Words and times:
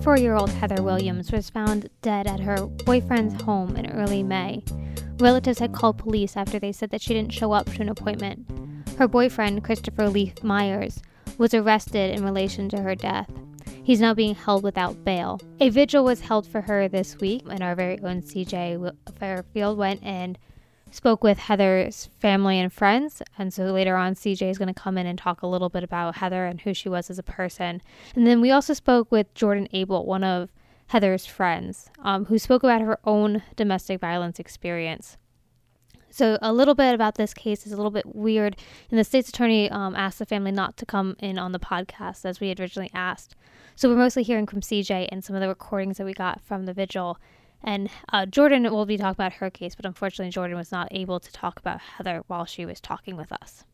24 0.00 0.16
year 0.16 0.34
old 0.34 0.48
Heather 0.48 0.82
Williams 0.82 1.30
was 1.30 1.50
found 1.50 1.90
dead 2.00 2.26
at 2.26 2.40
her 2.40 2.64
boyfriend's 2.86 3.42
home 3.42 3.76
in 3.76 3.92
early 3.92 4.22
May. 4.22 4.64
Relatives 5.18 5.58
had 5.58 5.74
called 5.74 5.98
police 5.98 6.38
after 6.38 6.58
they 6.58 6.72
said 6.72 6.88
that 6.88 7.02
she 7.02 7.12
didn't 7.12 7.34
show 7.34 7.52
up 7.52 7.66
to 7.66 7.82
an 7.82 7.90
appointment. 7.90 8.50
Her 8.96 9.06
boyfriend, 9.06 9.62
Christopher 9.62 10.08
Lee 10.08 10.32
Myers, 10.42 11.02
was 11.36 11.52
arrested 11.52 12.16
in 12.16 12.24
relation 12.24 12.70
to 12.70 12.80
her 12.80 12.94
death. 12.94 13.30
He's 13.84 14.00
now 14.00 14.14
being 14.14 14.34
held 14.34 14.62
without 14.62 15.04
bail. 15.04 15.38
A 15.60 15.68
vigil 15.68 16.02
was 16.02 16.20
held 16.20 16.46
for 16.46 16.62
her 16.62 16.88
this 16.88 17.18
week, 17.18 17.42
and 17.50 17.62
our 17.62 17.74
very 17.74 18.00
own 18.00 18.22
CJ 18.22 18.96
Fairfield 19.18 19.76
went 19.76 20.02
and 20.02 20.38
spoke 20.90 21.22
with 21.22 21.38
Heather's 21.38 22.10
family 22.18 22.58
and 22.58 22.72
friends. 22.72 23.22
And 23.38 23.52
so 23.52 23.64
later 23.64 23.96
on, 23.96 24.14
CJ 24.14 24.50
is 24.50 24.58
going 24.58 24.72
to 24.72 24.80
come 24.80 24.98
in 24.98 25.06
and 25.06 25.18
talk 25.18 25.42
a 25.42 25.46
little 25.46 25.68
bit 25.68 25.84
about 25.84 26.16
Heather 26.16 26.46
and 26.46 26.60
who 26.60 26.74
she 26.74 26.88
was 26.88 27.10
as 27.10 27.18
a 27.18 27.22
person. 27.22 27.80
And 28.14 28.26
then 28.26 28.40
we 28.40 28.50
also 28.50 28.74
spoke 28.74 29.10
with 29.10 29.32
Jordan 29.34 29.68
Abel, 29.72 30.04
one 30.04 30.24
of 30.24 30.50
Heather's 30.88 31.26
friends, 31.26 31.88
um, 32.00 32.24
who 32.24 32.38
spoke 32.38 32.64
about 32.64 32.80
her 32.80 32.98
own 33.04 33.42
domestic 33.56 34.00
violence 34.00 34.40
experience. 34.40 35.16
So, 36.12 36.36
a 36.42 36.52
little 36.52 36.74
bit 36.74 36.92
about 36.92 37.14
this 37.14 37.32
case 37.32 37.64
is 37.64 37.72
a 37.72 37.76
little 37.76 37.92
bit 37.92 38.16
weird. 38.16 38.56
And 38.90 38.98
the 38.98 39.04
state's 39.04 39.28
attorney 39.28 39.70
um, 39.70 39.94
asked 39.94 40.18
the 40.18 40.26
family 40.26 40.50
not 40.50 40.76
to 40.78 40.86
come 40.86 41.14
in 41.20 41.38
on 41.38 41.52
the 41.52 41.60
podcast 41.60 42.24
as 42.24 42.40
we 42.40 42.48
had 42.48 42.58
originally 42.58 42.90
asked. 42.92 43.36
So, 43.76 43.88
we're 43.88 43.94
mostly 43.94 44.24
hearing 44.24 44.48
from 44.48 44.60
CJ 44.60 45.08
and 45.12 45.22
some 45.22 45.36
of 45.36 45.40
the 45.40 45.46
recordings 45.46 45.98
that 45.98 46.04
we 46.04 46.12
got 46.12 46.40
from 46.42 46.66
the 46.66 46.74
vigil 46.74 47.18
and 47.62 47.90
uh, 48.12 48.26
Jordan 48.26 48.64
will 48.64 48.86
be 48.86 48.96
talking 48.96 49.12
about 49.12 49.34
her 49.34 49.50
case, 49.50 49.74
but 49.74 49.84
unfortunately, 49.84 50.30
Jordan 50.30 50.56
was 50.56 50.72
not 50.72 50.88
able 50.90 51.20
to 51.20 51.32
talk 51.32 51.58
about 51.58 51.80
Heather 51.80 52.22
while 52.26 52.44
she 52.44 52.64
was 52.64 52.80
talking 52.80 53.16
with 53.16 53.32
us. 53.32 53.64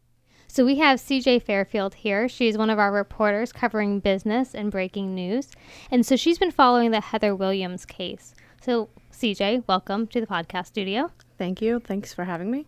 So 0.48 0.64
we 0.64 0.76
have 0.76 0.98
CJ 0.98 1.42
Fairfield 1.42 1.94
here. 1.94 2.28
She's 2.28 2.56
one 2.56 2.70
of 2.70 2.78
our 2.78 2.90
reporters 2.90 3.52
covering 3.52 4.00
business 4.00 4.54
and 4.54 4.70
breaking 4.70 5.14
news. 5.14 5.50
And 5.90 6.06
so 6.06 6.16
she's 6.16 6.38
been 6.38 6.50
following 6.50 6.92
the 6.92 7.00
Heather 7.00 7.34
Williams 7.34 7.84
case. 7.84 8.34
So, 8.62 8.88
CJ, 9.12 9.64
welcome 9.66 10.06
to 10.08 10.20
the 10.20 10.26
podcast 10.26 10.66
studio. 10.66 11.10
Thank 11.36 11.60
you. 11.60 11.78
Thanks 11.80 12.14
for 12.14 12.24
having 12.24 12.50
me. 12.50 12.66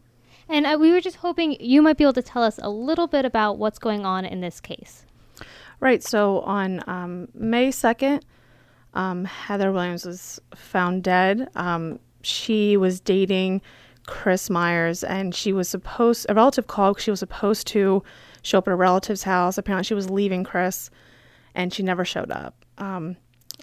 And 0.48 0.67
uh, 0.67 0.77
we 0.78 0.93
were 0.93 1.00
just 1.00 1.17
hoping 1.17 1.56
you 1.61 1.81
might 1.81 1.97
be 1.97 2.05
able 2.05 2.12
to 2.15 2.23
tell 2.23 2.43
us 2.43 2.59
a 2.62 2.69
little 2.69 3.06
bit 3.06 3.25
about 3.25 3.59
what's 3.59 3.78
going 3.78 4.05
on 4.05 4.25
in 4.25 4.41
this 4.41 4.61
case. 4.61 5.06
Right. 5.81 6.03
So 6.03 6.41
on 6.41 6.83
um, 6.87 7.28
May 7.33 7.69
2nd, 7.69 8.23
um, 8.99 9.25
Heather 9.25 9.71
Williams 9.71 10.05
was 10.05 10.41
found 10.57 11.05
dead. 11.05 11.49
Um, 11.55 12.01
she 12.23 12.77
was 12.77 12.99
dating 12.99 13.63
Chris 14.07 14.51
Myers, 14.51 15.05
and 15.05 15.33
she 15.33 15.53
was 15.53 15.69
supposed 15.69 16.27
a 16.29 16.35
relative 16.35 16.67
called. 16.67 17.01
She 17.01 17.13
was 17.13 17.21
supposed 17.21 17.69
to 17.69 18.03
show 18.43 18.59
up 18.59 18.67
at 18.67 18.73
a 18.73 18.77
relative's 18.77 19.23
house. 19.23 19.57
Apparently, 19.57 19.85
she 19.85 19.95
was 19.95 20.11
leaving 20.11 20.43
Chris, 20.43 20.91
and 21.55 21.73
she 21.73 21.85
never 21.85 22.05
showed 22.05 22.33
up. 22.33 22.65
Um, 22.79 23.17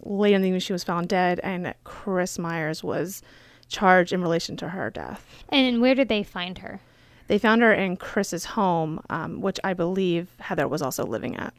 late 0.06 0.34
in 0.34 0.42
the 0.42 0.48
evening, 0.48 0.62
she 0.62 0.72
was 0.72 0.86
found 0.86 1.10
dead, 1.10 1.42
and 1.44 1.76
Chris 1.84 2.40
Myers 2.40 2.82
was 2.82 3.22
charged 3.68 4.14
in 4.14 4.22
relation 4.22 4.56
to 4.58 4.70
her 4.70 4.90
death. 4.90 5.44
And 5.50 5.82
where 5.82 5.96
did 5.96 6.08
they 6.08 6.24
find 6.24 6.60
her? 6.60 6.80
They 7.28 7.40
found 7.40 7.62
her 7.62 7.74
in 7.74 7.98
Chris's 7.98 8.46
home, 8.46 9.02
um, 9.10 9.42
which 9.42 9.60
I 9.66 9.74
believe 9.74 10.30
Heather 10.40 10.68
was 10.70 10.82
also 10.82 11.06
living 11.06 11.36
at. 11.36 11.54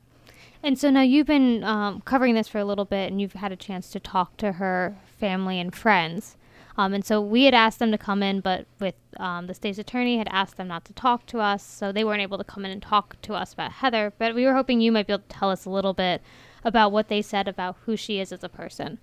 And 0.67 0.77
so 0.77 0.91
now 0.91 1.03
you've 1.03 1.28
been 1.28 1.62
um, 1.62 2.00
covering 2.00 2.34
this 2.34 2.48
for 2.48 2.59
a 2.59 2.64
little 2.64 2.84
bit, 2.84 3.09
and 3.09 3.20
you've 3.20 3.34
had 3.34 3.53
a 3.53 3.56
chance 3.56 3.89
to 3.91 4.00
talk 4.00 4.36
to 4.39 4.55
her 4.55 4.97
family 5.17 5.61
and 5.61 5.72
friends. 5.72 6.36
Um, 6.77 6.92
and 6.92 7.05
so 7.05 7.20
we 7.20 7.45
had 7.45 7.55
asked 7.55 7.78
them 7.78 7.92
to 7.92 7.98
come 7.98 8.20
in, 8.20 8.41
but 8.41 8.67
with 8.81 8.97
um, 9.19 9.47
the 9.47 9.55
state's 9.55 9.78
attorney 9.78 10.19
had 10.19 10.27
asked 10.28 10.56
them 10.56 10.67
not 10.67 10.84
to 10.87 10.92
talk 10.92 11.25
to 11.27 11.39
us, 11.39 11.62
so 11.62 11.92
they 11.92 12.03
weren't 12.03 12.20
able 12.20 12.37
to 12.37 12.42
come 12.42 12.64
in 12.64 12.72
and 12.72 12.83
talk 12.83 13.14
to 13.22 13.34
us 13.34 13.53
about 13.53 13.75
Heather. 13.75 14.12
But 14.19 14.34
we 14.34 14.44
were 14.44 14.55
hoping 14.55 14.81
you 14.81 14.91
might 14.91 15.06
be 15.06 15.12
able 15.12 15.22
to 15.22 15.28
tell 15.28 15.50
us 15.50 15.67
a 15.67 15.70
little 15.70 15.94
bit 15.94 16.20
about 16.65 16.91
what 16.91 17.06
they 17.06 17.22
said 17.22 17.47
about 17.47 17.76
who 17.84 17.97
she 17.97 18.19
is 18.19 18.32
as 18.32 18.43
a 18.43 18.49
person. 18.49 18.99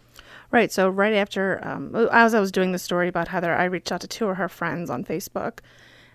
Right. 0.51 0.69
So 0.69 0.89
right 0.89 1.13
after, 1.13 1.65
um, 1.65 1.95
as 2.11 2.33
I 2.33 2.41
was 2.41 2.51
doing 2.51 2.73
the 2.73 2.77
story 2.77 3.07
about 3.07 3.29
Heather, 3.29 3.55
I 3.55 3.63
reached 3.63 3.89
out 3.89 4.01
to 4.01 4.07
two 4.09 4.27
of 4.27 4.35
her 4.35 4.49
friends 4.49 4.89
on 4.89 5.05
Facebook, 5.05 5.59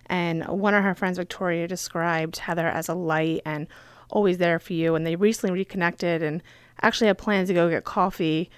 and 0.05 0.47
one 0.47 0.75
of 0.75 0.83
her 0.83 0.93
friends, 0.93 1.17
Victoria, 1.17 1.67
described 1.67 2.37
Heather 2.37 2.67
as 2.67 2.87
a 2.87 2.93
light 2.93 3.41
and 3.45 3.65
always 4.09 4.37
there 4.37 4.59
for 4.59 4.73
you. 4.73 4.95
And 4.95 5.05
they 5.05 5.15
recently 5.15 5.53
reconnected 5.53 6.21
and 6.23 6.41
actually 6.81 7.07
had 7.07 7.17
plans 7.17 7.49
to 7.49 7.53
go 7.53 7.69
get 7.69 7.83
coffee, 7.83 8.49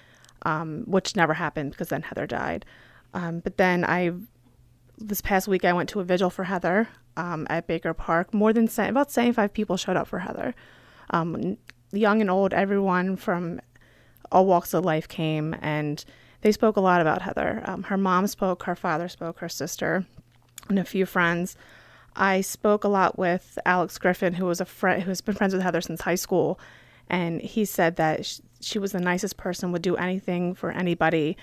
um, 0.44 0.84
which 0.86 1.16
never 1.16 1.34
happened 1.34 1.72
because 1.72 1.90
then 1.90 2.02
Heather 2.02 2.28
died. 2.28 2.66
Um, 3.14 3.40
but 3.40 3.58
then 3.58 3.84
I, 3.86 4.12
this 4.98 5.22
past 5.22 5.48
week, 5.48 5.66
I 5.66 5.74
went 5.74 5.90
to 5.90 6.00
a 6.00 6.04
vigil 6.04 6.30
for 6.30 6.46
Heather 6.46 6.88
um, 7.18 7.48
at 7.50 7.68
Baker 7.68 7.94
Park. 7.94 8.34
More 8.34 8.54
than 8.54 8.70
about 8.78 9.12
75 9.12 9.54
people 9.54 9.78
showed 9.78 9.98
up 9.98 10.08
for 10.08 10.20
Heather. 10.20 10.56
Um, 11.10 11.58
young 11.92 12.22
and 12.22 12.30
old, 12.30 12.54
everyone 12.54 13.18
from 13.18 13.60
all 14.32 14.46
walks 14.46 14.74
of 14.74 14.86
life 14.86 15.08
came 15.08 15.56
and 15.62 16.04
they 16.42 16.52
spoke 16.52 16.78
a 16.78 16.82
lot 16.82 17.02
about 17.02 17.22
Heather. 17.22 17.62
Um, 17.66 17.84
her 17.84 17.98
mom 17.98 18.28
spoke, 18.28 18.64
her 18.64 18.76
father 18.76 19.08
spoke, 19.08 19.40
her 19.40 19.50
sister, 19.50 20.06
and 20.70 20.80
a 20.80 20.84
few 20.84 21.06
friends. 21.06 21.56
I 22.16 22.42
spoke 22.42 22.84
a 22.84 22.90
lot 22.90 23.18
with 23.18 23.58
Alex 23.66 23.98
Griffin, 23.98 24.34
who 24.34 24.46
was 24.46 24.60
a 24.62 24.66
friend 24.66 25.04
who 25.04 25.10
has 25.10 25.22
been 25.22 25.36
friends 25.36 25.54
with 25.54 25.64
Heather 25.64 25.82
since 25.82 26.02
high 26.02 26.16
school, 26.16 26.60
and 27.10 27.42
he 27.42 27.66
said 27.66 27.96
that 27.96 28.26
she, 28.26 28.42
she 28.60 28.80
was 28.80 28.92
the 28.92 29.00
nicest 29.00 29.38
person, 29.38 29.72
would 29.72 29.82
do 29.82 29.96
anything 29.96 30.54
for 30.54 30.72
anybody, 30.72 31.38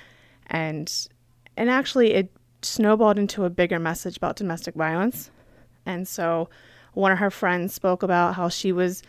and 0.46 1.08
and 1.56 1.70
actually 1.70 2.12
it 2.12 2.30
snowballed 2.62 3.18
into 3.18 3.44
a 3.44 3.50
bigger 3.50 3.78
message 3.78 4.16
about 4.16 4.36
domestic 4.36 4.74
violence, 4.74 5.30
and 5.86 6.06
so 6.06 6.48
one 6.92 7.12
of 7.12 7.18
her 7.18 7.30
friends 7.30 7.74
spoke 7.74 8.02
about 8.02 8.34
how 8.34 8.48
she 8.48 8.72
was 8.72 9.02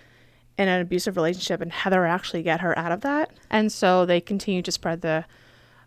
in 0.58 0.68
an 0.68 0.81
abusive 0.81 1.16
relationship 1.16 1.62
and 1.62 1.72
Heather 1.72 2.06
actually 2.06 2.44
get 2.44 2.59
her 2.62 2.78
out 2.78 2.91
of 2.91 3.02
that, 3.02 3.31
and 3.50 3.72
so 3.72 4.06
they 4.06 4.22
continue 4.22 4.62
to 4.62 4.72
spread 4.72 5.02
the 5.02 5.26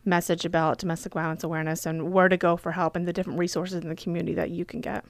message 0.05 0.45
about 0.45 0.79
domestic 0.79 1.15
violence 1.15 1.45
awareness 1.45 1.87
and 1.87 2.13
where 2.13 2.29
to 2.29 2.37
go 2.37 2.57
for 2.57 2.73
help 2.73 2.97
and 2.97 3.07
the 3.07 3.13
different 3.13 3.39
resources 3.39 3.83
in 3.83 3.89
the 3.89 3.95
community 3.95 4.35
that 4.35 4.51
you 4.51 4.65
can 4.65 4.81
get. 4.81 5.05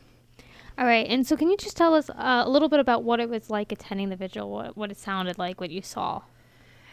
All 0.79 0.87
right, 0.87 1.07
and 1.07 1.27
so 1.27 1.37
can 1.37 1.51
you 1.51 1.57
just 1.57 1.77
tell 1.77 1.95
us 1.95 2.09
uh, 2.11 2.43
a 2.45 2.49
little 2.49 2.69
bit 2.69 2.81
about 2.81 3.05
what 3.05 3.21
it 3.21 3.29
was 3.29 3.51
like 3.51 3.73
attending 3.73 4.09
the 4.09 4.17
vigil, 4.17 4.51
what, 4.51 4.77
what 4.77 4.91
it 4.91 4.97
sounded 4.97 5.39
like, 5.39 5.61
what 5.61 5.71
you 5.71 5.83
saw? 5.83 6.23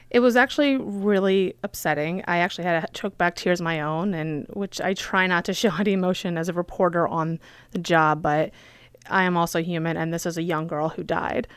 It 0.09 0.19
was 0.19 0.35
actually 0.35 0.75
really 0.75 1.53
upsetting. 1.63 2.23
I 2.27 2.37
actually 2.37 2.65
had 2.65 2.85
to 2.85 2.93
choke 2.93 3.17
back 3.17 3.35
tears 3.35 3.61
of 3.61 3.63
my 3.63 3.79
own, 3.79 4.13
and 4.13 4.47
which 4.53 4.81
I 4.81 4.93
try 4.93 5.27
not 5.27 5.45
to 5.45 5.53
show 5.55 5.71
any 5.79 5.93
emotion 5.93 6.37
as 6.37 6.49
a 6.49 6.53
reporter 6.53 7.07
on 7.07 7.39
the 7.71 7.79
job, 7.79 8.21
but 8.21 8.51
I 9.09 9.23
am 9.23 9.37
also 9.37 9.61
human, 9.61 9.95
and 9.95 10.13
this 10.13 10.25
is 10.25 10.37
a 10.37 10.43
young 10.43 10.67
girl 10.67 10.89
who 10.89 11.03
died. 11.03 11.47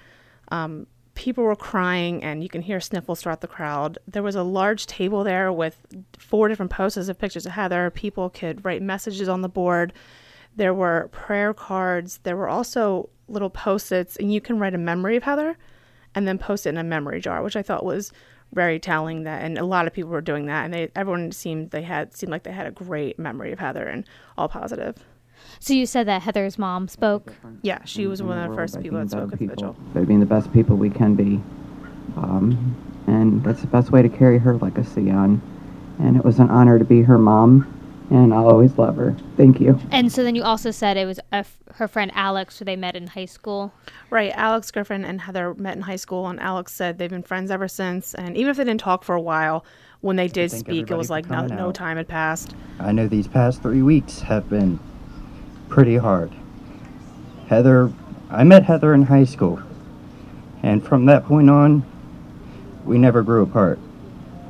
Um, 0.49 0.87
people 1.15 1.43
were 1.43 1.56
crying, 1.56 2.22
and 2.22 2.43
you 2.43 2.49
can 2.49 2.62
hear 2.62 2.78
sniffles 2.78 3.21
throughout 3.21 3.41
the 3.41 3.49
crowd. 3.49 3.99
There 4.06 4.22
was 4.22 4.37
a 4.37 4.44
large 4.44 4.87
table 4.87 5.25
there 5.25 5.53
with 5.53 5.84
four 6.19 6.49
different 6.49 6.71
posters 6.71 7.09
of 7.09 7.19
pictures 7.19 7.47
of 7.47 7.53
Heather. 7.53 7.91
People 7.91 8.31
could 8.31 8.65
write 8.65 8.81
messages 8.81 9.28
on 9.28 9.43
the 9.43 9.49
board 9.49 9.93
there 10.56 10.74
were 10.74 11.08
prayer 11.12 11.54
cards. 11.54 12.20
There 12.22 12.36
were 12.36 12.48
also 12.48 13.08
little 13.28 13.50
post 13.50 13.92
its, 13.92 14.16
and 14.16 14.32
you 14.32 14.40
can 14.40 14.58
write 14.58 14.74
a 14.74 14.78
memory 14.78 15.16
of 15.16 15.22
Heather 15.22 15.56
and 16.14 16.28
then 16.28 16.38
post 16.38 16.66
it 16.66 16.70
in 16.70 16.76
a 16.78 16.84
memory 16.84 17.20
jar, 17.20 17.42
which 17.42 17.56
I 17.56 17.62
thought 17.62 17.84
was 17.84 18.12
very 18.52 18.78
telling 18.78 19.22
that 19.22 19.42
and 19.42 19.56
a 19.56 19.64
lot 19.64 19.86
of 19.86 19.94
people 19.94 20.10
were 20.10 20.20
doing 20.20 20.44
that 20.44 20.66
and 20.66 20.74
they 20.74 20.90
everyone 20.94 21.32
seemed 21.32 21.70
they 21.70 21.80
had 21.80 22.14
seemed 22.14 22.30
like 22.30 22.42
they 22.42 22.52
had 22.52 22.66
a 22.66 22.70
great 22.70 23.18
memory 23.18 23.50
of 23.50 23.58
Heather 23.58 23.86
and 23.86 24.04
all 24.36 24.46
positive. 24.46 24.96
So 25.58 25.72
you 25.72 25.86
said 25.86 26.06
that 26.06 26.22
Heather's 26.22 26.58
mom 26.58 26.86
spoke? 26.86 27.32
Yeah, 27.62 27.82
she 27.84 28.06
was 28.06 28.22
one 28.22 28.38
of 28.38 28.50
the 28.50 28.54
first 28.54 28.80
people 28.80 28.98
that 28.98 29.10
spoke 29.10 29.32
at 29.32 29.38
the 29.38 29.46
vigil. 29.46 29.72
By 29.94 30.04
being 30.04 30.20
the 30.20 30.26
best 30.26 30.52
people 30.52 30.76
we 30.76 30.90
can 30.90 31.14
be. 31.14 31.42
Um, 32.16 32.76
and 33.06 33.42
that's 33.42 33.62
the 33.62 33.66
best 33.66 33.90
way 33.90 34.02
to 34.02 34.08
carry 34.08 34.38
her 34.38 34.54
legacy 34.56 35.10
on. 35.10 35.40
And 35.98 36.16
it 36.16 36.24
was 36.24 36.38
an 36.38 36.50
honor 36.50 36.78
to 36.78 36.84
be 36.84 37.02
her 37.02 37.19
mom 37.19 37.81
and 38.10 38.34
I'll 38.34 38.48
always 38.48 38.76
love 38.76 38.96
her. 38.96 39.16
Thank 39.36 39.60
you. 39.60 39.78
And 39.90 40.12
so 40.12 40.22
then 40.22 40.34
you 40.34 40.42
also 40.42 40.70
said 40.70 40.96
it 40.96 41.06
was 41.06 41.19
her 41.75 41.88
friend 41.88 42.10
Alex 42.14 42.58
who 42.58 42.64
they 42.64 42.76
met 42.76 42.96
in 42.96 43.06
high 43.06 43.25
school. 43.25 43.72
Right. 44.10 44.32
Alex 44.34 44.70
Griffin 44.70 45.04
and 45.04 45.20
Heather 45.20 45.54
met 45.54 45.76
in 45.76 45.82
high 45.82 45.96
school, 45.96 46.26
and 46.26 46.38
Alex 46.38 46.72
said 46.72 46.99
they've 46.99 47.08
been 47.08 47.22
friends 47.22 47.50
ever 47.50 47.69
since. 47.69 48.14
And 48.14 48.37
even 48.37 48.50
if 48.50 48.58
they 48.58 48.64
didn't 48.64 48.81
talk 48.81 49.04
for 49.04 49.14
a 49.14 49.20
while, 49.20 49.64
when 50.02 50.16
they 50.16 50.28
did 50.28 50.50
speak, 50.50 50.90
it 50.90 50.96
was 50.96 51.08
like 51.08 51.31
no, 51.31 51.46
no 51.46 51.72
time 51.72 51.96
had 51.96 52.08
passed. 52.08 52.54
I 52.78 52.93
know 52.93 53.06
these 53.08 53.28
past 53.28 53.62
three 53.62 53.82
weeks 53.82 54.20
have 54.20 54.50
been 54.50 54.78
pretty 55.69 55.96
hard. 55.96 56.32
Heather, 57.46 57.93
I 58.28 58.44
met 58.44 58.64
Heather 58.64 58.93
in 58.94 59.02
high 59.02 59.25
school, 59.25 59.62
and 60.62 60.84
from 60.84 61.06
that 61.06 61.25
point 61.25 61.48
on, 61.48 61.84
we 62.84 62.98
never 62.98 63.22
grew 63.22 63.43
apart. 63.43 63.78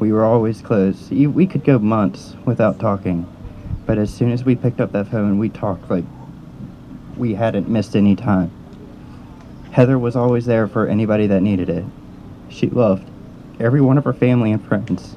We 0.01 0.11
were 0.11 0.25
always 0.25 0.63
close. 0.63 1.11
We 1.11 1.47
could 1.47 1.65
go 1.65 1.79
months 1.79 2.35
without 2.45 2.81
talking 2.81 3.27
but 3.93 3.99
as 3.99 4.09
soon 4.11 4.33
as 4.33 4.43
we 4.43 4.57
picked 4.57 4.81
up 4.81 4.93
that 4.93 5.07
phone, 5.09 5.39
we 5.39 5.51
talked 5.51 5.91
like 5.91 6.07
we 7.19 7.35
hadn't 7.35 7.69
missed 7.69 7.95
any 7.95 8.17
time. 8.17 8.51
Heather 9.71 9.99
was 9.99 10.17
always 10.17 10.47
there 10.47 10.67
for 10.67 10.87
anybody 10.87 11.27
that 11.27 11.43
needed 11.43 11.69
it. 11.69 11.85
She 12.49 12.71
loved 12.71 13.07
every 13.61 13.83
one 13.83 13.99
of 13.99 14.05
her 14.05 14.15
family 14.15 14.51
and 14.51 14.67
friends. 14.67 15.15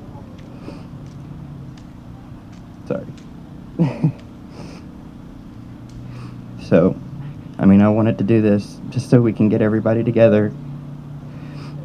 Sorry. 2.86 3.06
so, 6.62 6.98
I 7.58 7.66
mean, 7.66 7.82
I 7.82 7.88
wanted 7.88 8.18
to 8.18 8.26
do 8.26 8.42
this 8.42 8.78
just 8.90 9.10
so 9.10 9.22
we 9.22 9.32
can 9.32 9.48
get 9.48 9.62
everybody 9.62 10.04
together. 10.04 10.52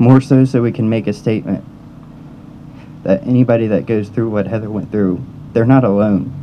More 0.01 0.21
so, 0.21 0.45
so 0.45 0.61
we 0.61 0.73
can 0.73 0.91
make 0.91 1.07
a 1.07 1.13
statement. 1.13 1.65
that 3.05 3.25
anybody 3.29 3.69
that 3.69 3.87
goes 3.87 4.09
through 4.09 4.31
what 4.31 4.49
Heather 4.49 4.69
went 4.69 4.91
through, 4.91 5.25
they're 5.53 5.65
not 5.65 5.85
alone. 5.85 6.40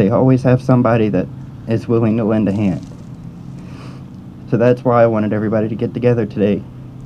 They 0.00 0.08
always 0.08 0.42
have 0.44 0.62
somebody 0.62 1.10
that 1.10 1.26
is 1.68 1.86
willing 1.86 2.16
to 2.16 2.24
lend 2.24 2.48
a 2.48 2.52
hand. 2.52 2.80
So 4.48 4.56
that's 4.56 4.82
why 4.82 5.02
I 5.02 5.06
wanted 5.06 5.34
everybody 5.34 5.68
to 5.68 5.74
get 5.74 5.92
together 5.92 6.24
today. 6.24 6.62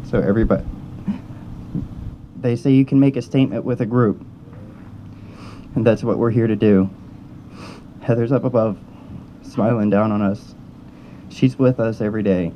So 0.08 0.20
everybody, 0.20 0.64
they 2.36 2.54
say 2.54 2.70
you 2.70 2.84
can 2.84 3.00
make 3.00 3.16
a 3.16 3.22
statement 3.22 3.64
with 3.64 3.80
a 3.80 3.84
group. 3.84 4.24
And 5.74 5.84
that's 5.84 6.04
what 6.04 6.18
we're 6.18 6.30
here 6.30 6.46
to 6.46 6.54
do. 6.54 6.88
Heather's 8.00 8.30
up 8.30 8.44
above, 8.44 8.78
smiling 9.42 9.90
down 9.90 10.12
on 10.12 10.22
us. 10.22 10.54
She's 11.30 11.58
with 11.58 11.80
us 11.80 12.00
every 12.00 12.22
day. 12.22 12.52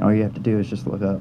All 0.00 0.10
you 0.10 0.22
have 0.22 0.32
to 0.32 0.40
do 0.40 0.58
is 0.58 0.70
just 0.70 0.86
look 0.86 1.02
up. 1.02 1.20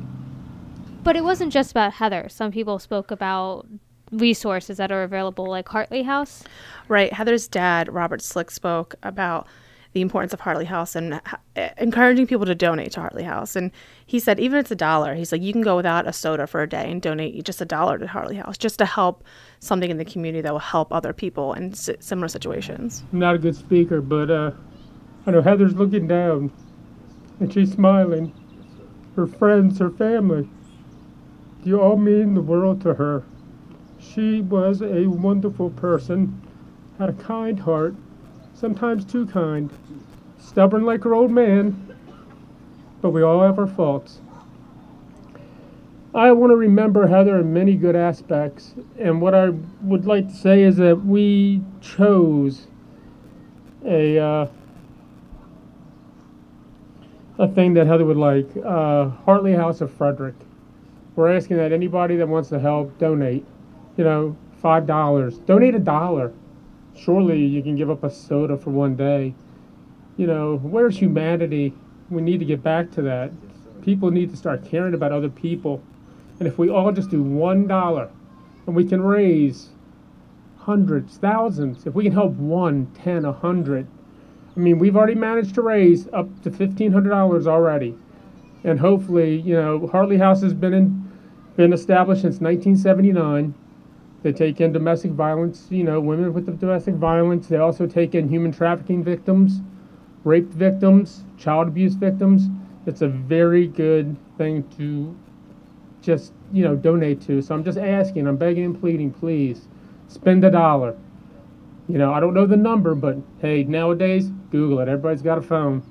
But 1.04 1.18
it 1.18 1.26
wasn't 1.26 1.52
just 1.52 1.72
about 1.72 1.92
Heather. 1.92 2.30
Some 2.30 2.54
people 2.54 2.80
spoke 2.80 3.12
about 3.12 3.68
resources 4.12 4.78
that 4.78 4.92
are 4.92 5.04
available, 5.04 5.46
like 5.46 5.68
Heartly 5.68 6.04
House. 6.04 6.44
Right. 6.88 7.14
Heather's 7.14 7.48
dad, 7.48 7.92
Robert 7.94 8.22
Slick, 8.22 8.52
spoke 8.52 8.96
about 9.04 9.48
the 9.94 10.02
importance 10.02 10.34
of 10.34 10.40
Heartly 10.40 10.66
House 10.66 10.96
and 10.96 11.16
uh, 11.16 11.70
encouraging 11.78 12.28
people 12.28 12.46
to 12.46 12.54
donate 12.54 12.92
to 12.92 13.00
Heartly 13.00 13.24
House. 13.24 13.56
And 13.56 13.72
he 14.06 14.20
said, 14.20 14.40
even 14.40 14.60
if 14.60 14.66
it's 14.66 14.72
a 14.72 14.76
dollar, 14.76 15.16
he's 15.16 15.32
like, 15.32 15.42
you 15.42 15.52
can 15.52 15.64
go 15.64 15.76
without 15.76 16.08
a 16.08 16.14
soda 16.14 16.46
for 16.46 16.62
a 16.62 16.70
day 16.70 16.92
and 16.92 17.02
donate 17.02 17.44
just 17.44 17.60
a 17.60 17.66
dollar 17.66 17.98
to 17.98 18.06
Heartly 18.06 18.36
House 18.36 18.58
just 18.58 18.78
to 18.80 18.86
help 18.86 19.24
something 19.60 19.90
in 19.90 19.98
the 19.98 20.06
community 20.06 20.42
that 20.42 20.52
will 20.52 20.60
help 20.60 20.94
other 20.94 21.12
people 21.12 21.54
in 21.54 21.74
similar 21.74 22.28
situations. 22.28 23.04
I'm 23.12 23.20
not 23.20 23.34
a 23.36 23.40
good 23.40 23.56
speaker, 23.56 24.00
but 24.00 24.30
uh, 24.30 24.52
I 25.26 25.32
know 25.32 25.42
Heather's 25.42 25.74
looking 25.74 26.08
down 26.08 26.52
and 27.40 27.52
she's 27.52 27.72
smiling. 27.72 28.32
Her 29.16 29.26
friends, 29.26 29.80
her 29.80 29.90
family, 29.90 30.48
you 31.64 31.82
all 31.82 31.98
mean 31.98 32.36
the 32.36 32.42
world 32.42 32.82
to 32.82 32.94
her. 32.94 33.24
She 34.00 34.42
was 34.42 34.82
a 34.82 35.08
wonderful 35.08 35.70
person, 35.72 36.42
had 36.98 37.10
a 37.10 37.14
kind 37.14 37.60
heart, 37.60 37.96
sometimes 38.54 39.06
too 39.06 39.26
kind, 39.28 39.70
stubborn 40.40 40.86
like 40.86 41.04
her 41.04 41.14
old 41.14 41.32
man, 41.32 41.96
but 43.02 43.10
we 43.12 43.22
all 43.22 43.42
have 43.42 43.60
our 43.60 43.68
faults. 43.68 44.22
I 46.14 46.32
want 46.32 46.52
to 46.52 46.56
remember 46.56 47.08
Heather 47.08 47.40
in 47.40 47.54
many 47.54 47.76
good 47.76 47.96
aspects, 47.96 48.74
and 48.98 49.22
what 49.22 49.36
I 49.36 49.50
would 49.84 50.06
like 50.06 50.28
to 50.28 50.34
say 50.36 50.64
is 50.64 50.78
that 50.78 51.06
we 51.06 51.62
chose 51.82 52.68
a 53.86 54.18
uh, 54.18 54.48
a 57.38 57.48
thing 57.48 57.74
that 57.76 57.88
Heather 57.88 58.06
would 58.06 58.18
like, 58.18 58.48
uh, 58.66 59.10
Heartly 59.26 59.54
House 59.54 59.82
of 59.82 59.92
Frederick. 59.94 60.36
We're 61.16 61.34
asking 61.34 61.58
that 61.58 61.72
anybody 61.72 62.18
that 62.18 62.28
wants 62.28 62.50
to 62.50 62.60
help 62.60 62.98
donate, 62.98 63.46
you 64.00 64.06
know, 64.06 64.36
five 64.62 64.88
dollars, 64.88 65.38
donate 65.40 65.76
a 65.76 65.80
dollar 65.80 66.34
surely 67.00 67.46
you 67.46 67.62
can 67.62 67.76
give 67.76 67.90
up 67.90 68.04
a 68.04 68.10
soda 68.10 68.58
for 68.58 68.72
one 68.72 68.96
day. 68.96 69.34
You 70.18 70.28
know, 70.28 70.58
where's 70.58 70.98
humanity? 70.98 71.74
We 72.10 72.22
need 72.22 72.40
to 72.40 72.46
get 72.46 72.62
back 72.62 72.92
to 72.92 73.02
that. 73.04 73.32
People 73.82 74.12
need 74.12 74.32
to 74.32 74.38
start 74.38 74.66
caring 74.66 74.94
about 74.94 75.12
other 75.12 75.30
people. 75.30 75.82
And 76.40 76.48
if 76.48 76.58
we 76.58 76.70
all 76.70 76.92
just 76.92 77.10
do 77.10 77.22
one 77.24 77.68
dollar 77.68 78.10
and 78.66 78.76
we 78.76 78.86
can 78.86 79.02
raise 79.02 79.70
hundreds, 80.58 81.18
thousands, 81.18 81.86
if 81.88 81.94
we 81.94 82.04
can 82.04 82.14
help 82.14 82.34
one, 82.34 82.92
ten, 83.04 83.26
a 83.26 83.34
hundred, 83.34 83.88
I 84.56 84.60
mean, 84.60 84.80
we've 84.80 84.98
already 84.98 85.16
managed 85.16 85.56
to 85.56 85.62
raise 85.62 86.08
up 86.12 86.28
to 86.44 86.52
fifteen 86.52 86.92
hundred 86.92 87.12
dollars 87.12 87.48
already, 87.48 87.96
and 88.64 88.80
hopefully, 88.80 89.40
you 89.40 89.56
know, 89.56 89.88
Heartly 89.88 90.18
House 90.18 90.42
has 90.42 90.54
been 90.54 90.74
in, 90.74 91.12
been 91.56 91.72
established 91.72 92.22
since 92.22 92.42
1979. 92.42 93.54
They 94.22 94.34
take 94.34 94.60
in 94.60 94.74
domestic 94.74 95.12
violence, 95.12 95.68
you 95.70 95.84
know, 95.84 96.02
women 96.02 96.34
with 96.34 96.60
domestic 96.60 96.96
violence. 96.96 97.48
They 97.48 97.58
also 97.58 97.88
take 97.88 98.16
in 98.16 98.28
human 98.28 98.52
trafficking 98.52 99.04
victims, 99.04 99.62
rape 100.24 100.52
victims, 100.52 101.24
child 101.38 101.70
abuse 101.70 101.94
victims. 101.94 102.48
It's 102.86 103.02
a 103.02 103.08
very 103.08 103.68
good 103.68 104.18
thing 104.38 104.64
to 104.78 105.16
just, 106.02 106.34
you 106.52 106.64
know, 106.64 106.76
donate 106.76 107.22
to. 107.28 107.42
So 107.42 107.56
I'm 107.56 107.64
just 107.64 107.78
asking, 107.78 108.28
I'm 108.28 108.38
begging 108.38 108.66
and 108.66 108.80
pleading, 108.80 109.12
please 109.12 109.68
spend 110.08 110.44
a 110.44 110.52
dollar. 110.52 110.98
You 111.88 111.98
know, 111.98 112.14
I 112.14 112.20
don't 112.20 112.34
know 112.34 112.46
the 112.46 112.58
number, 112.58 112.96
but 112.96 113.18
hey, 113.42 113.64
nowadays, 113.64 114.32
Google 114.52 114.80
it. 114.80 114.88
Everybody's 114.88 115.22
got 115.22 115.38
a 115.38 115.42
phone. 115.42 115.84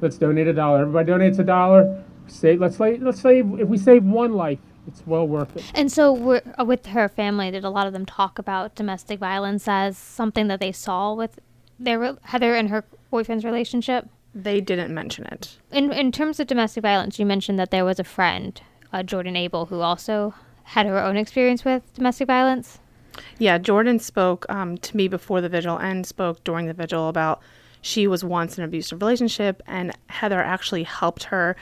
Let's 0.00 0.18
donate 0.18 0.46
a 0.46 0.52
dollar. 0.52 0.82
Everybody 0.82 1.10
donates 1.10 1.38
a 1.38 1.44
dollar. 1.44 2.04
Save. 2.26 2.60
Let's 2.60 2.76
say. 2.76 2.96
Let's 2.98 3.20
save. 3.20 3.60
If 3.60 3.68
we 3.68 3.78
save 3.78 4.04
one 4.04 4.34
life, 4.34 4.58
it's 4.86 5.02
well 5.06 5.26
worth 5.26 5.56
it. 5.56 5.64
And 5.74 5.90
so, 5.90 6.40
uh, 6.58 6.64
with 6.64 6.86
her 6.86 7.08
family, 7.08 7.50
did 7.50 7.64
a 7.64 7.70
lot 7.70 7.86
of 7.86 7.92
them 7.92 8.06
talk 8.06 8.38
about 8.38 8.74
domestic 8.74 9.18
violence 9.18 9.66
as 9.68 9.96
something 9.96 10.48
that 10.48 10.60
they 10.60 10.72
saw 10.72 11.14
with 11.14 11.38
their 11.78 12.16
Heather 12.22 12.54
and 12.54 12.70
her 12.70 12.84
boyfriend's 13.10 13.44
relationship? 13.44 14.08
They 14.34 14.60
didn't 14.60 14.92
mention 14.92 15.26
it. 15.26 15.58
In 15.72 15.92
in 15.92 16.12
terms 16.12 16.40
of 16.40 16.46
domestic 16.46 16.82
violence, 16.82 17.18
you 17.18 17.26
mentioned 17.26 17.58
that 17.58 17.70
there 17.70 17.84
was 17.84 17.98
a 17.98 18.04
friend, 18.04 18.60
uh, 18.92 19.02
Jordan 19.02 19.36
Abel, 19.36 19.66
who 19.66 19.80
also 19.80 20.34
had 20.64 20.86
her 20.86 20.98
own 20.98 21.16
experience 21.16 21.64
with 21.64 21.82
domestic 21.94 22.26
violence. 22.26 22.78
Yeah, 23.38 23.58
Jordan 23.58 23.98
spoke 23.98 24.44
um, 24.48 24.76
to 24.78 24.96
me 24.96 25.08
before 25.08 25.40
the 25.40 25.48
vigil 25.48 25.78
and 25.78 26.06
spoke 26.06 26.44
during 26.44 26.66
the 26.66 26.74
vigil 26.74 27.08
about 27.08 27.40
she 27.80 28.06
was 28.06 28.24
once 28.24 28.58
in 28.58 28.64
an 28.64 28.68
abusive 28.68 29.00
relationship, 29.00 29.62
and 29.66 29.92
Heather 30.08 30.40
actually 30.40 30.82
helped 30.82 31.24
her 31.24 31.56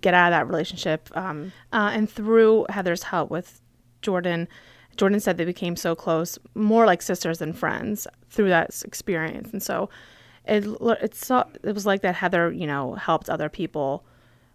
get 0.00 0.14
out 0.14 0.32
of 0.32 0.38
that 0.38 0.46
relationship. 0.46 1.08
Um, 1.16 1.52
uh, 1.72 1.90
and 1.92 2.10
through 2.10 2.66
Heather's 2.68 3.04
help 3.04 3.30
with 3.30 3.60
Jordan, 4.02 4.48
Jordan 4.96 5.20
said 5.20 5.36
they 5.38 5.44
became 5.44 5.76
so 5.76 5.94
close, 5.94 6.38
more 6.54 6.86
like 6.86 7.02
sisters 7.02 7.38
than 7.38 7.52
friends 7.52 8.06
through 8.30 8.48
that 8.50 8.82
experience. 8.84 9.52
And 9.52 9.62
so 9.62 9.88
it 10.44 10.64
it's 11.00 11.30
it 11.30 11.74
was 11.74 11.86
like 11.86 12.02
that 12.02 12.16
Heather, 12.16 12.52
you 12.52 12.66
know, 12.66 12.94
helped 12.94 13.30
other 13.30 13.48
people 13.48 14.04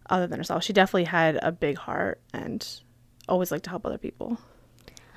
other 0.09 0.27
than 0.27 0.39
herself. 0.39 0.63
She 0.63 0.73
definitely 0.73 1.05
had 1.05 1.39
a 1.41 1.51
big 1.51 1.77
heart 1.77 2.21
and 2.33 2.65
always 3.27 3.51
liked 3.51 3.65
to 3.65 3.69
help 3.69 3.85
other 3.85 3.97
people. 3.97 4.37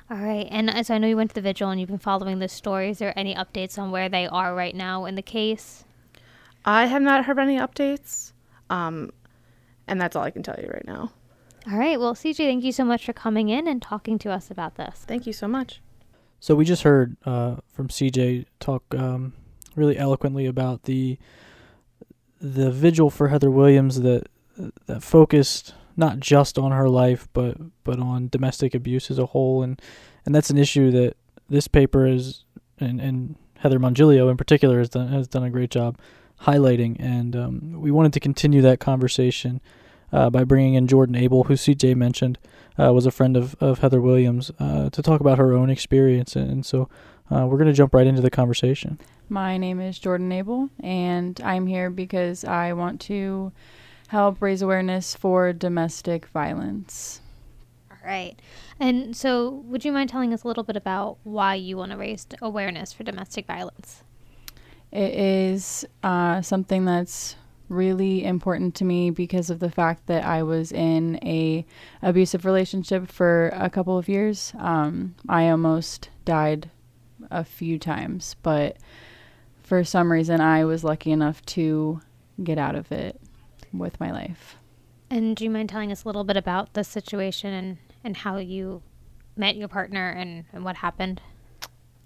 All 0.09 0.17
right. 0.17 0.47
And 0.51 0.85
so 0.85 0.93
I 0.93 0.97
know 0.97 1.07
you 1.07 1.15
went 1.15 1.29
to 1.29 1.35
the 1.35 1.41
vigil 1.41 1.69
and 1.69 1.79
you've 1.79 1.89
been 1.89 1.97
following 1.97 2.39
this 2.39 2.51
story. 2.51 2.89
Is 2.89 2.97
there 2.97 3.17
any 3.17 3.33
updates 3.33 3.79
on 3.79 3.91
where 3.91 4.09
they 4.09 4.27
are 4.27 4.53
right 4.53 4.75
now 4.75 5.05
in 5.05 5.15
the 5.15 5.21
case? 5.21 5.85
I 6.65 6.87
have 6.87 7.01
not 7.01 7.25
heard 7.25 7.39
any 7.39 7.57
updates. 7.57 8.33
Um, 8.69 9.11
and 9.91 9.99
that's 9.99 10.15
all 10.15 10.23
I 10.23 10.31
can 10.31 10.41
tell 10.41 10.57
you 10.57 10.69
right 10.69 10.87
now. 10.87 11.11
All 11.69 11.77
right. 11.77 11.99
Well, 11.99 12.15
CJ, 12.15 12.37
thank 12.37 12.63
you 12.63 12.71
so 12.71 12.85
much 12.85 13.05
for 13.05 13.13
coming 13.13 13.49
in 13.49 13.67
and 13.67 13.81
talking 13.81 14.17
to 14.19 14.31
us 14.31 14.49
about 14.49 14.75
this. 14.75 15.03
Thank 15.05 15.27
you 15.27 15.33
so 15.33 15.47
much. 15.47 15.81
So 16.39 16.55
we 16.55 16.63
just 16.65 16.83
heard 16.83 17.17
uh, 17.25 17.57
from 17.67 17.89
CJ 17.89 18.45
talk 18.59 18.83
um, 18.95 19.33
really 19.75 19.97
eloquently 19.97 20.47
about 20.47 20.83
the 20.83 21.19
the 22.39 22.71
vigil 22.71 23.11
for 23.11 23.27
Heather 23.27 23.51
Williams 23.51 24.01
that 24.01 24.27
that 24.87 25.03
focused 25.03 25.75
not 25.95 26.19
just 26.19 26.57
on 26.57 26.71
her 26.71 26.89
life 26.89 27.27
but 27.33 27.57
but 27.83 27.99
on 27.99 28.29
domestic 28.29 28.73
abuse 28.73 29.11
as 29.11 29.19
a 29.19 29.27
whole 29.27 29.61
and 29.61 29.79
and 30.25 30.33
that's 30.33 30.49
an 30.49 30.57
issue 30.57 30.89
that 30.89 31.15
this 31.49 31.67
paper 31.67 32.07
is 32.07 32.45
and, 32.79 32.99
and 32.99 33.35
Heather 33.59 33.79
Mongilio 33.79 34.31
in 34.31 34.37
particular 34.37 34.79
has 34.79 34.89
done 34.89 35.09
has 35.09 35.27
done 35.27 35.43
a 35.43 35.51
great 35.51 35.69
job 35.69 35.99
highlighting 36.41 36.95
and 36.99 37.35
um, 37.35 37.73
we 37.79 37.91
wanted 37.91 38.13
to 38.13 38.19
continue 38.19 38.61
that 38.61 38.79
conversation 38.79 39.61
uh, 40.11 40.29
by 40.29 40.43
bringing 40.43 40.73
in 40.73 40.87
Jordan 40.87 41.15
Abel, 41.15 41.45
who 41.45 41.53
CJ 41.53 41.95
mentioned 41.95 42.37
uh, 42.77 42.93
was 42.93 43.05
a 43.05 43.11
friend 43.11 43.37
of, 43.37 43.55
of 43.59 43.79
Heather 43.79 44.01
Williams, 44.01 44.51
uh, 44.59 44.89
to 44.89 45.01
talk 45.01 45.21
about 45.21 45.37
her 45.37 45.53
own 45.53 45.69
experience. 45.69 46.35
And 46.35 46.65
so 46.65 46.89
uh, 47.29 47.45
we're 47.45 47.57
going 47.57 47.67
to 47.67 47.73
jump 47.73 47.93
right 47.93 48.07
into 48.07 48.21
the 48.21 48.29
conversation. 48.29 48.99
My 49.29 49.57
name 49.57 49.79
is 49.79 49.97
Jordan 49.97 50.31
Abel, 50.31 50.69
and 50.81 51.39
I'm 51.41 51.67
here 51.67 51.89
because 51.89 52.43
I 52.43 52.73
want 52.73 52.99
to 53.01 53.51
help 54.09 54.41
raise 54.41 54.61
awareness 54.61 55.15
for 55.15 55.53
domestic 55.53 56.25
violence. 56.27 57.21
All 57.89 57.97
right. 58.05 58.37
And 58.77 59.15
so, 59.15 59.63
would 59.67 59.85
you 59.85 59.93
mind 59.93 60.09
telling 60.09 60.33
us 60.33 60.43
a 60.43 60.47
little 60.47 60.63
bit 60.63 60.75
about 60.75 61.17
why 61.23 61.55
you 61.55 61.77
want 61.77 61.91
to 61.91 61.97
raise 61.97 62.27
awareness 62.41 62.91
for 62.91 63.03
domestic 63.03 63.45
violence? 63.45 64.03
It 64.91 65.13
is 65.13 65.85
uh, 66.03 66.41
something 66.41 66.83
that's 66.83 67.37
really 67.71 68.23
important 68.23 68.75
to 68.75 68.85
me 68.85 69.09
because 69.09 69.49
of 69.49 69.59
the 69.59 69.71
fact 69.71 70.07
that 70.07 70.25
I 70.25 70.43
was 70.43 70.71
in 70.71 71.17
a 71.23 71.65
abusive 72.01 72.45
relationship 72.45 73.09
for 73.09 73.49
a 73.53 73.69
couple 73.69 73.97
of 73.97 74.09
years. 74.09 74.53
Um, 74.59 75.15
I 75.29 75.49
almost 75.49 76.09
died 76.25 76.69
a 77.31 77.43
few 77.43 77.79
times, 77.79 78.35
but 78.43 78.77
for 79.63 79.83
some 79.83 80.11
reason 80.11 80.41
I 80.41 80.65
was 80.65 80.83
lucky 80.83 81.11
enough 81.11 81.43
to 81.47 82.01
get 82.43 82.57
out 82.57 82.75
of 82.75 82.91
it 82.91 83.19
with 83.71 83.99
my 83.99 84.11
life. 84.11 84.57
And 85.09 85.35
do 85.35 85.43
you 85.43 85.49
mind 85.49 85.69
telling 85.69 85.91
us 85.91 86.03
a 86.03 86.07
little 86.07 86.23
bit 86.23 86.37
about 86.37 86.73
the 86.73 86.83
situation 86.83 87.53
and, 87.53 87.77
and 88.03 88.17
how 88.17 88.37
you 88.37 88.81
met 89.35 89.55
your 89.55 89.67
partner 89.67 90.09
and, 90.09 90.45
and 90.53 90.63
what 90.63 90.77
happened? 90.77 91.21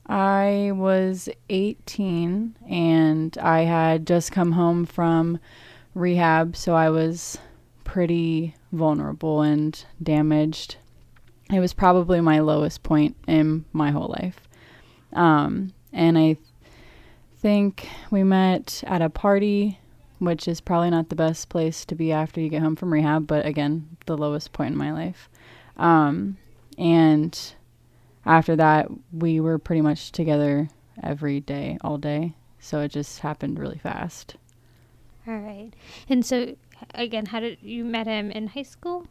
I 0.08 0.72
was 0.74 1.30
18 1.50 2.56
and 2.70 3.38
I 3.40 3.62
had 3.62 4.06
just 4.06 4.32
come 4.32 4.52
home 4.52 4.86
from 4.86 5.40
rehab, 5.96 6.56
so 6.56 6.76
I 6.76 6.90
was 6.90 7.40
pretty 7.84 8.56
vulnerable 8.72 9.42
and 9.42 9.84
damaged. 10.02 10.78
it 11.52 11.60
was 11.60 11.74
probably 11.74 12.22
my 12.22 12.40
lowest 12.40 12.84
point 12.84 13.16
in 13.28 13.66
my 13.72 13.92
whole 13.92 14.16
life. 14.20 14.40
Um, 15.14 15.74
and 15.94 16.18
I 16.18 16.38
think 17.38 17.88
we 18.12 18.24
met 18.24 18.84
at 18.86 19.02
a 19.02 19.10
party, 19.10 19.80
which 20.20 20.48
is 20.48 20.60
probably 20.60 20.90
not 20.90 21.10
the 21.10 21.16
best 21.16 21.50
place 21.50 21.86
to 21.86 21.96
be 21.96 22.12
after 22.12 22.42
you 22.42 22.50
get 22.50 22.62
home 22.62 22.76
from 22.76 22.92
rehab, 22.92 23.28
but 23.28 23.46
again, 23.46 23.98
the 24.06 24.18
lowest 24.18 24.52
point 24.52 24.72
in 24.72 24.78
my 24.78 24.92
life. 24.92 25.30
Um, 25.78 26.38
and 26.78 27.55
after 28.26 28.56
that, 28.56 28.88
we 29.12 29.40
were 29.40 29.58
pretty 29.58 29.82
much 29.82 30.12
together 30.12 30.70
every 31.04 31.40
day, 31.40 31.78
all 31.82 31.98
day. 31.98 32.34
So 32.60 32.80
it 32.82 32.90
just 32.90 33.20
happened 33.20 33.60
really 33.60 33.78
fast. 33.78 34.36
All 35.28 35.38
right. 35.38 35.72
And 36.10 36.26
so, 36.26 36.56
again, 36.94 37.28
how 37.28 37.40
did 37.40 37.60
you 37.62 37.84
met 37.86 38.08
him 38.08 38.32
in 38.32 38.48
high 38.48 38.64
school? 38.64 39.08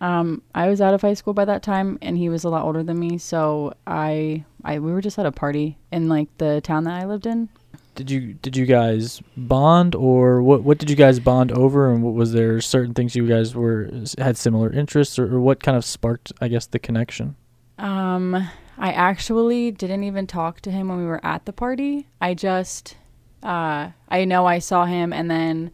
Um, 0.00 0.42
I 0.54 0.68
was 0.68 0.80
out 0.80 0.94
of 0.94 1.02
high 1.02 1.14
school 1.14 1.32
by 1.32 1.44
that 1.44 1.62
time, 1.62 1.98
and 2.02 2.18
he 2.18 2.28
was 2.28 2.42
a 2.44 2.48
lot 2.48 2.64
older 2.64 2.82
than 2.82 2.98
me. 2.98 3.18
So 3.18 3.74
I, 3.86 4.44
I, 4.64 4.80
we 4.80 4.92
were 4.92 5.00
just 5.00 5.18
at 5.18 5.26
a 5.26 5.32
party 5.32 5.78
in 5.92 6.08
like 6.08 6.28
the 6.38 6.60
town 6.60 6.84
that 6.84 7.00
I 7.00 7.06
lived 7.06 7.26
in. 7.26 7.48
Did 7.94 8.10
you 8.10 8.32
did 8.32 8.56
you 8.56 8.64
guys 8.64 9.20
bond, 9.36 9.94
or 9.94 10.42
what? 10.42 10.62
What 10.62 10.78
did 10.78 10.88
you 10.88 10.96
guys 10.96 11.20
bond 11.20 11.52
over, 11.52 11.92
and 11.92 12.02
what 12.02 12.14
was 12.14 12.32
there 12.32 12.58
certain 12.62 12.94
things 12.94 13.14
you 13.14 13.28
guys 13.28 13.54
were 13.54 13.90
had 14.16 14.38
similar 14.38 14.72
interests, 14.72 15.18
or, 15.18 15.36
or 15.36 15.40
what 15.40 15.62
kind 15.62 15.76
of 15.76 15.84
sparked, 15.84 16.32
I 16.40 16.48
guess, 16.48 16.64
the 16.66 16.78
connection? 16.78 17.36
Um, 17.78 18.34
I 18.78 18.92
actually 18.92 19.70
didn't 19.70 20.04
even 20.04 20.26
talk 20.26 20.60
to 20.62 20.70
him 20.70 20.88
when 20.88 20.98
we 20.98 21.04
were 21.04 21.24
at 21.24 21.46
the 21.46 21.52
party. 21.52 22.06
I 22.20 22.34
just, 22.34 22.96
uh, 23.42 23.90
I 24.08 24.24
know 24.24 24.46
I 24.46 24.58
saw 24.58 24.86
him, 24.86 25.12
and 25.12 25.30
then 25.30 25.70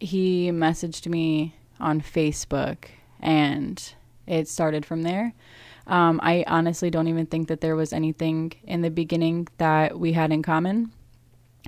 he 0.00 0.50
messaged 0.50 1.06
me 1.06 1.56
on 1.80 2.00
Facebook, 2.00 2.86
and 3.20 3.94
it 4.26 4.48
started 4.48 4.86
from 4.86 5.02
there. 5.02 5.34
Um, 5.86 6.20
I 6.22 6.44
honestly 6.46 6.90
don't 6.90 7.08
even 7.08 7.26
think 7.26 7.48
that 7.48 7.60
there 7.60 7.76
was 7.76 7.92
anything 7.92 8.52
in 8.64 8.82
the 8.82 8.90
beginning 8.90 9.48
that 9.58 9.98
we 9.98 10.12
had 10.12 10.32
in 10.32 10.42
common. 10.42 10.92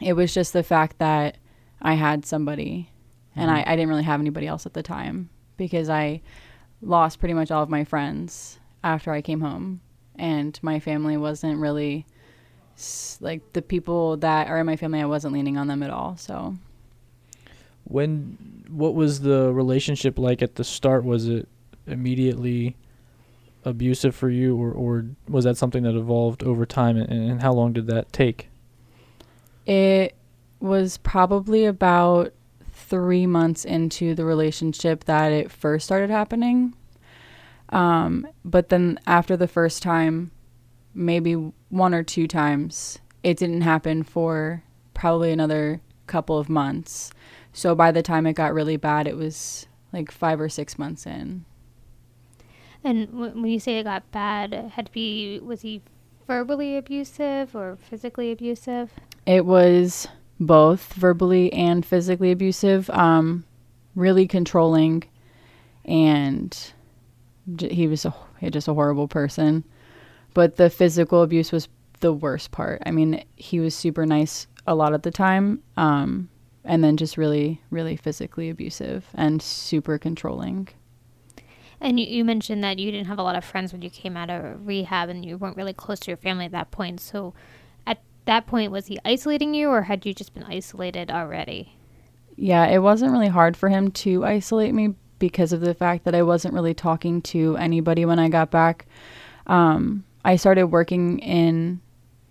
It 0.01 0.13
was 0.13 0.33
just 0.33 0.53
the 0.53 0.63
fact 0.63 0.99
that 0.99 1.37
I 1.83 1.95
had 1.95 2.25
somebody, 2.25 2.91
and 3.35 3.51
I, 3.51 3.65
I 3.67 3.77
didn't 3.77 3.89
really 3.89 4.05
have 4.05 4.21
anybody 4.21 4.47
else 4.47 4.67
at 4.67 4.75
the 4.75 4.83
time 4.83 5.31
because 5.57 5.89
I 5.89 6.23
lost 6.81 7.19
pretty 7.19 7.35
much 7.35 7.51
all 7.51 7.63
of 7.63 7.69
my 7.69 7.85
friends 7.85 8.59
after 8.85 9.11
I 9.11 9.21
came 9.23 9.41
home, 9.41 9.81
and 10.17 10.59
my 10.63 10.79
family 10.79 11.17
wasn't 11.17 11.59
really 11.59 12.07
like 13.21 13.53
the 13.53 13.63
people 13.63 14.17
that 14.19 14.49
are 14.49 14.59
in 14.59 14.67
my 14.67 14.77
family. 14.77 15.01
I 15.01 15.07
wasn't 15.07 15.35
leaning 15.35 15.57
on 15.59 15.67
them 15.67 15.83
at 15.83 15.91
all. 15.91 16.17
So 16.17 16.57
When 17.85 18.65
what 18.69 18.95
was 18.95 19.21
the 19.21 19.53
relationship 19.53 20.19
like 20.19 20.43
at 20.43 20.55
the 20.57 20.65
start? 20.65 21.05
Was 21.05 21.29
it 21.29 21.49
immediately 21.87 22.77
abusive 23.65 24.15
for 24.15 24.31
you, 24.31 24.57
or 24.57 24.71
or 24.73 25.07
was 25.29 25.45
that 25.45 25.57
something 25.57 25.83
that 25.85 25.97
evolved 25.97 26.43
over 26.45 26.67
time, 26.67 26.97
and, 26.97 27.11
and 27.11 27.43
how 27.43 27.53
long 27.53 27.73
did 27.73 27.87
that 27.89 28.13
take? 28.13 28.49
it 29.67 30.15
was 30.61 30.99
probably 30.99 31.65
about 31.65 32.33
three 32.71 33.27
months 33.27 33.65
into 33.65 34.15
the 34.15 34.25
relationship 34.25 35.05
that 35.05 35.33
it 35.33 35.51
first 35.51 35.87
started 35.87 36.11
happening. 36.11 36.75
Um, 37.75 38.27
but 38.45 38.69
then 38.69 39.01
after 39.07 39.37
the 39.37 39.49
first 39.49 39.83
time, 39.83 40.31
maybe 40.95 41.35
one 41.71 41.93
or 41.93 42.03
two 42.03 42.29
times, 42.29 42.99
it 43.23 43.37
didn't 43.37 43.63
happen 43.63 44.03
for 44.03 44.63
probably 44.95 45.33
another 45.33 45.81
couple 46.07 46.39
of 46.39 46.49
months. 46.49 47.11
So 47.53 47.75
by 47.75 47.91
the 47.91 48.03
time 48.03 48.27
it 48.27 48.35
got 48.35 48.55
really 48.55 48.77
bad, 48.77 49.09
it 49.09 49.17
was 49.17 49.67
like 49.93 50.11
five 50.11 50.41
or 50.41 50.49
six 50.49 50.79
months 50.79 51.07
in. 51.07 51.45
And 52.85 53.11
w- 53.11 53.33
when 53.33 53.51
you 53.51 53.59
say 53.59 53.79
it 53.79 53.85
got 53.85 54.11
bad, 54.13 54.53
had 54.75 54.87
to 54.87 54.93
be 54.93 55.41
was 55.41 55.63
he 55.63 55.83
verbally 56.27 56.77
abusive 56.77 57.57
or 57.57 57.77
physically 57.77 58.31
abusive? 58.31 58.93
It 59.27 59.47
was 59.47 60.07
both 60.39 60.93
verbally 60.93 61.53
and 61.53 61.85
physically 61.85 62.31
abusive, 62.31 62.91
um, 62.91 63.45
really 63.95 64.27
controlling, 64.27 65.05
and 65.85 66.74
he 67.59 67.87
was 67.87 68.05
a, 68.05 68.15
just 68.51 68.69
a 68.69 68.75
horrible 68.75 69.09
person. 69.09 69.65
But 70.33 70.57
the 70.57 70.71
physical 70.71 71.23
abuse 71.23 71.53
was 71.53 71.69
the 72.01 72.13
worst 72.13 72.51
part. 72.51 72.83
I 72.85 72.91
mean, 72.91 73.25
he 73.37 73.61
was 73.61 73.75
super 73.75 74.05
nice 74.05 74.47
a 74.67 74.75
lot 74.75 74.95
of 74.95 75.03
the 75.03 75.11
time, 75.11 75.63
um, 75.77 76.29
and 76.65 76.83
then 76.83 76.97
just 76.97 77.17
really, 77.17 77.61
really 77.71 77.97
physically 77.97 78.51
abusive 78.51 79.07
and 79.15 79.41
super 79.41 79.99
controlling. 79.99 80.69
And 81.81 82.01
you, 82.01 82.07
you 82.07 82.25
mentioned 82.25 82.65
that 82.65 82.79
you 82.79 82.91
didn't 82.91 83.07
have 83.07 83.19
a 83.19 83.23
lot 83.23 83.37
of 83.37 83.45
friends 83.45 83.73
when 83.73 83.83
you 83.83 83.91
came 83.91 84.17
out 84.17 84.31
of 84.31 84.67
rehab 84.67 85.09
and 85.09 85.25
you 85.25 85.37
weren't 85.37 85.57
really 85.57 85.75
close 85.75 86.01
to 86.01 86.11
your 86.11 86.17
family 86.17 86.47
at 86.47 86.53
that 86.53 86.71
point. 86.71 87.01
So 87.01 87.35
at 87.87 88.01
that 88.25 88.47
point, 88.47 88.73
was 88.73 88.87
he 88.87 88.99
isolating 89.05 89.55
you 89.55 89.69
or 89.69 89.83
had 89.83 90.07
you 90.07 90.15
just 90.15 90.33
been 90.33 90.45
isolated 90.45 91.11
already? 91.11 91.77
Yeah, 92.37 92.67
it 92.67 92.79
wasn't 92.79 93.13
really 93.13 93.29
hard 93.29 93.57
for 93.57 93.69
him 93.69 93.91
to 93.93 94.25
isolate 94.25 94.75
me 94.75 94.95
because 95.29 95.55
of 95.55 95.63
the 95.63 95.73
fact 95.73 96.05
that 96.05 96.15
I 96.15 96.23
wasn't 96.23 96.53
really 96.53 96.75
talking 96.75 97.23
to 97.23 97.57
anybody 97.57 98.05
when 98.05 98.19
I 98.19 98.29
got 98.29 98.51
back. 98.51 98.85
Um, 99.47 100.05
I 100.23 100.37
started 100.37 100.67
working 100.67 101.19
in 101.21 101.81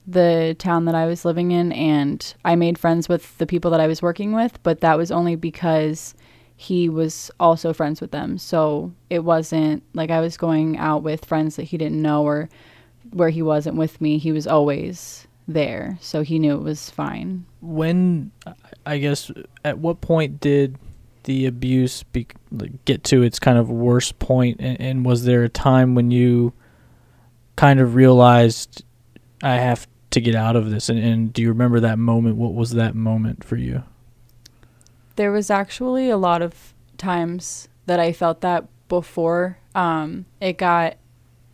the 0.05 0.55
town 0.59 0.85
that 0.85 0.93
I 0.93 1.07
was 1.07 1.25
living 1.25 1.49
in, 1.49 1.71
and 1.71 2.35
I 2.45 2.55
made 2.55 2.77
friends 2.77 3.09
with 3.09 3.35
the 3.39 3.47
people 3.47 3.71
that 3.71 3.79
I 3.79 3.87
was 3.87 4.03
working 4.03 4.31
with, 4.31 4.61
but 4.61 4.81
that 4.81 4.95
was 4.95 5.11
only 5.11 5.35
because 5.35 6.13
he 6.55 6.87
was 6.87 7.31
also 7.39 7.73
friends 7.73 7.99
with 7.99 8.11
them. 8.11 8.37
So 8.37 8.93
it 9.09 9.23
wasn't 9.23 9.81
like 9.95 10.11
I 10.11 10.21
was 10.21 10.37
going 10.37 10.77
out 10.77 11.01
with 11.01 11.25
friends 11.25 11.55
that 11.55 11.63
he 11.63 11.79
didn't 11.79 11.99
know 11.99 12.23
or 12.23 12.47
where 13.09 13.29
he 13.29 13.41
wasn't 13.41 13.75
with 13.75 13.99
me. 13.99 14.19
He 14.19 14.31
was 14.31 14.45
always 14.45 15.25
there, 15.47 15.97
so 15.99 16.21
he 16.21 16.37
knew 16.37 16.53
it 16.53 16.61
was 16.61 16.91
fine. 16.91 17.45
When 17.59 18.29
I 18.85 18.99
guess 18.99 19.31
at 19.65 19.79
what 19.79 19.99
point 20.01 20.39
did 20.39 20.77
the 21.23 21.45
abuse 21.45 22.03
be, 22.03 22.27
get 22.85 23.03
to 23.05 23.21
its 23.21 23.39
kind 23.39 23.57
of 23.57 23.69
worst 23.69 24.19
point, 24.19 24.57
and, 24.59 24.79
and 24.79 25.05
was 25.05 25.25
there 25.25 25.43
a 25.43 25.49
time 25.49 25.95
when 25.95 26.11
you 26.11 26.53
kind 27.55 27.79
of 27.79 27.95
realized 27.95 28.83
I 29.41 29.55
have 29.55 29.87
to 30.11 30.21
get 30.21 30.35
out 30.35 30.55
of 30.55 30.69
this? 30.69 30.89
And, 30.89 30.99
and 30.99 31.33
do 31.33 31.41
you 31.41 31.49
remember 31.49 31.79
that 31.79 31.97
moment? 31.97 32.37
What 32.37 32.53
was 32.53 32.71
that 32.71 32.95
moment 32.95 33.43
for 33.43 33.55
you? 33.55 33.83
there 35.15 35.31
was 35.31 35.49
actually 35.49 36.09
a 36.09 36.17
lot 36.17 36.41
of 36.41 36.73
times 36.97 37.67
that 37.85 37.99
I 37.99 38.13
felt 38.13 38.41
that 38.41 38.65
before 38.87 39.57
um, 39.75 40.25
it 40.39 40.57
got 40.57 40.97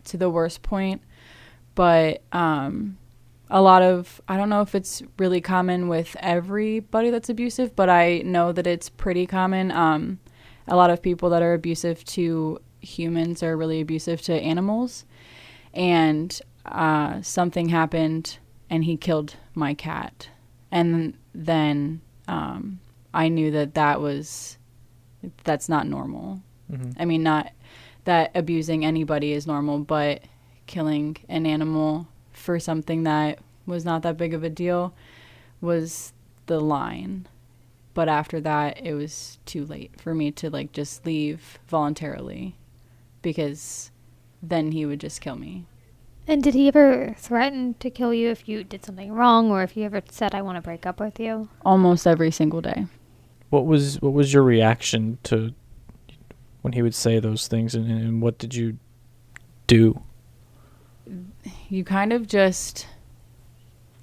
to 0.04 0.16
the 0.16 0.30
worst 0.30 0.62
point, 0.62 1.02
but 1.74 2.22
um, 2.32 2.98
a 3.50 3.60
lot 3.60 3.82
of 3.82 4.20
I 4.28 4.36
don't 4.36 4.48
know 4.48 4.62
if 4.62 4.74
it's 4.74 5.02
really 5.18 5.40
common 5.40 5.88
with 5.88 6.16
everybody 6.20 7.10
that's 7.10 7.28
abusive, 7.28 7.74
but 7.74 7.88
I 7.88 8.18
know 8.24 8.52
that 8.52 8.66
it's 8.66 8.88
pretty 8.88 9.26
common. 9.26 9.70
Um, 9.70 10.20
a 10.68 10.76
lot 10.76 10.90
of 10.90 11.02
people 11.02 11.30
that 11.30 11.42
are 11.42 11.54
abusive 11.54 12.04
to 12.04 12.60
humans 12.80 13.42
are 13.42 13.56
really 13.56 13.80
abusive 13.80 14.22
to 14.22 14.34
animals, 14.34 15.04
and 15.74 16.40
uh, 16.64 17.20
something 17.22 17.68
happened, 17.68 18.38
and 18.68 18.84
he 18.84 18.96
killed 18.96 19.36
my 19.54 19.74
cat, 19.74 20.28
and 20.70 21.14
then. 21.34 22.00
Um, 22.28 22.80
I 23.12 23.28
knew 23.28 23.50
that 23.50 23.74
that 23.74 24.00
was 24.00 24.58
that's 25.44 25.68
not 25.68 25.86
normal. 25.86 26.40
Mm-hmm. 26.70 26.90
I 26.98 27.04
mean, 27.04 27.22
not 27.22 27.52
that 28.04 28.30
abusing 28.34 28.84
anybody 28.84 29.32
is 29.32 29.46
normal, 29.46 29.80
but 29.80 30.22
killing 30.66 31.16
an 31.28 31.46
animal 31.46 32.08
for 32.40 32.58
something 32.58 33.04
that 33.04 33.38
was 33.66 33.84
not 33.84 34.02
that 34.02 34.16
big 34.16 34.34
of 34.34 34.42
a 34.42 34.50
deal 34.50 34.94
was 35.60 36.12
the 36.46 36.60
line. 36.60 37.26
But 37.94 38.08
after 38.08 38.40
that, 38.40 38.84
it 38.84 38.94
was 38.94 39.38
too 39.46 39.64
late 39.64 40.00
for 40.00 40.14
me 40.14 40.30
to 40.32 40.50
like 40.50 40.72
just 40.72 41.04
leave 41.04 41.58
voluntarily 41.68 42.56
because 43.22 43.90
then 44.42 44.72
he 44.72 44.86
would 44.86 45.00
just 45.00 45.20
kill 45.20 45.36
me. 45.36 45.66
And 46.26 46.42
did 46.42 46.54
he 46.54 46.68
ever 46.68 47.14
threaten 47.18 47.74
to 47.80 47.90
kill 47.90 48.14
you 48.14 48.30
if 48.30 48.48
you 48.48 48.62
did 48.62 48.84
something 48.84 49.12
wrong 49.12 49.50
or 49.50 49.62
if 49.62 49.72
he 49.72 49.84
ever 49.84 50.00
said, 50.10 50.34
I 50.34 50.42
want 50.42 50.56
to 50.56 50.62
break 50.62 50.86
up 50.86 51.00
with 51.00 51.18
you? 51.18 51.48
Almost 51.64 52.06
every 52.06 52.30
single 52.30 52.60
day. 52.60 52.86
What 53.48 53.66
was 53.66 54.00
what 54.00 54.12
was 54.12 54.32
your 54.32 54.44
reaction 54.44 55.18
to 55.24 55.52
when 56.62 56.74
he 56.74 56.82
would 56.82 56.94
say 56.94 57.18
those 57.18 57.48
things, 57.48 57.74
and, 57.74 57.90
and 57.90 58.22
what 58.22 58.38
did 58.38 58.54
you 58.54 58.78
do? 59.66 60.02
You 61.68 61.84
kind 61.84 62.12
of 62.12 62.26
just 62.26 62.86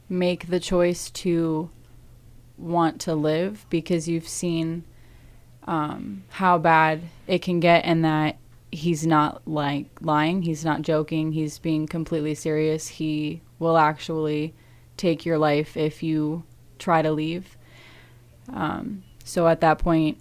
make 0.09 0.47
the 0.47 0.59
choice 0.59 1.09
to 1.09 1.69
want 2.57 2.99
to 3.01 3.13
live 3.13 3.65
because 3.69 4.07
you've 4.07 4.27
seen 4.27 4.83
um, 5.65 6.23
how 6.29 6.57
bad 6.57 7.01
it 7.27 7.41
can 7.41 7.59
get 7.59 7.83
and 7.85 8.03
that 8.05 8.37
he's 8.71 9.05
not 9.05 9.41
like 9.47 9.87
lying. 10.01 10.41
He's 10.41 10.65
not 10.65 10.81
joking. 10.81 11.33
He's 11.33 11.59
being 11.59 11.87
completely 11.87 12.35
serious. 12.35 12.87
He 12.87 13.41
will 13.59 13.77
actually 13.77 14.53
take 14.95 15.25
your 15.25 15.37
life 15.37 15.77
if 15.77 16.01
you 16.01 16.43
try 16.79 17.01
to 17.01 17.11
leave. 17.11 17.57
Um, 18.51 19.03
so 19.23 19.47
at 19.47 19.61
that 19.61 19.79
point 19.79 20.17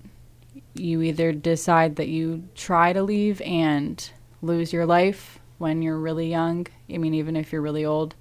you 0.75 1.01
either 1.01 1.33
decide 1.33 1.97
that 1.97 2.09
you 2.09 2.49
try 2.55 2.93
to 2.93 3.03
leave 3.03 3.41
and 3.43 4.11
lose 4.43 4.73
your 4.73 4.85
life 4.85 5.36
when 5.59 5.83
you're 5.83 5.99
really 5.99 6.29
young. 6.29 6.67
I 6.93 6.99
mean, 6.99 7.15
even 7.15 7.37
if 7.37 7.53
you're 7.53 7.63
really 7.63 7.85
old. 7.85 8.15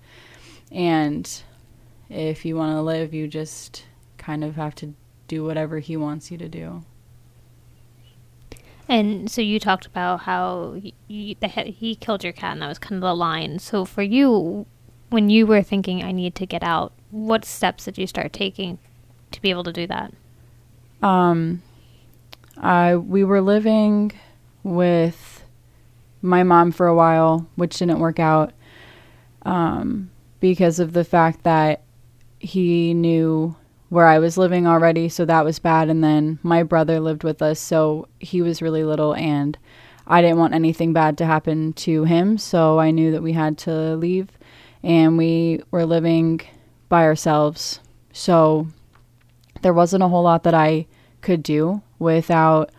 And 0.72 1.30
if 2.10 2.46
you 2.46 2.56
want 2.56 2.76
to 2.76 2.82
live, 2.82 3.14
you 3.14 3.28
just 3.28 3.86
kind 4.18 4.44
of 4.44 4.56
have 4.56 4.76
to 4.76 4.94
do 5.28 5.44
whatever 5.44 5.80
he 5.80 5.98
wants 5.98 6.32
you 6.32 6.38
to 6.38 6.50
do. 6.50 6.84
And 8.88 9.32
so 9.32 9.42
you 9.42 9.60
talked 9.60 9.86
about 9.86 10.22
how 10.22 10.74
he, 10.74 10.94
he, 11.08 11.38
he 11.78 11.96
killed 11.96 12.24
your 12.24 12.34
cat, 12.34 12.54
and 12.54 12.62
that 12.62 12.68
was 12.68 12.78
kind 12.78 12.96
of 12.96 13.02
the 13.02 13.16
line. 13.16 13.58
So 13.58 13.84
for 13.84 14.04
you, 14.04 14.68
when 15.10 15.30
you 15.30 15.48
were 15.48 15.64
thinking, 15.64 16.04
I 16.04 16.12
need 16.12 16.36
to 16.36 16.46
get 16.46 16.62
out, 16.62 16.94
what 17.10 17.46
steps 17.46 17.86
did 17.86 17.98
you 17.98 18.06
start 18.06 18.32
taking 18.32 18.78
to 19.32 19.42
be 19.42 19.50
able 19.50 19.64
to 19.64 19.74
do 19.74 19.88
that? 19.88 20.14
Um, 21.02 21.64
I 22.58 22.96
we 22.96 23.24
were 23.24 23.42
living 23.42 24.12
with 24.64 25.35
my 26.26 26.44
mom 26.44 26.72
for 26.72 26.88
a 26.88 26.96
while, 26.96 27.48
which 27.56 27.78
didn't 27.78 28.00
work 28.00 28.20
out 28.20 28.54
um, 29.44 30.10
because 30.40 30.80
of 30.80 30.94
the 30.94 31.04
fact 31.04 31.44
that 31.44 31.84
he 32.40 32.94
knew 32.94 33.56
where 33.90 34.08
I 34.08 34.20
was 34.20 34.38
living 34.38 34.68
already, 34.68 35.10
so 35.10 35.26
that 35.26 35.46
was 35.46 35.60
bad. 35.60 35.90
And 35.90 36.04
then 36.04 36.40
my 36.44 36.64
brother 36.64 37.00
lived 37.00 37.24
with 37.24 37.42
us, 37.42 37.60
so 37.60 38.08
he 38.20 38.42
was 38.42 38.62
really 38.62 38.84
little, 38.84 39.14
and 39.16 39.58
I 40.08 40.22
didn't 40.22 40.40
want 40.40 40.54
anything 40.54 40.94
bad 40.94 41.18
to 41.20 41.26
happen 41.26 41.74
to 41.74 42.04
him, 42.04 42.38
so 42.38 42.80
I 42.80 42.92
knew 42.92 43.12
that 43.12 43.24
we 43.24 43.34
had 43.34 43.58
to 43.60 43.96
leave, 43.96 44.30
and 44.84 45.18
we 45.18 45.62
were 45.72 45.86
living 45.86 46.42
by 46.90 47.04
ourselves. 47.04 47.80
So 48.12 48.68
there 49.62 49.74
wasn't 49.74 50.04
a 50.04 50.08
whole 50.08 50.24
lot 50.24 50.44
that 50.44 50.54
I 50.54 50.88
could 51.22 51.42
do 51.42 51.82
without, 51.98 52.72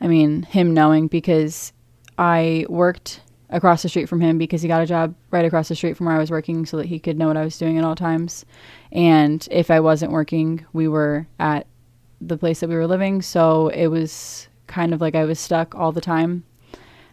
I 0.00 0.08
mean, 0.08 0.42
him 0.42 0.74
knowing 0.74 1.06
because 1.06 1.72
I 2.18 2.66
worked 2.68 3.20
across 3.50 3.82
the 3.82 3.88
street 3.88 4.08
from 4.08 4.20
him 4.20 4.36
because 4.36 4.60
he 4.60 4.68
got 4.68 4.82
a 4.82 4.86
job 4.86 5.14
right 5.30 5.44
across 5.44 5.68
the 5.68 5.76
street 5.76 5.96
from 5.96 6.06
where 6.06 6.16
I 6.16 6.18
was 6.18 6.30
working 6.30 6.66
so 6.66 6.76
that 6.76 6.86
he 6.86 6.98
could 6.98 7.16
know 7.16 7.28
what 7.28 7.36
I 7.36 7.44
was 7.44 7.56
doing 7.56 7.78
at 7.78 7.84
all 7.84 7.96
times. 7.96 8.44
And 8.92 9.46
if 9.50 9.70
I 9.70 9.80
wasn't 9.80 10.12
working, 10.12 10.66
we 10.72 10.88
were 10.88 11.26
at 11.38 11.66
the 12.20 12.36
place 12.36 12.60
that 12.60 12.68
we 12.68 12.74
were 12.74 12.86
living. 12.86 13.22
So 13.22 13.68
it 13.68 13.86
was 13.86 14.48
kind 14.66 14.92
of 14.92 15.00
like 15.00 15.14
I 15.14 15.24
was 15.24 15.40
stuck 15.40 15.74
all 15.74 15.92
the 15.92 16.00
time. 16.00 16.44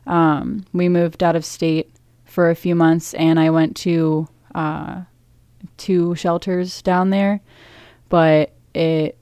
Um, 0.07 0.65
we 0.73 0.89
moved 0.89 1.23
out 1.23 1.35
of 1.35 1.45
state 1.45 1.89
for 2.25 2.49
a 2.49 2.55
few 2.55 2.75
months 2.75 3.13
and 3.13 3.39
I 3.39 3.49
went 3.49 3.77
to 3.77 4.27
uh, 4.53 5.01
two 5.77 6.15
shelters 6.15 6.81
down 6.81 7.11
there, 7.11 7.39
but 8.09 8.51
it 8.73 9.17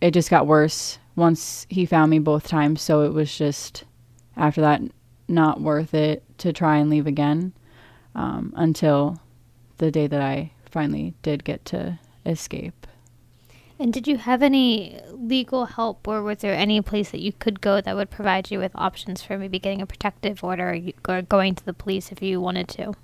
it 0.00 0.10
just 0.12 0.30
got 0.30 0.46
worse 0.46 0.98
once 1.16 1.66
he 1.70 1.86
found 1.86 2.10
me 2.10 2.18
both 2.18 2.46
times. 2.46 2.82
So 2.82 3.02
it 3.02 3.12
was 3.12 3.36
just 3.36 3.84
after 4.36 4.60
that 4.60 4.82
not 5.28 5.60
worth 5.60 5.94
it 5.94 6.22
to 6.38 6.52
try 6.52 6.76
and 6.76 6.90
leave 6.90 7.06
again 7.06 7.52
um, 8.14 8.52
until 8.56 9.20
the 9.78 9.90
day 9.90 10.06
that 10.06 10.20
I 10.20 10.52
finally 10.70 11.14
did 11.22 11.44
get 11.44 11.64
to 11.66 11.98
escape. 12.24 12.86
And 13.78 13.92
did 13.92 14.08
you 14.08 14.16
have 14.16 14.42
any 14.42 14.98
legal 15.10 15.66
help, 15.66 16.08
or 16.08 16.22
was 16.22 16.38
there 16.38 16.54
any 16.54 16.80
place 16.80 17.10
that 17.10 17.20
you 17.20 17.32
could 17.32 17.60
go 17.60 17.80
that 17.80 17.94
would 17.94 18.10
provide 18.10 18.50
you 18.50 18.58
with 18.58 18.72
options 18.74 19.22
for 19.22 19.36
maybe 19.36 19.58
getting 19.58 19.82
a 19.82 19.86
protective 19.86 20.42
order 20.42 20.80
or 21.06 21.22
going 21.22 21.54
to 21.54 21.64
the 21.64 21.74
police 21.74 22.10
if 22.10 22.22
you 22.22 22.40
wanted 22.40 22.68
to? 22.68 22.94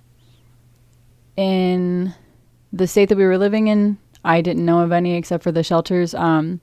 In 1.37 2.15
the 2.73 2.87
state 2.87 3.11
that 3.11 3.19
we 3.19 3.25
were 3.25 3.37
living 3.37 3.69
in, 3.69 3.99
I 4.25 4.41
didn't 4.41 4.65
know 4.65 4.81
of 4.81 4.93
any 4.93 5.15
except 5.15 5.43
for 5.43 5.53
the 5.53 5.63
shelters. 5.63 6.15
Um, 6.15 6.61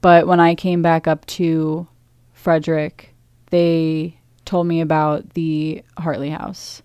but 0.00 0.26
when 0.26 0.40
I 0.40 0.54
came 0.54 0.80
back 0.80 1.06
up 1.06 1.26
to 1.26 1.86
Frederick, 2.32 3.14
they 3.50 4.19
told 4.50 4.66
me 4.66 4.80
about 4.80 5.30
the 5.34 5.80
Heartly 5.96 6.28
House, 6.28 6.82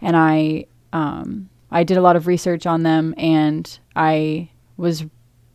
and 0.00 0.16
I 0.16 0.64
um, 0.94 1.50
I 1.70 1.84
did 1.84 1.98
a 1.98 2.00
lot 2.00 2.16
of 2.16 2.26
research 2.26 2.64
on 2.64 2.84
them, 2.84 3.14
and 3.18 3.78
I 3.94 4.48
was 4.78 5.04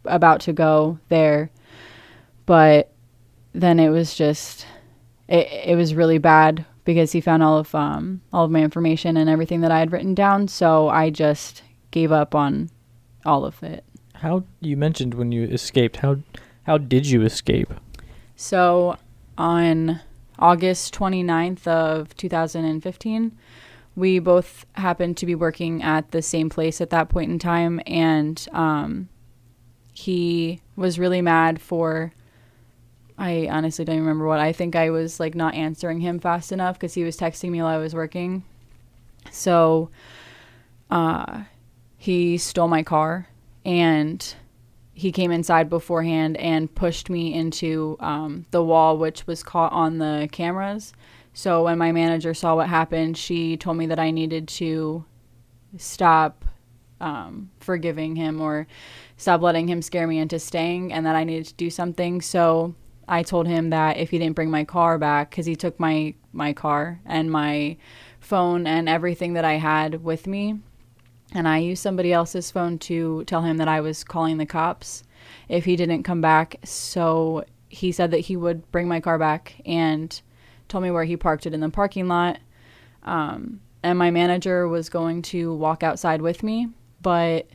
about 0.05 0.41
to 0.41 0.53
go 0.53 0.99
there, 1.09 1.49
but 2.45 2.91
then 3.53 3.79
it 3.79 3.89
was 3.89 4.13
just 4.13 4.67
it 5.27 5.47
it 5.65 5.75
was 5.75 5.95
really 5.95 6.19
bad 6.19 6.63
because 6.85 7.11
he 7.11 7.21
found 7.21 7.41
all 7.41 7.57
of 7.57 7.73
um, 7.73 8.21
all 8.31 8.45
of 8.45 8.51
my 8.51 8.61
information 8.61 9.17
and 9.17 9.27
everything 9.27 9.61
that 9.61 9.71
I 9.71 9.79
had 9.79 9.91
written 9.91 10.13
down. 10.13 10.47
So 10.47 10.89
I 10.89 11.09
just 11.09 11.63
gave 11.89 12.11
up 12.11 12.35
on 12.35 12.69
all 13.25 13.45
of 13.45 13.63
it. 13.63 13.83
How 14.13 14.43
you 14.59 14.77
mentioned 14.77 15.15
when 15.15 15.31
you 15.31 15.45
escaped? 15.45 15.97
How 15.97 16.17
how 16.67 16.77
did 16.77 17.07
you 17.07 17.23
escape? 17.23 17.73
So 18.35 18.97
on 19.39 20.01
August 20.39 20.93
29th 20.93 21.67
of 21.67 22.15
2015. 22.15 23.37
We 23.95 24.19
both 24.19 24.65
happened 24.73 25.17
to 25.17 25.25
be 25.25 25.35
working 25.35 25.81
at 25.81 26.11
the 26.11 26.21
same 26.21 26.49
place 26.49 26.81
at 26.81 26.91
that 26.91 27.09
point 27.09 27.31
in 27.31 27.39
time, 27.39 27.81
and 27.87 28.47
um, 28.53 29.09
he 29.93 30.61
was 30.75 30.99
really 30.99 31.21
mad 31.21 31.59
for. 31.59 32.13
I 33.17 33.47
honestly 33.49 33.83
don't 33.83 33.97
remember 33.97 34.27
what. 34.27 34.39
I 34.39 34.53
think 34.53 34.75
I 34.75 34.91
was 34.91 35.19
like 35.19 35.33
not 35.33 35.55
answering 35.55 36.01
him 36.01 36.19
fast 36.19 36.51
enough 36.51 36.75
because 36.75 36.93
he 36.93 37.03
was 37.03 37.17
texting 37.17 37.49
me 37.49 37.63
while 37.63 37.73
I 37.73 37.77
was 37.77 37.95
working. 37.95 38.43
So, 39.31 39.89
uh, 40.91 41.45
he 41.97 42.37
stole 42.37 42.67
my 42.67 42.83
car 42.83 43.27
and 43.65 44.35
he 44.97 45.11
came 45.11 45.29
inside 45.29 45.69
beforehand 45.69 46.37
and 46.37 46.73
pushed 46.73 47.07
me 47.07 47.31
into 47.31 47.97
um, 47.99 48.47
the 48.49 48.63
wall, 48.63 48.97
which 48.97 49.27
was 49.27 49.43
caught 49.43 49.71
on 49.71 49.99
the 49.99 50.27
cameras. 50.31 50.91
So 51.33 51.65
when 51.65 51.77
my 51.77 51.91
manager 51.91 52.33
saw 52.33 52.55
what 52.55 52.67
happened, 52.67 53.15
she 53.15 53.57
told 53.57 53.77
me 53.77 53.85
that 53.85 53.99
I 53.99 54.09
needed 54.09 54.47
to 54.47 55.05
stop 55.77 56.43
um, 56.99 57.51
forgiving 57.59 58.15
him 58.15 58.41
or 58.41 58.65
stop 59.17 59.41
letting 59.41 59.67
him 59.67 59.83
scare 59.83 60.07
me 60.07 60.17
into 60.17 60.39
staying, 60.39 60.91
and 60.91 61.05
that 61.05 61.15
I 61.15 61.25
needed 61.25 61.45
to 61.45 61.53
do 61.53 61.69
something. 61.69 62.19
So 62.21 62.73
I 63.07 63.21
told 63.21 63.45
him 63.45 63.69
that 63.69 63.97
if 63.97 64.09
he 64.09 64.17
didn't 64.17 64.35
bring 64.35 64.49
my 64.49 64.63
car 64.63 64.97
back, 64.97 65.29
because 65.29 65.45
he 65.45 65.55
took 65.55 65.79
my 65.79 66.15
my 66.33 66.53
car 66.53 66.99
and 67.05 67.31
my 67.31 67.77
phone 68.19 68.65
and 68.65 68.89
everything 68.89 69.33
that 69.33 69.45
I 69.45 69.57
had 69.59 70.03
with 70.03 70.25
me, 70.25 70.57
and 71.33 71.47
I 71.47 71.57
used 71.57 71.81
somebody 71.83 72.13
else's 72.13 72.51
phone 72.51 72.79
to 72.79 73.23
tell 73.25 73.41
him 73.41 73.57
that 73.57 73.67
I 73.67 73.81
was 73.81 74.03
calling 74.03 74.37
the 74.37 74.45
cops 74.45 75.03
if 75.49 75.65
he 75.65 75.75
didn't 75.75 76.03
come 76.03 76.21
back. 76.21 76.57
So 76.63 77.43
he 77.69 77.91
said 77.91 78.11
that 78.11 78.19
he 78.19 78.37
would 78.37 78.71
bring 78.71 78.87
my 78.87 78.99
car 78.99 79.17
back 79.17 79.61
and 79.65 80.19
told 80.67 80.83
me 80.83 80.91
where 80.91 81.03
he 81.03 81.17
parked 81.17 81.45
it 81.45 81.53
in 81.53 81.59
the 81.59 81.69
parking 81.69 82.07
lot. 82.07 82.39
Um, 83.03 83.61
and 83.83 83.99
my 83.99 84.11
manager 84.11 84.67
was 84.67 84.89
going 84.89 85.21
to 85.23 85.53
walk 85.53 85.83
outside 85.83 86.21
with 86.21 86.43
me, 86.43 86.69
but 87.01 87.47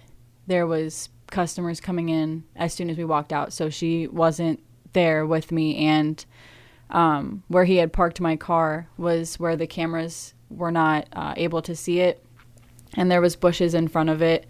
there 0.46 0.66
was 0.66 1.08
customers 1.30 1.80
coming 1.80 2.08
in 2.08 2.44
as 2.56 2.74
soon 2.74 2.90
as 2.90 2.96
we 2.96 3.04
walked 3.04 3.32
out, 3.32 3.52
so 3.52 3.70
she 3.70 4.06
wasn't 4.06 4.62
there 4.92 5.26
with 5.26 5.50
me. 5.50 5.76
And 5.86 6.24
um, 6.90 7.42
where 7.48 7.64
he 7.64 7.76
had 7.76 7.92
parked 7.92 8.20
my 8.20 8.36
car 8.36 8.88
was 8.98 9.40
where 9.40 9.56
the 9.56 9.66
cameras 9.66 10.34
were 10.50 10.70
not 10.70 11.08
uh, 11.12 11.32
able 11.36 11.62
to 11.62 11.74
see 11.74 12.00
it 12.00 12.24
and 12.96 13.10
there 13.10 13.20
was 13.20 13.36
bushes 13.36 13.74
in 13.74 13.88
front 13.88 14.10
of 14.10 14.22
it 14.22 14.46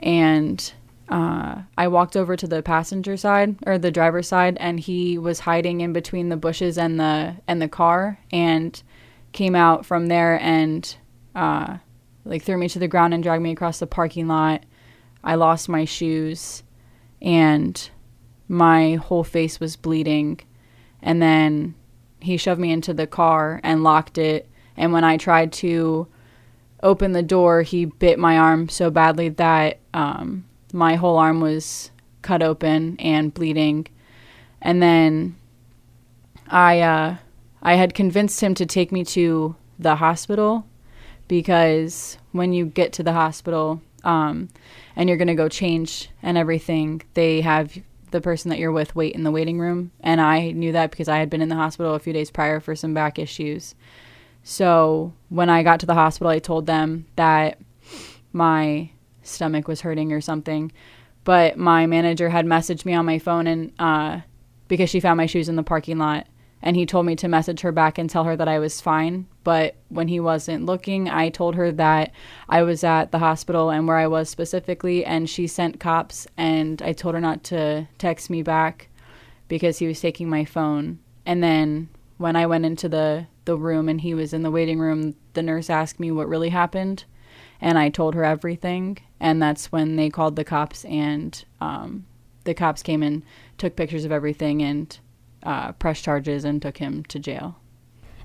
and 0.00 0.72
uh, 1.10 1.62
I 1.76 1.88
walked 1.88 2.16
over 2.16 2.36
to 2.36 2.46
the 2.46 2.62
passenger 2.62 3.16
side 3.16 3.56
or 3.66 3.78
the 3.78 3.90
driver's 3.90 4.28
side, 4.28 4.56
and 4.60 4.78
he 4.78 5.18
was 5.18 5.40
hiding 5.40 5.80
in 5.80 5.92
between 5.92 6.28
the 6.28 6.36
bushes 6.36 6.78
and 6.78 7.00
the 7.00 7.36
and 7.48 7.60
the 7.60 7.68
car, 7.68 8.20
and 8.30 8.80
came 9.32 9.56
out 9.56 9.84
from 9.84 10.06
there 10.06 10.40
and 10.40 10.96
uh, 11.34 11.78
like 12.24 12.42
threw 12.42 12.56
me 12.56 12.68
to 12.68 12.78
the 12.78 12.88
ground 12.88 13.12
and 13.12 13.22
dragged 13.22 13.42
me 13.42 13.50
across 13.50 13.80
the 13.80 13.86
parking 13.86 14.28
lot. 14.28 14.64
I 15.24 15.34
lost 15.34 15.68
my 15.68 15.84
shoes, 15.84 16.62
and 17.20 17.90
my 18.48 18.94
whole 18.94 19.24
face 19.24 19.58
was 19.58 19.74
bleeding, 19.74 20.40
and 21.02 21.20
then 21.20 21.74
he 22.20 22.36
shoved 22.36 22.60
me 22.60 22.70
into 22.70 22.94
the 22.94 23.08
car 23.08 23.60
and 23.64 23.82
locked 23.82 24.16
it. 24.16 24.48
And 24.76 24.92
when 24.92 25.04
I 25.04 25.16
tried 25.16 25.52
to 25.54 26.06
opened 26.82 27.14
the 27.14 27.22
door, 27.22 27.62
he 27.62 27.84
bit 27.84 28.18
my 28.18 28.38
arm 28.38 28.68
so 28.68 28.90
badly 28.90 29.28
that 29.30 29.78
um, 29.94 30.44
my 30.72 30.96
whole 30.96 31.18
arm 31.18 31.40
was 31.40 31.90
cut 32.22 32.42
open 32.42 32.96
and 32.98 33.32
bleeding. 33.32 33.86
And 34.62 34.82
then 34.82 35.36
I 36.48 36.80
uh, 36.80 37.16
I 37.62 37.74
had 37.74 37.94
convinced 37.94 38.40
him 38.40 38.54
to 38.54 38.66
take 38.66 38.92
me 38.92 39.04
to 39.06 39.56
the 39.78 39.96
hospital 39.96 40.66
because 41.28 42.18
when 42.32 42.52
you 42.52 42.66
get 42.66 42.92
to 42.94 43.02
the 43.02 43.12
hospital 43.12 43.80
um, 44.04 44.48
and 44.96 45.08
you're 45.08 45.18
gonna 45.18 45.34
go 45.34 45.48
change 45.48 46.10
and 46.22 46.36
everything, 46.36 47.02
they 47.14 47.40
have 47.40 47.76
the 48.10 48.20
person 48.20 48.48
that 48.50 48.58
you're 48.58 48.72
with 48.72 48.96
wait 48.96 49.14
in 49.14 49.22
the 49.22 49.30
waiting 49.30 49.58
room. 49.58 49.92
And 50.00 50.20
I 50.20 50.50
knew 50.50 50.72
that 50.72 50.90
because 50.90 51.08
I 51.08 51.18
had 51.18 51.30
been 51.30 51.42
in 51.42 51.48
the 51.48 51.54
hospital 51.54 51.94
a 51.94 52.00
few 52.00 52.12
days 52.12 52.30
prior 52.30 52.60
for 52.60 52.74
some 52.74 52.94
back 52.94 53.18
issues. 53.18 53.74
So 54.50 55.12
when 55.28 55.48
I 55.48 55.62
got 55.62 55.78
to 55.78 55.86
the 55.86 55.94
hospital, 55.94 56.28
I 56.28 56.40
told 56.40 56.66
them 56.66 57.06
that 57.14 57.60
my 58.32 58.90
stomach 59.22 59.68
was 59.68 59.82
hurting 59.82 60.12
or 60.12 60.20
something. 60.20 60.72
But 61.22 61.56
my 61.56 61.86
manager 61.86 62.30
had 62.30 62.46
messaged 62.46 62.84
me 62.84 62.92
on 62.92 63.06
my 63.06 63.20
phone 63.20 63.46
and 63.46 63.72
uh, 63.78 64.22
because 64.66 64.90
she 64.90 64.98
found 64.98 65.18
my 65.18 65.26
shoes 65.26 65.48
in 65.48 65.54
the 65.54 65.62
parking 65.62 65.98
lot 65.98 66.26
and 66.62 66.74
he 66.74 66.84
told 66.84 67.06
me 67.06 67.14
to 67.14 67.28
message 67.28 67.60
her 67.60 67.70
back 67.70 67.96
and 67.96 68.10
tell 68.10 68.24
her 68.24 68.34
that 68.34 68.48
I 68.48 68.58
was 68.58 68.80
fine. 68.80 69.28
But 69.44 69.76
when 69.88 70.08
he 70.08 70.18
wasn't 70.18 70.66
looking, 70.66 71.08
I 71.08 71.28
told 71.28 71.54
her 71.54 71.70
that 71.70 72.10
I 72.48 72.64
was 72.64 72.82
at 72.82 73.12
the 73.12 73.20
hospital 73.20 73.70
and 73.70 73.86
where 73.86 73.98
I 73.98 74.08
was 74.08 74.28
specifically, 74.28 75.04
and 75.04 75.30
she 75.30 75.46
sent 75.46 75.78
cops. 75.78 76.26
And 76.36 76.82
I 76.82 76.92
told 76.92 77.14
her 77.14 77.20
not 77.20 77.44
to 77.44 77.86
text 77.98 78.28
me 78.28 78.42
back 78.42 78.88
because 79.46 79.78
he 79.78 79.86
was 79.86 80.00
taking 80.00 80.28
my 80.28 80.44
phone. 80.44 80.98
And 81.24 81.40
then 81.40 81.88
when 82.18 82.34
I 82.34 82.46
went 82.46 82.66
into 82.66 82.88
the 82.88 83.28
the 83.44 83.56
room 83.56 83.88
and 83.88 84.00
he 84.00 84.14
was 84.14 84.32
in 84.32 84.42
the 84.42 84.50
waiting 84.50 84.78
room, 84.78 85.14
the 85.34 85.42
nurse 85.42 85.70
asked 85.70 86.00
me 86.00 86.10
what 86.10 86.28
really 86.28 86.50
happened, 86.50 87.04
and 87.60 87.78
I 87.78 87.88
told 87.88 88.14
her 88.14 88.24
everything. 88.24 88.98
And 89.18 89.42
that's 89.42 89.70
when 89.70 89.96
they 89.96 90.08
called 90.08 90.36
the 90.36 90.44
cops, 90.44 90.84
and 90.86 91.44
um, 91.60 92.06
the 92.44 92.54
cops 92.54 92.82
came 92.82 93.02
and 93.02 93.22
took 93.58 93.76
pictures 93.76 94.04
of 94.04 94.12
everything 94.12 94.62
and 94.62 94.98
uh, 95.42 95.72
pressed 95.72 96.04
charges 96.04 96.44
and 96.44 96.60
took 96.60 96.78
him 96.78 97.04
to 97.04 97.18
jail. 97.18 97.56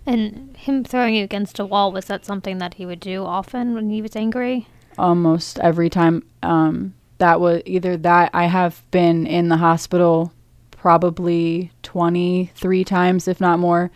And 0.05 0.55
him 0.55 0.83
throwing 0.83 1.15
you 1.15 1.23
against 1.23 1.59
a 1.59 1.65
wall, 1.65 1.91
was 1.91 2.05
that 2.05 2.25
something 2.25 2.59
that 2.59 2.75
he 2.75 2.85
would 2.85 2.99
do 2.99 3.25
often 3.25 3.73
when 3.73 3.89
he 3.89 4.01
was 4.01 4.15
angry? 4.15 4.67
Almost 4.97 5.59
every 5.59 5.89
time. 5.89 6.23
Um, 6.43 6.93
that 7.17 7.39
was 7.39 7.61
either 7.65 7.97
that 7.97 8.29
I 8.33 8.45
have 8.45 8.83
been 8.91 9.25
in 9.25 9.49
the 9.49 9.57
hospital 9.57 10.31
probably 10.71 11.71
23 11.81 12.83
times, 12.83 13.27
if 13.27 13.41
not 13.41 13.57
more, 13.57 13.89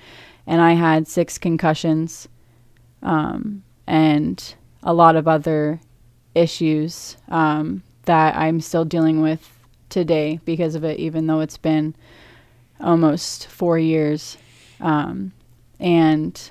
and 0.50 0.62
I 0.62 0.74
had 0.74 1.08
six 1.08 1.38
concussions 1.38 2.28
um, 3.04 3.64
and 3.86 4.56
a 4.82 4.94
lot 4.96 5.16
of 5.16 5.28
other 5.28 5.80
issues 6.34 7.18
um, 7.28 7.84
that 8.06 8.36
I'm 8.36 8.60
still 8.60 8.84
dealing 8.84 9.22
with 9.22 9.48
today 9.90 10.40
because 10.46 10.74
of 10.74 10.84
it, 10.84 11.00
even 11.00 11.28
though 11.28 11.42
it's 11.42 11.60
been 11.60 11.96
almost 12.82 13.46
four 13.46 13.78
years. 13.78 14.38
Um, 14.82 15.34
and 15.80 16.50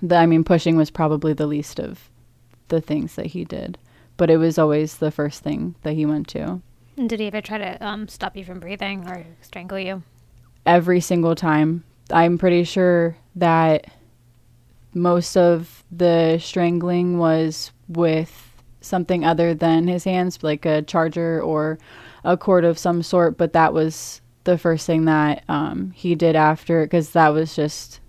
the, 0.00 0.16
I 0.16 0.24
mean, 0.24 0.42
pushing 0.42 0.78
was 0.78 0.90
probably 0.90 1.34
the 1.34 1.46
least 1.46 1.78
of 1.78 2.08
the 2.68 2.80
things 2.80 3.16
that 3.16 3.26
he 3.26 3.44
did, 3.44 3.76
but 4.16 4.30
it 4.30 4.38
was 4.38 4.58
always 4.58 4.96
the 4.96 5.10
first 5.10 5.42
thing 5.42 5.74
that 5.82 5.92
he 5.92 6.06
went 6.06 6.26
to. 6.28 6.62
And 6.96 7.10
did 7.10 7.20
he 7.20 7.26
ever 7.26 7.42
try 7.42 7.58
to 7.58 7.86
um, 7.86 8.08
stop 8.08 8.34
you 8.34 8.44
from 8.44 8.60
breathing 8.60 9.06
or 9.06 9.26
strangle 9.42 9.78
you? 9.78 10.02
Every 10.64 11.00
single 11.00 11.34
time. 11.34 11.84
I'm 12.10 12.38
pretty 12.38 12.64
sure 12.64 13.16
that 13.36 13.86
most 14.92 15.36
of 15.36 15.84
the 15.90 16.38
strangling 16.38 17.18
was 17.18 17.72
with 17.88 18.62
something 18.80 19.24
other 19.24 19.54
than 19.54 19.88
his 19.88 20.04
hands, 20.04 20.42
like 20.42 20.66
a 20.66 20.82
charger 20.82 21.42
or 21.42 21.78
a 22.22 22.36
cord 22.36 22.64
of 22.64 22.78
some 22.78 23.02
sort. 23.02 23.36
But 23.36 23.54
that 23.54 23.72
was 23.72 24.20
the 24.44 24.58
first 24.58 24.86
thing 24.86 25.06
that 25.06 25.42
um, 25.48 25.90
he 25.92 26.14
did 26.14 26.36
after, 26.36 26.84
because 26.84 27.10
that 27.10 27.28
was 27.28 27.56
just 27.56 28.00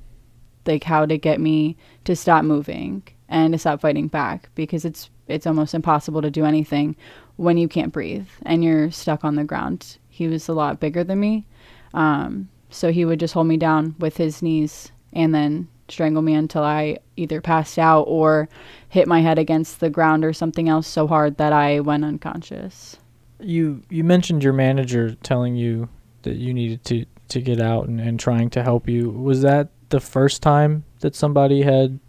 like 0.65 0.83
how 0.83 1.05
to 1.05 1.17
get 1.17 1.39
me 1.39 1.77
to 2.03 2.15
stop 2.15 2.43
moving 2.43 3.03
and 3.29 3.53
to 3.53 3.57
stop 3.57 3.81
fighting 3.81 4.07
back, 4.07 4.49
because 4.55 4.85
it's 4.85 5.09
it's 5.27 5.47
almost 5.47 5.73
impossible 5.73 6.21
to 6.21 6.29
do 6.29 6.45
anything 6.45 6.95
when 7.37 7.57
you 7.57 7.67
can't 7.67 7.91
breathe 7.91 8.27
and 8.45 8.63
you're 8.63 8.91
stuck 8.91 9.23
on 9.23 9.35
the 9.35 9.43
ground. 9.43 9.97
He 10.09 10.27
was 10.27 10.47
a 10.47 10.53
lot 10.53 10.79
bigger 10.79 11.03
than 11.03 11.19
me, 11.19 11.47
um, 11.93 12.49
so 12.75 12.91
he 12.91 13.05
would 13.05 13.19
just 13.19 13.33
hold 13.33 13.47
me 13.47 13.57
down 13.57 13.95
with 13.99 14.17
his 14.17 14.41
knees 14.41 14.91
and 15.13 15.33
then 15.33 15.67
strangle 15.87 16.21
me 16.21 16.33
until 16.33 16.63
I 16.63 16.97
either 17.15 17.41
passed 17.41 17.79
out 17.79 18.03
or 18.03 18.49
hit 18.89 19.07
my 19.07 19.21
head 19.21 19.39
against 19.39 19.79
the 19.79 19.89
ground 19.89 20.25
or 20.25 20.33
something 20.33 20.67
else 20.67 20.87
so 20.87 21.07
hard 21.07 21.37
that 21.37 21.53
I 21.53 21.79
went 21.79 22.03
unconscious. 22.03 22.97
You 23.39 23.81
you 23.89 24.03
mentioned 24.03 24.43
your 24.43 24.53
manager 24.53 25.15
telling 25.15 25.55
you 25.55 25.89
that 26.23 26.35
you 26.35 26.53
needed 26.53 26.83
to 26.85 27.05
to 27.29 27.41
get 27.41 27.59
out 27.59 27.87
and, 27.87 27.99
and 27.99 28.19
trying 28.19 28.49
to 28.51 28.63
help 28.63 28.87
you. 28.87 29.09
Was 29.09 29.41
that 29.41 29.69
the 29.89 29.99
first 29.99 30.41
time 30.41 30.83
that 30.99 31.15
somebody 31.15 31.61
had 31.61 31.99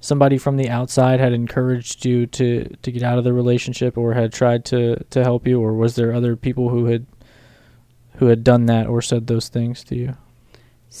somebody 0.00 0.36
from 0.36 0.56
the 0.56 0.68
outside 0.68 1.20
had 1.20 1.32
encouraged 1.32 2.04
you 2.04 2.26
to 2.26 2.64
to 2.82 2.90
get 2.90 3.02
out 3.02 3.18
of 3.18 3.24
the 3.24 3.32
relationship 3.32 3.96
or 3.96 4.14
had 4.14 4.32
tried 4.32 4.64
to 4.64 4.96
to 5.10 5.22
help 5.22 5.46
you 5.46 5.60
or 5.60 5.74
was 5.74 5.94
there 5.94 6.12
other 6.12 6.36
people 6.36 6.70
who 6.70 6.86
had 6.86 7.06
who 8.22 8.28
had 8.28 8.44
done 8.44 8.66
that 8.66 8.86
or 8.86 9.02
said 9.02 9.26
those 9.26 9.48
things 9.48 9.82
to 9.82 9.96
you 9.96 10.16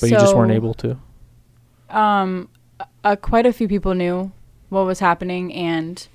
so, 0.00 0.06
you 0.06 0.12
just 0.12 0.34
weren't 0.34 0.52
able 0.52 0.74
to 0.74 0.98
um 1.90 2.48
uh, 3.04 3.16
quite 3.16 3.46
a 3.46 3.52
few 3.52 3.68
people 3.68 3.94
knew 3.94 4.32
what 4.70 4.84
was 4.84 4.98
happening 5.00 5.52
and 5.52 6.08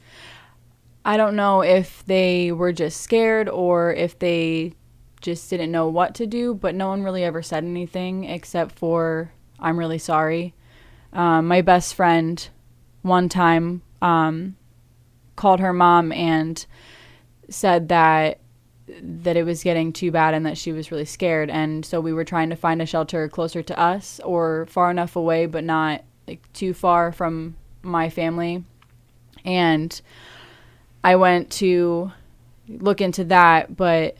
I 1.08 1.16
don't 1.16 1.38
know 1.38 1.62
if 1.62 2.06
they 2.06 2.52
were 2.52 2.74
just 2.74 3.00
scared 3.00 3.48
or 3.48 3.94
if 3.94 4.20
they 4.20 4.74
just 5.22 5.50
didn't 5.50 5.72
know 5.72 5.88
what 5.88 6.14
to 6.16 6.28
do, 6.28 6.54
but 6.54 6.76
no 6.76 6.90
one 6.90 7.02
really 7.02 7.24
ever 7.24 7.42
said 7.42 7.64
anything 7.64 8.26
except 8.26 8.78
for 8.78 9.32
I'm 9.58 9.80
really 9.80 10.00
sorry. 10.00 10.54
Um, 11.14 11.48
my 11.48 11.62
best 11.62 11.96
friend 11.96 12.48
one 13.04 13.30
time 13.30 13.84
um, 14.02 14.58
called 15.38 15.62
her 15.62 15.72
mom 15.72 16.12
and 16.12 16.66
said 17.50 17.88
that 17.88 18.40
that 19.02 19.36
it 19.36 19.44
was 19.44 19.64
getting 19.64 19.92
too 19.92 20.12
bad 20.12 20.34
and 20.34 20.46
that 20.46 20.58
she 20.58 20.72
was 20.72 20.92
really 20.92 21.06
scared. 21.06 21.50
And 21.50 21.86
so 21.86 22.00
we 22.00 22.14
were 22.14 22.24
trying 22.24 22.50
to 22.50 22.56
find 22.56 22.82
a 22.82 22.86
shelter 22.86 23.28
closer 23.28 23.62
to 23.64 23.80
us 23.80 24.20
or 24.24 24.66
far 24.68 24.90
enough 24.90 25.16
away 25.16 25.46
but 25.46 25.64
not 25.64 26.04
like 26.28 26.42
too 26.54 26.74
far 26.74 27.12
from 27.12 27.56
my 27.82 28.10
family. 28.10 28.64
And 29.46 30.00
I 31.04 31.16
went 31.16 31.52
to 31.54 32.12
look 32.68 33.02
into 33.02 33.24
that 33.26 33.76
but 33.76 34.18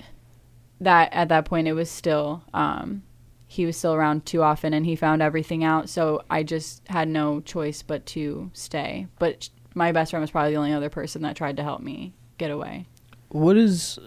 that 0.80 1.12
at 1.12 1.30
that 1.30 1.46
point 1.46 1.68
it 1.68 1.74
was 1.74 1.90
still 1.90 2.44
um, 2.54 3.04
he 3.48 3.66
was 3.66 3.76
still 3.78 3.94
around 3.94 4.26
too 4.26 4.44
often 4.44 4.74
and 4.74 4.86
he 4.86 4.96
found 4.96 5.22
everything 5.22 5.64
out. 5.64 5.90
So 5.90 6.22
i 6.30 6.44
just 6.44 6.86
had 6.88 7.08
no 7.08 7.40
choice 7.42 7.82
but 7.82 8.06
to 8.08 8.52
stay. 8.54 9.08
But 9.20 9.50
my 9.74 9.92
best 9.92 10.12
friend 10.12 10.22
was 10.22 10.32
probably 10.32 10.52
the 10.52 10.58
only 10.58 10.74
other 10.74 10.90
person 10.90 11.22
that 11.22 11.36
tried 11.36 11.58
to 11.58 11.64
help 11.64 11.82
me 11.82 12.14
get 12.38 12.52
away. 12.52 12.86
What 13.30 13.58
is 13.58 14.00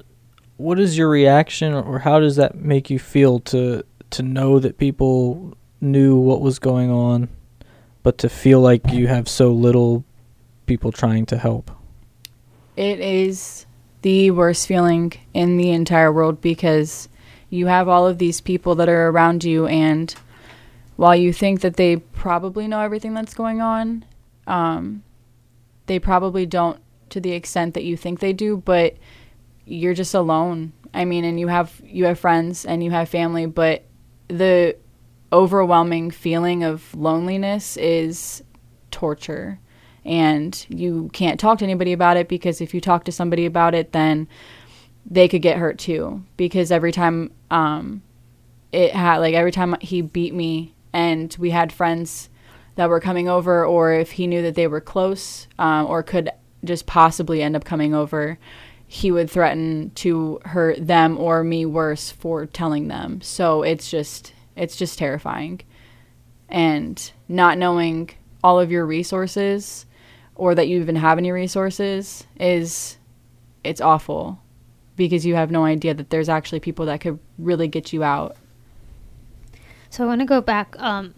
what 0.60 0.78
is 0.78 0.96
your 0.96 1.08
reaction 1.08 1.72
or 1.72 2.00
how 2.00 2.20
does 2.20 2.36
that 2.36 2.54
make 2.54 2.90
you 2.90 2.98
feel 2.98 3.40
to 3.40 3.82
to 4.10 4.22
know 4.22 4.58
that 4.58 4.76
people 4.76 5.56
knew 5.80 6.16
what 6.16 6.42
was 6.42 6.58
going 6.58 6.90
on 6.90 7.28
but 8.02 8.18
to 8.18 8.28
feel 8.28 8.60
like 8.60 8.92
you 8.92 9.06
have 9.06 9.28
so 9.28 9.52
little 9.52 10.04
people 10.66 10.92
trying 10.92 11.24
to 11.26 11.38
help? 11.38 11.70
It 12.76 13.00
is 13.00 13.66
the 14.02 14.30
worst 14.30 14.66
feeling 14.66 15.12
in 15.32 15.56
the 15.56 15.70
entire 15.70 16.12
world 16.12 16.40
because 16.40 17.08
you 17.48 17.66
have 17.66 17.88
all 17.88 18.06
of 18.06 18.18
these 18.18 18.40
people 18.40 18.74
that 18.76 18.88
are 18.88 19.08
around 19.08 19.44
you 19.44 19.66
and 19.66 20.14
while 20.96 21.16
you 21.16 21.32
think 21.32 21.62
that 21.62 21.76
they 21.76 21.96
probably 21.96 22.68
know 22.68 22.80
everything 22.80 23.14
that's 23.14 23.34
going 23.34 23.60
on 23.60 24.04
um, 24.46 25.02
they 25.86 25.98
probably 25.98 26.46
don't 26.46 26.80
to 27.10 27.20
the 27.20 27.32
extent 27.32 27.74
that 27.74 27.84
you 27.84 27.96
think 27.96 28.20
they 28.20 28.32
do 28.32 28.56
but 28.58 28.94
you're 29.70 29.94
just 29.94 30.14
alone. 30.14 30.72
I 30.92 31.04
mean 31.04 31.24
and 31.24 31.38
you 31.38 31.46
have 31.48 31.80
you 31.84 32.06
have 32.06 32.18
friends 32.18 32.64
and 32.64 32.82
you 32.82 32.90
have 32.90 33.08
family 33.08 33.46
but 33.46 33.84
the 34.28 34.76
overwhelming 35.32 36.10
feeling 36.10 36.64
of 36.64 36.92
loneliness 36.94 37.76
is 37.76 38.42
torture. 38.90 39.60
And 40.04 40.66
you 40.68 41.10
can't 41.12 41.38
talk 41.38 41.58
to 41.58 41.64
anybody 41.64 41.92
about 41.92 42.16
it 42.16 42.26
because 42.26 42.60
if 42.60 42.74
you 42.74 42.80
talk 42.80 43.04
to 43.04 43.12
somebody 43.12 43.46
about 43.46 43.74
it 43.74 43.92
then 43.92 44.28
they 45.06 45.28
could 45.28 45.42
get 45.42 45.58
hurt 45.58 45.78
too. 45.78 46.24
Because 46.36 46.72
every 46.72 46.92
time 46.92 47.30
um 47.50 48.02
it 48.72 48.92
had 48.92 49.18
like 49.18 49.34
every 49.34 49.52
time 49.52 49.76
he 49.80 50.02
beat 50.02 50.34
me 50.34 50.74
and 50.92 51.36
we 51.38 51.50
had 51.50 51.72
friends 51.72 52.28
that 52.74 52.88
were 52.88 53.00
coming 53.00 53.28
over 53.28 53.64
or 53.64 53.92
if 53.92 54.12
he 54.12 54.26
knew 54.26 54.42
that 54.42 54.54
they 54.54 54.66
were 54.66 54.80
close 54.80 55.46
um, 55.58 55.86
or 55.86 56.02
could 56.02 56.30
just 56.64 56.86
possibly 56.86 57.42
end 57.42 57.56
up 57.56 57.64
coming 57.64 57.94
over 57.94 58.38
he 58.92 59.12
would 59.12 59.30
threaten 59.30 59.92
to 59.94 60.40
hurt 60.44 60.84
them 60.84 61.16
or 61.16 61.44
me 61.44 61.64
worse 61.64 62.10
for 62.10 62.44
telling 62.46 62.88
them 62.88 63.20
so 63.20 63.62
it's 63.62 63.88
just 63.88 64.32
it's 64.56 64.74
just 64.74 64.98
terrifying 64.98 65.60
and 66.48 67.12
not 67.28 67.56
knowing 67.56 68.10
all 68.42 68.58
of 68.58 68.68
your 68.72 68.84
resources 68.84 69.86
or 70.34 70.56
that 70.56 70.66
you 70.66 70.80
even 70.80 70.96
have 70.96 71.18
any 71.18 71.30
resources 71.30 72.26
is 72.40 72.98
it's 73.62 73.80
awful 73.80 74.40
because 74.96 75.24
you 75.24 75.36
have 75.36 75.52
no 75.52 75.64
idea 75.64 75.94
that 75.94 76.10
there's 76.10 76.28
actually 76.28 76.58
people 76.58 76.86
that 76.86 77.00
could 77.00 77.18
really 77.38 77.68
get 77.68 77.92
you 77.92 78.02
out. 78.02 78.36
So 79.88 80.02
I 80.02 80.06
want 80.08 80.20
to 80.20 80.26
go 80.26 80.40
back 80.40 80.74
um, 80.80 81.14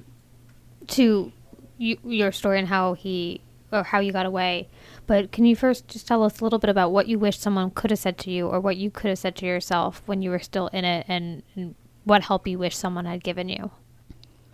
to 0.88 1.32
you, 1.78 1.96
your 2.04 2.32
story 2.32 2.58
and 2.58 2.68
how 2.68 2.92
he 2.92 3.40
or 3.72 3.82
how 3.82 4.00
you 4.00 4.12
got 4.12 4.26
away. 4.26 4.68
But 5.06 5.32
can 5.32 5.44
you 5.44 5.56
first 5.56 5.88
just 5.88 6.06
tell 6.06 6.22
us 6.22 6.40
a 6.40 6.44
little 6.44 6.58
bit 6.58 6.70
about 6.70 6.92
what 6.92 7.08
you 7.08 7.18
wish 7.18 7.38
someone 7.38 7.70
could 7.70 7.90
have 7.90 7.98
said 7.98 8.18
to 8.18 8.30
you 8.30 8.46
or 8.46 8.60
what 8.60 8.76
you 8.76 8.90
could 8.90 9.08
have 9.08 9.18
said 9.18 9.36
to 9.36 9.46
yourself 9.46 10.02
when 10.06 10.22
you 10.22 10.30
were 10.30 10.38
still 10.38 10.68
in 10.68 10.84
it 10.84 11.04
and, 11.08 11.42
and 11.56 11.74
what 12.04 12.22
help 12.24 12.46
you 12.46 12.58
wish 12.58 12.76
someone 12.76 13.04
had 13.04 13.24
given 13.24 13.48
you? 13.48 13.70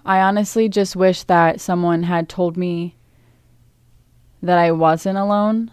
I 0.04 0.20
honestly 0.20 0.68
just 0.68 0.96
wish 0.96 1.24
that 1.24 1.60
someone 1.60 2.04
had 2.04 2.28
told 2.28 2.56
me 2.56 2.96
that 4.42 4.58
I 4.58 4.72
wasn't 4.72 5.18
alone 5.18 5.70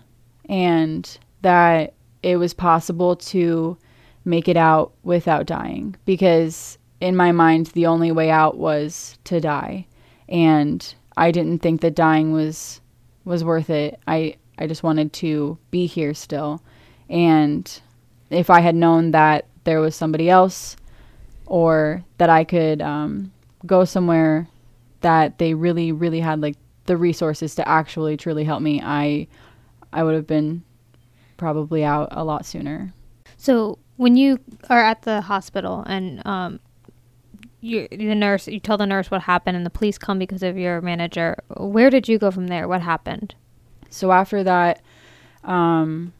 and 0.49 1.17
that 1.41 1.93
it 2.21 2.37
was 2.37 2.53
possible 2.53 3.15
to 3.15 3.77
make 4.25 4.47
it 4.47 4.57
out 4.57 4.91
without 5.03 5.45
dying 5.45 5.95
because 6.05 6.77
in 6.99 7.15
my 7.15 7.31
mind, 7.31 7.67
the 7.67 7.85
only 7.85 8.11
way 8.11 8.29
out 8.29 8.57
was 8.57 9.17
to 9.25 9.39
die. 9.39 9.85
And 10.27 10.95
I 11.15 11.31
didn't 11.31 11.59
think 11.59 11.81
that 11.81 11.95
dying 11.95 12.31
was 12.31 12.81
was 13.25 13.43
worth 13.43 13.69
it. 13.69 13.99
I 14.07 14.35
I 14.57 14.67
just 14.67 14.83
wanted 14.83 15.13
to 15.13 15.57
be 15.71 15.85
here 15.85 16.13
still. 16.13 16.61
And 17.09 17.69
if 18.29 18.49
I 18.49 18.61
had 18.61 18.75
known 18.75 19.11
that 19.11 19.45
there 19.63 19.79
was 19.79 19.95
somebody 19.95 20.29
else 20.29 20.75
or 21.45 22.03
that 22.17 22.29
I 22.29 22.43
could 22.43 22.81
um, 22.81 23.31
go 23.65 23.85
somewhere 23.85 24.47
that 25.01 25.37
they 25.37 25.53
really, 25.53 25.91
really 25.91 26.19
had 26.19 26.41
like 26.41 26.55
the 26.85 26.97
resources 26.97 27.55
to 27.55 27.67
actually 27.67 28.17
truly 28.17 28.43
help 28.43 28.61
me, 28.61 28.81
I 28.83 29.27
I 29.93 30.03
would 30.03 30.15
have 30.15 30.27
been 30.27 30.63
probably 31.37 31.83
out 31.83 32.09
a 32.11 32.23
lot 32.23 32.45
sooner. 32.45 32.93
So 33.37 33.79
when 33.97 34.15
you 34.15 34.39
are 34.69 34.81
at 34.81 35.03
the 35.03 35.21
hospital 35.21 35.83
and 35.85 36.25
um, 36.25 36.59
you 37.61 37.87
the 37.89 38.15
nurse 38.15 38.47
you 38.47 38.59
tell 38.59 38.77
the 38.77 38.85
nurse 38.85 39.09
what 39.09 39.21
happened 39.21 39.57
and 39.57 39.65
the 39.65 39.69
police 39.69 39.97
come 39.97 40.19
because 40.19 40.43
of 40.43 40.57
your 40.57 40.81
manager, 40.81 41.37
where 41.57 41.89
did 41.89 42.07
you 42.07 42.17
go 42.17 42.31
from 42.31 42.47
there? 42.47 42.67
What 42.67 42.81
happened? 42.81 43.35
So 43.89 44.11
after 44.11 44.43
that, 44.43 44.81
um, 45.43 46.13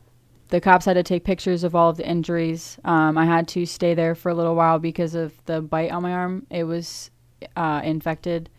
the 0.50 0.62
cops 0.62 0.86
had 0.86 0.94
to 0.94 1.04
take 1.04 1.24
pictures 1.24 1.64
of 1.64 1.76
all 1.76 1.90
of 1.90 1.98
the 1.98 2.08
injuries. 2.08 2.78
Um, 2.86 3.18
I 3.18 3.26
had 3.26 3.48
to 3.50 3.66
stay 3.66 3.94
there 3.94 4.16
for 4.16 4.30
a 4.30 4.36
little 4.36 4.56
while 4.56 4.80
because 4.80 5.16
of 5.16 5.34
the 5.46 5.62
bite 5.62 5.92
on 5.92 6.04
my 6.04 6.14
arm. 6.14 6.46
It 6.50 6.64
was 6.64 7.10
uh, 7.56 7.82
infected 7.84 8.50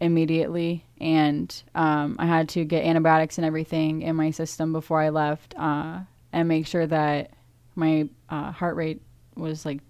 immediately, 0.00 0.84
and 1.00 1.62
um, 1.74 2.16
I 2.18 2.26
had 2.26 2.48
to 2.50 2.64
get 2.64 2.84
antibiotics 2.84 3.38
and 3.38 3.44
everything 3.44 4.02
in 4.02 4.16
my 4.16 4.30
system 4.30 4.72
before 4.72 5.00
I 5.00 5.10
left, 5.10 5.54
uh, 5.58 6.00
and 6.32 6.48
make 6.48 6.66
sure 6.66 6.86
that 6.86 7.32
my 7.74 8.08
uh, 8.30 8.52
heart 8.52 8.76
rate 8.76 9.02
was 9.36 9.66
like 9.66 9.80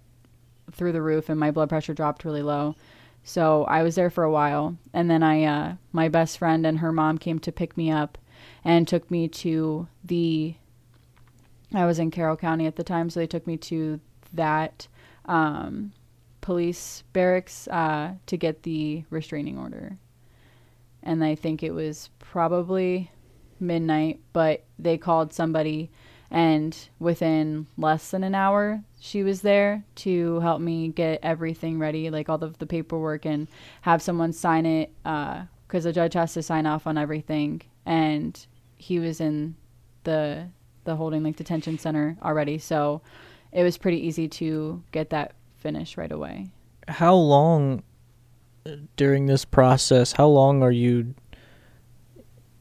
through 0.71 0.91
the 0.91 1.01
roof 1.01 1.29
and 1.29 1.39
my 1.39 1.51
blood 1.51 1.69
pressure 1.69 1.93
dropped 1.93 2.25
really 2.25 2.41
low. 2.41 2.75
So 3.23 3.65
I 3.65 3.83
was 3.83 3.95
there 3.95 4.09
for 4.09 4.23
a 4.23 4.31
while, 4.31 4.75
and 4.93 5.09
then 5.09 5.21
I, 5.21 5.43
uh, 5.43 5.75
my 5.91 6.09
best 6.09 6.37
friend 6.39 6.65
and 6.65 6.79
her 6.79 6.91
mom 6.91 7.17
came 7.17 7.39
to 7.39 7.51
pick 7.51 7.77
me 7.77 7.91
up, 7.91 8.17
and 8.63 8.87
took 8.87 9.09
me 9.09 9.27
to 9.27 9.87
the. 10.03 10.55
I 11.73 11.85
was 11.85 11.99
in 11.99 12.11
Carroll 12.11 12.35
County 12.35 12.65
at 12.65 12.75
the 12.75 12.83
time, 12.83 13.09
so 13.09 13.19
they 13.19 13.27
took 13.27 13.47
me 13.47 13.55
to 13.57 13.99
that 14.33 14.87
um, 15.25 15.93
police 16.41 17.03
barracks 17.13 17.67
uh, 17.69 18.15
to 18.25 18.37
get 18.37 18.63
the 18.63 19.03
restraining 19.09 19.57
order. 19.57 19.97
And 21.03 21.23
I 21.23 21.35
think 21.35 21.63
it 21.63 21.71
was 21.71 22.09
probably 22.19 23.09
midnight, 23.59 24.19
but 24.33 24.63
they 24.77 24.97
called 24.97 25.33
somebody, 25.33 25.89
and 26.29 26.77
within 26.99 27.67
less 27.77 28.11
than 28.11 28.23
an 28.23 28.35
hour, 28.35 28.83
she 28.99 29.23
was 29.23 29.41
there 29.41 29.83
to 29.95 30.39
help 30.41 30.61
me 30.61 30.89
get 30.89 31.19
everything 31.23 31.79
ready, 31.79 32.09
like 32.09 32.29
all 32.29 32.43
of 32.43 32.57
the 32.57 32.67
paperwork, 32.67 33.25
and 33.25 33.47
have 33.81 34.01
someone 34.01 34.33
sign 34.33 34.65
it 34.65 34.91
because 35.03 35.85
uh, 35.85 35.89
the 35.89 35.93
judge 35.93 36.13
has 36.13 36.33
to 36.33 36.43
sign 36.43 36.65
off 36.65 36.85
on 36.85 36.97
everything. 36.97 37.61
And 37.85 38.45
he 38.81 38.99
was 38.99 39.21
in 39.21 39.55
the 40.03 40.47
the 40.83 40.95
holding 40.95 41.23
like 41.23 41.35
detention 41.35 41.77
center 41.77 42.17
already, 42.23 42.57
so 42.57 43.01
it 43.51 43.63
was 43.63 43.77
pretty 43.77 43.97
easy 44.05 44.27
to 44.27 44.81
get 44.91 45.11
that 45.11 45.33
finished 45.57 45.97
right 45.97 46.11
away. 46.11 46.49
How 46.87 47.13
long 47.13 47.83
uh, 48.65 48.71
during 48.95 49.27
this 49.27 49.45
process? 49.45 50.13
How 50.13 50.27
long 50.27 50.63
are 50.63 50.71
you? 50.71 51.13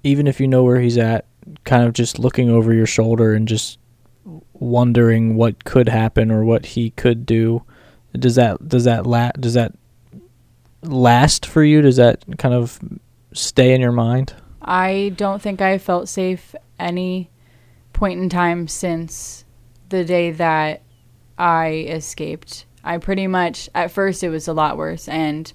Even 0.03 0.27
if 0.27 0.41
you 0.41 0.47
know 0.47 0.63
where 0.63 0.81
he's 0.81 0.99
at, 0.99 1.25
kind 1.65 1.85
of 1.85 1.95
just 1.95 2.19
looking 2.19 2.51
over 2.51 2.75
your 2.75 2.87
shoulder 2.87 3.35
and 3.35 3.49
just 3.49 3.79
wondering 4.53 5.37
what 5.37 5.65
could 5.65 5.89
happen 5.89 6.31
or 6.31 6.45
what 6.45 6.67
he 6.67 6.91
could 6.91 7.25
do. 7.25 7.65
Does 8.13 8.35
that 8.35 8.69
does 8.69 8.85
that 8.85 9.07
la- 9.07 9.33
does 9.33 9.55
that 9.55 9.73
last 10.83 11.47
for 11.47 11.65
you? 11.65 11.81
Does 11.81 11.97
that 11.97 12.25
kind 12.37 12.55
of 12.55 12.79
stay 13.33 13.73
in 13.73 13.81
your 13.81 13.93
mind? 13.93 14.35
I 14.62 15.12
don't 15.16 15.40
think 15.40 15.61
I 15.61 15.79
felt 15.79 16.09
safe 16.09 16.55
any 16.79 17.31
point 17.92 18.20
in 18.20 18.29
time 18.29 18.68
since 18.68 19.44
the 19.88 20.05
day 20.05 20.31
that 20.31 20.83
I 21.38 21.87
escaped. 21.88 22.66
I 22.83 22.99
pretty 22.99 23.27
much 23.27 23.68
at 23.75 23.90
first 23.90 24.23
it 24.23 24.31
was 24.31 24.49
a 24.49 24.53
lot 24.53 24.77
worse 24.77 25.09
and 25.09 25.53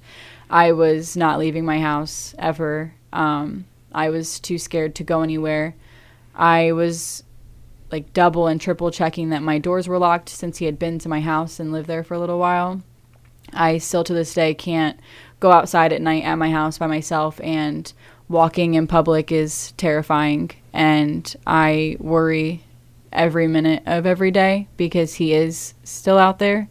I 0.49 0.71
was 0.71 1.17
not 1.17 1.39
leaving 1.39 1.65
my 1.65 1.79
house 1.79 2.35
ever. 2.37 2.93
Um, 3.13 3.65
I 3.91 4.09
was 4.09 4.39
too 4.39 4.57
scared 4.57 4.95
to 4.95 5.03
go 5.03 5.21
anywhere. 5.21 5.75
I 6.35 6.71
was 6.73 7.23
like 7.91 8.13
double 8.13 8.47
and 8.47 8.59
triple 8.59 8.91
checking 8.91 9.29
that 9.29 9.41
my 9.41 9.57
doors 9.57 9.87
were 9.87 9.97
locked 9.97 10.29
since 10.29 10.57
he 10.57 10.65
had 10.65 10.77
been 10.77 10.99
to 10.99 11.09
my 11.09 11.21
house 11.21 11.59
and 11.59 11.71
lived 11.71 11.87
there 11.87 12.03
for 12.03 12.13
a 12.13 12.19
little 12.19 12.39
while. 12.39 12.81
I 13.53 13.77
still 13.77 14.03
to 14.03 14.13
this 14.13 14.33
day 14.33 14.53
can't 14.53 14.99
go 15.39 15.51
outside 15.51 15.93
at 15.93 16.01
night 16.01 16.23
at 16.23 16.35
my 16.35 16.51
house 16.51 16.77
by 16.77 16.87
myself 16.87 17.39
and 17.41 17.91
walking 18.27 18.73
in 18.73 18.87
public 18.87 19.31
is 19.31 19.73
terrifying 19.77 20.51
and 20.73 21.35
I 21.45 21.97
worry 21.99 22.63
every 23.13 23.47
minute 23.47 23.81
of 23.85 24.05
every 24.05 24.31
day 24.31 24.67
because 24.77 25.15
he 25.15 25.33
is 25.33 25.73
still 25.83 26.17
out 26.17 26.39
there. 26.39 26.67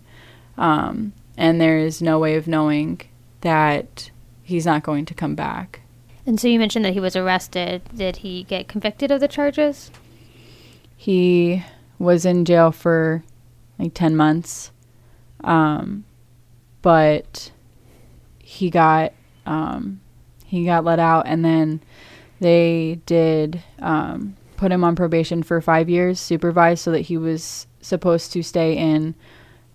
Um, 0.59 1.12
and 1.37 1.61
there 1.61 1.79
is 1.79 2.03
no 2.03 2.19
way 2.19 2.37
of 2.37 2.47
knowing 2.47 3.01
that 3.40 4.11
he's 4.43 4.67
not 4.67 4.83
going 4.83 5.07
to 5.07 5.14
come 5.14 5.35
back. 5.35 5.81
And 6.27 6.38
so 6.38 6.49
you 6.49 6.59
mentioned 6.59 6.85
that 6.85 6.93
he 6.93 7.01
was 7.01 7.17
arrested. 7.17 7.83
Did 7.95 8.17
he 8.17 8.45
get 8.45 8.69
convicted 8.69 9.11
of 9.11 9.21
the 9.21 9.29
charges? 9.29 9.90
He 10.97 11.64
was 11.99 12.25
in 12.25 12.45
jail 12.45 12.73
for 12.73 13.25
like 13.79 13.95
10 13.95 14.17
months. 14.17 14.71
Um, 15.43 16.05
but 16.83 17.51
he 18.38 18.71
got 18.71 19.12
um, 19.47 20.01
he 20.55 20.64
got 20.64 20.85
let 20.85 20.99
out, 20.99 21.27
and 21.27 21.45
then 21.45 21.81
they 22.40 23.01
did 23.07 23.62
um, 23.81 24.37
put 24.57 24.73
him 24.73 24.85
on 24.85 24.97
probation 24.97 25.43
for 25.43 25.61
five 25.61 25.88
years, 25.88 26.21
supervised, 26.21 26.83
so 26.83 26.93
that 26.93 27.01
he 27.01 27.17
was 27.17 27.67
supposed 27.81 28.33
to 28.33 28.43
stay 28.43 28.77
in 28.77 29.14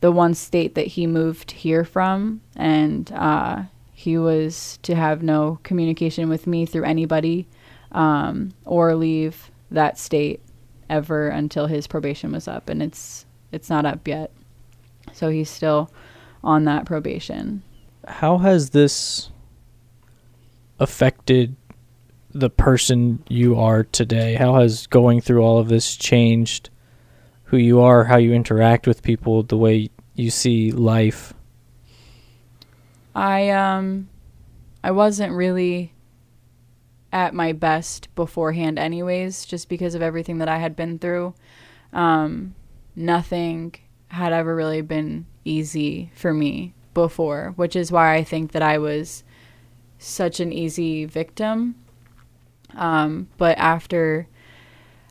the 0.01 0.11
one 0.11 0.33
state 0.33 0.75
that 0.75 0.87
he 0.87 1.05
moved 1.05 1.51
here 1.51 1.83
from, 1.83 2.41
and 2.55 3.11
uh, 3.11 3.63
he 3.93 4.17
was 4.17 4.79
to 4.83 4.95
have 4.95 5.21
no 5.21 5.59
communication 5.63 6.29
with 6.29 6.47
me 6.47 6.65
through 6.65 6.85
anybody 6.85 7.47
um, 7.91 8.53
or 8.65 8.95
leave 8.95 9.51
that 9.71 9.97
state 9.97 10.41
ever 10.89 11.27
until 11.27 11.67
his 11.67 11.85
probation 11.85 12.31
was 12.31 12.47
up, 12.47 12.69
and 12.69 12.81
it's 12.81 13.25
it's 13.51 13.69
not 13.69 13.85
up 13.85 14.07
yet, 14.07 14.31
so 15.11 15.29
he's 15.29 15.49
still 15.49 15.91
on 16.43 16.63
that 16.65 16.85
probation. 16.85 17.61
How 18.07 18.37
has 18.37 18.69
this 18.69 19.29
affected 20.79 21.55
the 22.31 22.49
person 22.49 23.23
you 23.27 23.59
are 23.59 23.83
today? 23.83 24.35
How 24.35 24.55
has 24.55 24.87
going 24.87 25.21
through 25.21 25.41
all 25.41 25.57
of 25.57 25.67
this 25.67 25.95
changed 25.95 26.69
who 27.45 27.57
you 27.57 27.81
are, 27.81 28.03
how 28.05 28.17
you 28.17 28.33
interact 28.33 28.85
with 28.87 29.01
people, 29.01 29.43
the 29.43 29.57
way 29.57 29.89
you 30.15 30.29
see 30.29 30.71
life? 30.71 31.33
I 33.15 33.49
um 33.49 34.09
I 34.83 34.91
wasn't 34.91 35.33
really 35.33 35.93
at 37.11 37.33
my 37.33 37.53
best 37.53 38.13
beforehand 38.15 38.77
anyways 38.77 39.45
just 39.45 39.67
because 39.67 39.95
of 39.95 40.01
everything 40.01 40.37
that 40.37 40.47
I 40.47 40.57
had 40.57 40.75
been 40.75 40.99
through. 40.99 41.33
Um 41.91 42.55
nothing 42.95 43.75
had 44.09 44.33
ever 44.33 44.55
really 44.55 44.81
been 44.81 45.25
easy 45.45 46.11
for 46.15 46.33
me 46.33 46.73
before, 46.93 47.53
which 47.55 47.75
is 47.75 47.91
why 47.91 48.15
I 48.15 48.23
think 48.23 48.51
that 48.51 48.61
I 48.61 48.77
was 48.77 49.23
such 49.99 50.39
an 50.39 50.51
easy 50.51 51.05
victim. 51.05 51.75
Um, 52.75 53.27
but 53.37 53.57
after 53.57 54.27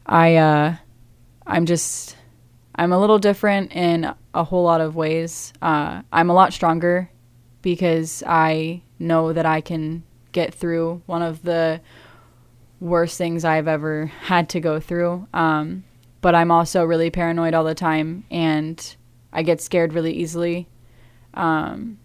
I, 0.06 0.36
uh, 0.36 0.76
I'm 1.46 1.66
just, 1.66 2.16
I'm 2.74 2.92
a 2.92 2.98
little 2.98 3.18
different 3.18 3.72
in 3.72 4.12
a 4.34 4.44
whole 4.44 4.64
lot 4.64 4.80
of 4.80 4.96
ways. 4.96 5.52
Uh, 5.62 6.02
I'm 6.12 6.30
a 6.30 6.34
lot 6.34 6.52
stronger 6.52 7.10
because 7.62 8.22
I 8.26 8.82
know 8.98 9.32
that 9.32 9.46
I 9.46 9.60
can 9.60 10.02
get 10.32 10.54
through 10.54 11.02
one 11.06 11.22
of 11.22 11.42
the 11.42 11.80
worst 12.80 13.18
things 13.18 13.44
I've 13.44 13.68
ever 13.68 14.06
had 14.06 14.48
to 14.50 14.60
go 14.60 14.80
through. 14.80 15.26
Um, 15.34 15.84
but 16.20 16.34
I'm 16.34 16.50
also 16.50 16.84
really 16.84 17.10
paranoid 17.10 17.54
all 17.54 17.64
the 17.64 17.74
time 17.74 18.24
and 18.30 18.96
I 19.32 19.42
get 19.42 19.60
scared 19.60 19.92
really 19.92 20.12
easily. 20.12 20.68
Um, 21.34 21.98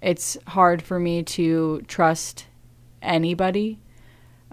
it's 0.00 0.36
hard 0.48 0.82
for 0.82 0.98
me 0.98 1.22
to 1.22 1.82
trust 1.88 2.46
anybody. 3.02 3.78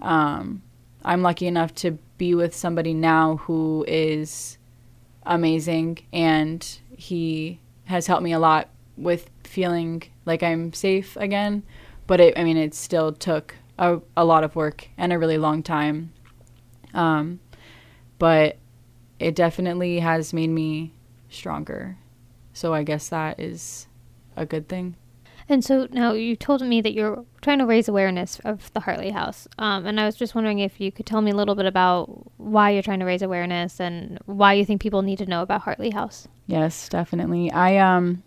Um, 0.00 0.62
I'm 1.04 1.22
lucky 1.22 1.46
enough 1.46 1.74
to 1.76 1.98
be 2.18 2.34
with 2.34 2.54
somebody 2.54 2.94
now 2.94 3.36
who 3.36 3.84
is 3.86 4.58
amazing 5.24 5.98
and 6.12 6.78
he 6.96 7.60
has 7.84 8.06
helped 8.06 8.22
me 8.22 8.32
a 8.32 8.38
lot 8.38 8.68
with 8.96 9.30
feeling 9.44 10.02
like 10.24 10.42
I'm 10.42 10.72
safe 10.72 11.16
again. 11.16 11.62
But 12.06 12.20
it, 12.20 12.38
I 12.38 12.44
mean, 12.44 12.56
it 12.56 12.74
still 12.74 13.12
took 13.12 13.54
a, 13.78 14.00
a 14.16 14.24
lot 14.24 14.44
of 14.44 14.56
work 14.56 14.88
and 14.96 15.12
a 15.12 15.18
really 15.18 15.38
long 15.38 15.62
time. 15.62 16.12
Um, 16.94 17.40
but 18.18 18.56
it 19.18 19.34
definitely 19.34 20.00
has 20.00 20.32
made 20.32 20.50
me 20.50 20.92
stronger. 21.28 21.98
So 22.52 22.72
I 22.72 22.82
guess 22.82 23.08
that 23.10 23.38
is 23.38 23.86
a 24.36 24.46
good 24.46 24.68
thing. 24.68 24.96
And 25.48 25.64
so 25.64 25.86
now 25.92 26.12
you 26.12 26.34
told 26.34 26.60
me 26.62 26.80
that 26.80 26.92
you're 26.92 27.24
trying 27.40 27.58
to 27.60 27.66
raise 27.66 27.88
awareness 27.88 28.40
of 28.44 28.72
the 28.72 28.80
Heartly 28.80 29.10
House. 29.10 29.46
Um, 29.58 29.86
and 29.86 30.00
I 30.00 30.06
was 30.06 30.16
just 30.16 30.34
wondering 30.34 30.58
if 30.58 30.80
you 30.80 30.90
could 30.90 31.06
tell 31.06 31.20
me 31.20 31.30
a 31.30 31.36
little 31.36 31.54
bit 31.54 31.66
about 31.66 32.08
why 32.36 32.70
you're 32.70 32.82
trying 32.82 32.98
to 33.00 33.06
raise 33.06 33.22
awareness 33.22 33.80
and 33.80 34.18
why 34.26 34.54
you 34.54 34.64
think 34.64 34.80
people 34.80 35.02
need 35.02 35.18
to 35.18 35.26
know 35.26 35.42
about 35.42 35.62
Heartly 35.62 35.90
House. 35.90 36.26
Yes, 36.48 36.88
definitely. 36.88 37.50
I 37.52 37.76
um 37.76 38.22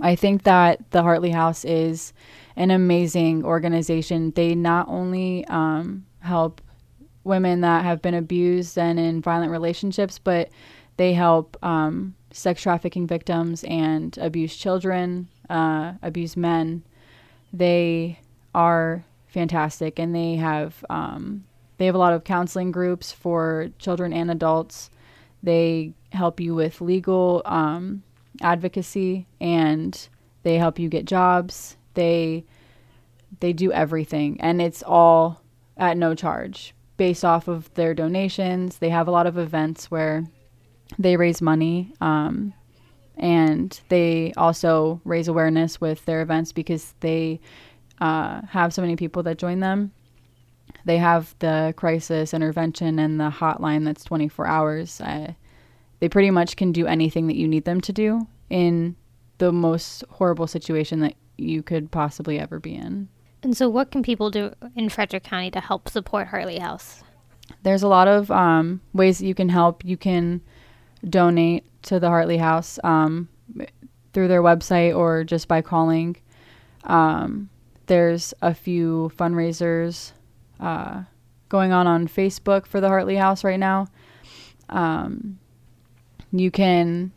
I 0.00 0.16
think 0.16 0.42
that 0.42 0.90
the 0.90 1.02
Heartly 1.02 1.30
House 1.30 1.64
is 1.64 2.12
an 2.56 2.70
amazing 2.70 3.44
organization. 3.44 4.32
They 4.32 4.54
not 4.54 4.88
only 4.88 5.46
um, 5.46 6.06
help 6.20 6.60
women 7.22 7.60
that 7.62 7.84
have 7.84 8.02
been 8.02 8.14
abused 8.14 8.78
and 8.78 8.98
in 8.98 9.22
violent 9.22 9.50
relationships, 9.50 10.18
but 10.18 10.50
they 10.96 11.12
help 11.12 11.56
um, 11.62 12.14
sex 12.30 12.62
trafficking 12.62 13.06
victims 13.06 13.64
and 13.64 14.16
abused 14.18 14.60
children, 14.60 15.28
uh, 15.50 15.94
men. 16.36 16.82
They 17.52 18.20
are 18.54 19.04
fantastic, 19.26 19.98
and 19.98 20.14
they 20.14 20.36
have 20.36 20.84
um, 20.90 21.44
they 21.78 21.86
have 21.86 21.94
a 21.94 21.98
lot 21.98 22.12
of 22.12 22.24
counseling 22.24 22.72
groups 22.72 23.12
for 23.12 23.68
children 23.78 24.12
and 24.12 24.30
adults. 24.30 24.90
They 25.42 25.92
help 26.10 26.40
you 26.40 26.54
with 26.54 26.80
legal 26.80 27.42
um, 27.44 28.02
advocacy, 28.40 29.26
and 29.40 30.08
they 30.42 30.56
help 30.58 30.78
you 30.78 30.88
get 30.88 31.04
jobs. 31.04 31.76
They 31.94 32.44
they 33.40 33.52
do 33.52 33.72
everything, 33.72 34.40
and 34.40 34.62
it's 34.62 34.82
all 34.82 35.42
at 35.76 35.96
no 35.96 36.14
charge 36.14 36.74
based 36.96 37.24
off 37.24 37.48
of 37.48 37.72
their 37.74 37.94
donations. 37.94 38.78
They 38.78 38.90
have 38.90 39.08
a 39.08 39.10
lot 39.10 39.26
of 39.26 39.36
events 39.36 39.90
where 39.90 40.24
they 40.98 41.16
raise 41.16 41.42
money. 41.42 41.92
Um, 42.00 42.54
and 43.16 43.80
they 43.88 44.32
also 44.36 45.00
raise 45.04 45.28
awareness 45.28 45.80
with 45.80 46.04
their 46.04 46.20
events 46.22 46.52
because 46.52 46.94
they 47.00 47.40
uh, 48.00 48.42
have 48.48 48.74
so 48.74 48.82
many 48.82 48.96
people 48.96 49.22
that 49.22 49.38
join 49.38 49.60
them. 49.60 49.92
They 50.84 50.98
have 50.98 51.34
the 51.38 51.72
crisis 51.76 52.34
intervention 52.34 52.98
and 52.98 53.18
the 53.18 53.30
hotline 53.30 53.84
that's 53.84 54.04
24 54.04 54.46
hours. 54.46 55.00
Uh, 55.00 55.32
they 56.00 56.08
pretty 56.08 56.30
much 56.30 56.56
can 56.56 56.72
do 56.72 56.86
anything 56.86 57.28
that 57.28 57.36
you 57.36 57.48
need 57.48 57.64
them 57.64 57.80
to 57.82 57.92
do 57.92 58.26
in 58.50 58.96
the 59.38 59.52
most 59.52 60.04
horrible 60.10 60.46
situation 60.46 61.00
that 61.00 61.14
you 61.38 61.62
could 61.62 61.90
possibly 61.90 62.38
ever 62.38 62.58
be 62.58 62.74
in. 62.74 63.08
And 63.42 63.56
so, 63.56 63.68
what 63.68 63.90
can 63.90 64.02
people 64.02 64.30
do 64.30 64.52
in 64.74 64.88
Frederick 64.88 65.24
County 65.24 65.50
to 65.50 65.60
help 65.60 65.88
support 65.88 66.28
Heartly 66.28 66.58
House? 66.58 67.02
There's 67.62 67.82
a 67.82 67.88
lot 67.88 68.08
of 68.08 68.30
um, 68.30 68.80
ways 68.94 69.18
that 69.18 69.26
you 69.26 69.34
can 69.34 69.50
help. 69.50 69.84
You 69.84 69.96
can 69.96 70.40
donate 71.08 71.64
to 71.82 72.00
the 72.00 72.08
Heartly 72.08 72.38
House 72.38 72.78
um, 72.82 73.28
through 74.12 74.28
their 74.28 74.42
website 74.42 74.96
or 74.96 75.24
just 75.24 75.48
by 75.48 75.60
calling. 75.60 76.16
Um, 76.84 77.50
there's 77.86 78.32
a 78.40 78.54
few 78.54 79.12
fundraisers 79.16 80.12
uh, 80.60 81.02
going 81.48 81.72
on 81.72 81.86
on 81.86 82.08
Facebook 82.08 82.66
for 82.66 82.80
the 82.80 82.88
Heartly 82.88 83.16
House 83.16 83.44
right 83.44 83.60
now. 83.60 83.88
Um, 84.68 85.38
you 86.32 86.50
can 86.50 87.12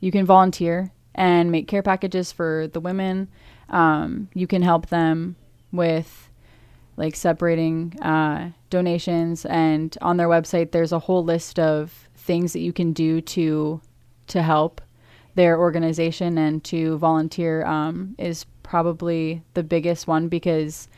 you 0.00 0.12
can 0.12 0.26
volunteer 0.26 0.92
and 1.14 1.50
make 1.50 1.68
care 1.68 1.82
packages 1.82 2.32
for 2.32 2.68
the 2.72 2.80
women. 2.80 3.28
Um, 3.68 4.28
you 4.34 4.46
can 4.46 4.62
help 4.62 4.86
them 4.88 5.36
with 5.72 6.28
like 6.96 7.16
separating 7.16 7.98
uh, 8.02 8.50
donations, 8.68 9.46
and 9.46 9.96
on 10.02 10.18
their 10.18 10.28
website, 10.28 10.72
there's 10.72 10.92
a 10.92 10.98
whole 10.98 11.24
list 11.24 11.58
of 11.58 12.08
things 12.22 12.52
that 12.52 12.60
you 12.60 12.72
can 12.72 12.92
do 12.92 13.20
to 13.20 13.80
to 14.28 14.42
help 14.42 14.80
their 15.34 15.58
organization 15.58 16.38
and 16.38 16.62
to 16.64 16.96
volunteer 16.98 17.64
um, 17.66 18.14
is 18.18 18.46
probably 18.62 19.42
the 19.54 19.62
biggest 19.62 20.06
one 20.06 20.28
because 20.28 20.88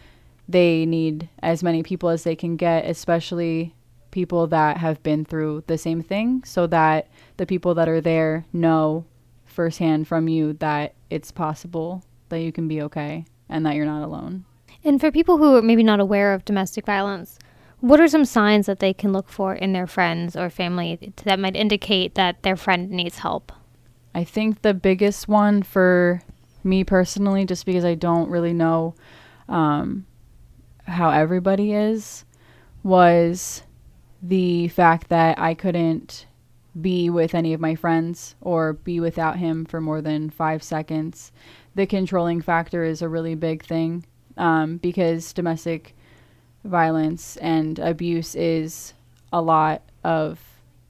they 0.49 0.85
need 0.85 1.29
as 1.43 1.63
many 1.63 1.83
people 1.83 2.09
as 2.09 2.25
they 2.25 2.37
can 2.37 2.57
get, 2.57 2.85
especially 2.85 3.75
people 4.11 4.47
that 4.47 4.77
have 4.77 5.03
been 5.03 5.25
through 5.25 5.65
the 5.67 5.79
same 5.79 6.03
thing, 6.03 6.43
so 6.45 6.67
that 6.67 7.09
the 7.37 7.47
people 7.47 7.75
that 7.75 7.89
are 7.89 8.01
there 8.01 8.45
know 8.53 9.05
firsthand 9.45 10.07
from 10.07 10.29
you 10.29 10.53
that 10.55 10.95
it's 11.11 11.33
possible 11.33 12.05
that 12.29 12.41
you 12.41 12.53
can 12.53 12.69
be 12.69 12.83
okay 12.83 13.25
and 13.49 13.65
that 13.65 13.75
you're 13.75 13.87
not 13.87 14.05
alone. 14.05 14.45
And 14.85 15.01
for 15.01 15.11
people 15.11 15.39
who 15.39 15.57
are 15.57 15.63
maybe 15.63 15.83
not 15.83 16.01
aware 16.01 16.35
of 16.35 16.45
domestic 16.45 16.85
violence, 16.85 17.39
what 17.81 18.01
are 18.01 18.09
some 18.09 18.25
signs 18.25 18.67
that 18.67 18.79
they 18.79 18.93
can 18.93 19.13
look 19.13 19.29
for 19.29 19.55
in 19.55 19.73
their 19.73 19.87
friends 19.87 20.37
or 20.37 20.51
family 20.51 21.13
that 21.25 21.39
might 21.39 21.57
indicate 21.57 22.15
that 22.15 22.43
their 22.43 22.57
friend 22.57 22.91
needs 22.91 23.19
help? 23.19 23.53
I 24.15 24.25
think 24.25 24.63
the 24.63 24.75
biggest 24.75 25.29
one 25.29 25.63
for 25.63 26.23
me 26.63 26.85
personally, 26.85 27.45
just 27.45 27.67
because 27.67 27.85
I 27.85 27.95
don't 27.95 28.31
really 28.31 28.53
know 28.53 28.95
um, 29.49 30.07
how 30.87 31.11
everybody 31.11 31.75
is, 31.75 32.25
was 32.83 33.63
the 34.23 34.69
fact 34.69 35.09
that 35.09 35.39
I 35.39 35.55
couldn't 35.55 36.27
be 36.81 37.11
with 37.11 37.35
any 37.35 37.53
of 37.53 37.61
my 37.61 37.75
friends 37.75 38.35
or 38.41 38.73
be 38.73 38.99
without 39.01 39.39
him 39.39 39.65
for 39.65 39.81
more 39.81 40.01
than 40.01 40.31
five 40.31 40.63
seconds. 40.63 41.31
The 41.75 41.87
controlling 41.87 42.41
factor 42.41 42.85
is 42.85 43.03
a 43.03 43.09
really 43.09 43.35
big 43.35 43.65
thing 43.65 44.07
um, 44.37 44.79
because 44.79 45.33
domestic 45.33 45.95
violence 46.65 47.37
and 47.37 47.79
abuse 47.79 48.35
is 48.35 48.95
a 49.33 49.41
lot 49.41 49.83
of 50.03 50.41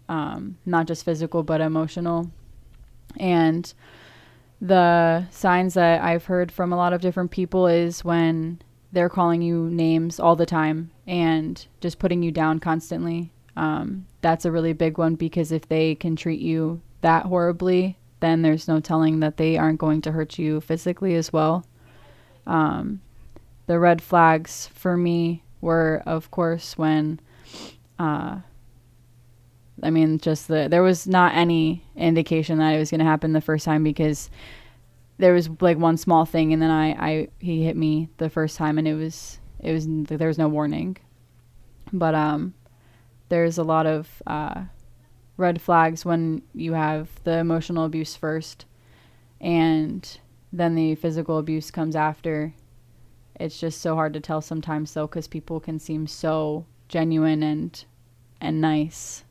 um, 0.08 0.56
not 0.64 0.86
just 0.86 1.04
physical 1.04 1.42
but 1.42 1.60
emotional. 1.60 2.30
And 3.18 3.72
the 4.60 5.26
signs 5.30 5.74
that 5.74 6.02
I've 6.02 6.24
heard 6.24 6.50
from 6.50 6.72
a 6.72 6.76
lot 6.76 6.92
of 6.92 7.00
different 7.00 7.30
people 7.30 7.66
is 7.66 8.04
when 8.04 8.60
they're 8.92 9.08
calling 9.08 9.42
you 9.42 9.68
names 9.70 10.20
all 10.20 10.36
the 10.36 10.46
time 10.46 10.90
and 11.06 11.66
just 11.80 11.98
putting 11.98 12.22
you 12.22 12.30
down 12.30 12.60
constantly. 12.60 13.32
Um, 13.56 14.06
that's 14.20 14.44
a 14.44 14.52
really 14.52 14.72
big 14.72 14.98
one 14.98 15.14
because 15.16 15.52
if 15.52 15.68
they 15.68 15.94
can 15.94 16.16
treat 16.16 16.40
you 16.40 16.80
that 17.02 17.26
horribly, 17.26 17.98
then 18.20 18.42
there's 18.42 18.66
no 18.66 18.80
telling 18.80 19.20
that 19.20 19.36
they 19.36 19.58
aren't 19.58 19.78
going 19.78 20.00
to 20.02 20.12
hurt 20.12 20.38
you 20.38 20.60
physically 20.60 21.14
as 21.14 21.32
well. 21.32 21.66
Um, 22.46 23.00
the 23.66 23.78
red 23.78 24.02
flags 24.02 24.68
for 24.74 24.96
me 24.96 25.43
were, 25.64 26.02
of 26.04 26.30
course, 26.30 26.76
when, 26.76 27.18
uh, 27.98 28.38
I 29.82 29.90
mean, 29.90 30.18
just 30.18 30.46
the 30.46 30.68
there 30.70 30.82
was 30.82 31.06
not 31.06 31.34
any 31.34 31.82
indication 31.96 32.58
that 32.58 32.74
it 32.74 32.78
was 32.78 32.90
going 32.90 33.00
to 33.00 33.04
happen 33.04 33.32
the 33.32 33.40
first 33.40 33.64
time 33.64 33.82
because 33.82 34.30
there 35.18 35.32
was 35.32 35.48
like 35.60 35.78
one 35.78 35.96
small 35.96 36.26
thing, 36.26 36.52
and 36.52 36.62
then 36.62 36.70
I, 36.70 36.90
I 36.92 37.28
he 37.40 37.64
hit 37.64 37.76
me 37.76 38.08
the 38.18 38.30
first 38.30 38.56
time, 38.56 38.78
and 38.78 38.86
it 38.86 38.94
was 38.94 39.40
it 39.58 39.72
was 39.72 39.86
there 39.88 40.28
was 40.28 40.38
no 40.38 40.48
warning, 40.48 40.98
but 41.92 42.14
um, 42.14 42.54
there's 43.30 43.58
a 43.58 43.64
lot 43.64 43.86
of 43.86 44.22
uh, 44.26 44.64
red 45.38 45.60
flags 45.60 46.04
when 46.04 46.42
you 46.54 46.74
have 46.74 47.08
the 47.24 47.38
emotional 47.38 47.84
abuse 47.84 48.14
first, 48.14 48.66
and 49.40 50.18
then 50.52 50.74
the 50.74 50.94
physical 50.94 51.38
abuse 51.38 51.70
comes 51.70 51.96
after 51.96 52.54
it's 53.38 53.58
just 53.58 53.80
so 53.80 53.94
hard 53.94 54.12
to 54.14 54.20
tell 54.20 54.40
sometimes 54.40 54.94
though 54.94 55.06
because 55.06 55.26
people 55.26 55.60
can 55.60 55.78
seem 55.78 56.06
so 56.06 56.66
genuine 56.88 57.42
and 57.42 57.84
and 58.40 58.60
nice. 58.60 59.24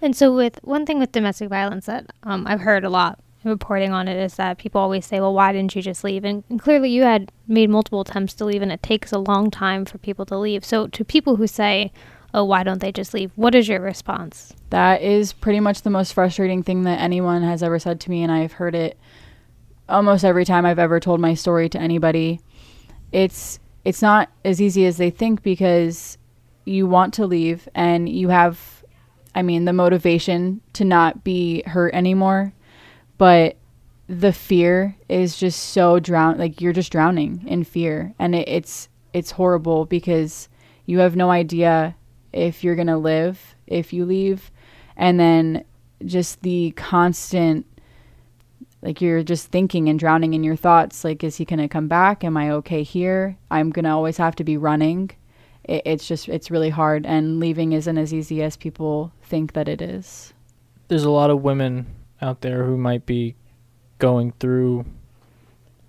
And 0.00 0.14
so 0.14 0.34
with 0.34 0.60
one 0.62 0.86
thing 0.86 0.98
with 0.98 1.12
domestic 1.12 1.48
violence 1.48 1.86
that 1.86 2.12
um, 2.22 2.46
i've 2.46 2.60
heard 2.60 2.84
a 2.84 2.90
lot 2.90 3.18
reporting 3.44 3.92
on 3.92 4.06
it 4.06 4.16
is 4.16 4.36
that 4.36 4.58
people 4.58 4.80
always 4.80 5.04
say 5.04 5.18
well 5.18 5.34
why 5.34 5.52
didn't 5.52 5.74
you 5.74 5.82
just 5.82 6.04
leave? 6.04 6.24
And, 6.24 6.44
and 6.48 6.60
clearly 6.60 6.90
you 6.90 7.02
had 7.02 7.32
made 7.48 7.70
multiple 7.70 8.02
attempts 8.02 8.34
to 8.34 8.44
leave 8.44 8.62
and 8.62 8.72
it 8.72 8.82
takes 8.82 9.12
a 9.12 9.18
long 9.18 9.50
time 9.50 9.84
for 9.84 9.98
people 9.98 10.24
to 10.26 10.38
leave. 10.38 10.64
So 10.64 10.86
to 10.86 11.04
people 11.04 11.36
who 11.36 11.46
say 11.46 11.92
oh 12.34 12.44
why 12.44 12.62
don't 12.62 12.80
they 12.80 12.92
just 12.92 13.12
leave? 13.12 13.32
What 13.34 13.54
is 13.54 13.68
your 13.68 13.80
response? 13.80 14.54
That 14.70 15.02
is 15.02 15.32
pretty 15.32 15.60
much 15.60 15.82
the 15.82 15.90
most 15.90 16.14
frustrating 16.14 16.62
thing 16.62 16.84
that 16.84 17.00
anyone 17.00 17.42
has 17.42 17.62
ever 17.62 17.78
said 17.78 18.00
to 18.00 18.10
me 18.10 18.22
and 18.22 18.32
i've 18.32 18.52
heard 18.52 18.74
it 18.74 18.98
almost 19.88 20.24
every 20.24 20.44
time 20.44 20.64
i've 20.64 20.78
ever 20.78 21.00
told 21.00 21.20
my 21.20 21.34
story 21.34 21.68
to 21.68 21.78
anybody 21.78 22.40
it's 23.12 23.58
it's 23.84 24.02
not 24.02 24.30
as 24.44 24.60
easy 24.60 24.86
as 24.86 24.96
they 24.96 25.10
think 25.10 25.42
because 25.42 26.18
you 26.64 26.86
want 26.86 27.14
to 27.14 27.26
leave 27.26 27.68
and 27.74 28.08
you 28.08 28.28
have 28.28 28.84
I 29.34 29.42
mean 29.42 29.64
the 29.64 29.72
motivation 29.72 30.60
to 30.74 30.84
not 30.84 31.24
be 31.24 31.62
hurt 31.66 31.94
anymore, 31.94 32.52
but 33.18 33.56
the 34.08 34.32
fear 34.32 34.96
is 35.08 35.36
just 35.36 35.70
so 35.70 35.98
drown 35.98 36.36
like 36.36 36.60
you're 36.60 36.72
just 36.72 36.92
drowning 36.92 37.44
in 37.46 37.64
fear. 37.64 38.14
And 38.18 38.34
it, 38.34 38.48
it's 38.48 38.88
it's 39.12 39.30
horrible 39.32 39.84
because 39.86 40.48
you 40.86 40.98
have 40.98 41.16
no 41.16 41.30
idea 41.30 41.94
if 42.32 42.64
you're 42.64 42.74
going 42.74 42.86
to 42.88 42.96
live 42.96 43.54
if 43.66 43.92
you 43.92 44.04
leave. 44.04 44.50
And 44.96 45.18
then 45.18 45.64
just 46.04 46.42
the 46.42 46.72
constant 46.72 47.66
like 48.82 49.00
you're 49.00 49.22
just 49.22 49.48
thinking 49.48 49.88
and 49.88 49.98
drowning 49.98 50.34
in 50.34 50.44
your 50.44 50.56
thoughts 50.56 51.04
like 51.04 51.24
is 51.24 51.36
he 51.36 51.44
going 51.44 51.60
to 51.60 51.68
come 51.68 51.88
back? 51.88 52.24
Am 52.24 52.36
i 52.36 52.50
okay 52.50 52.82
here? 52.82 53.36
I'm 53.50 53.70
going 53.70 53.84
to 53.84 53.90
always 53.90 54.16
have 54.18 54.36
to 54.36 54.44
be 54.44 54.56
running. 54.56 55.10
It, 55.64 55.82
it's 55.84 56.06
just 56.06 56.28
it's 56.28 56.50
really 56.50 56.70
hard 56.70 57.06
and 57.06 57.40
leaving 57.40 57.72
isn't 57.72 57.98
as 57.98 58.12
easy 58.12 58.42
as 58.42 58.56
people 58.56 59.12
think 59.22 59.52
that 59.54 59.68
it 59.68 59.80
is. 59.80 60.34
There's 60.88 61.04
a 61.04 61.10
lot 61.10 61.30
of 61.30 61.42
women 61.42 61.86
out 62.20 62.40
there 62.40 62.64
who 62.64 62.76
might 62.76 63.06
be 63.06 63.36
going 63.98 64.32
through 64.40 64.84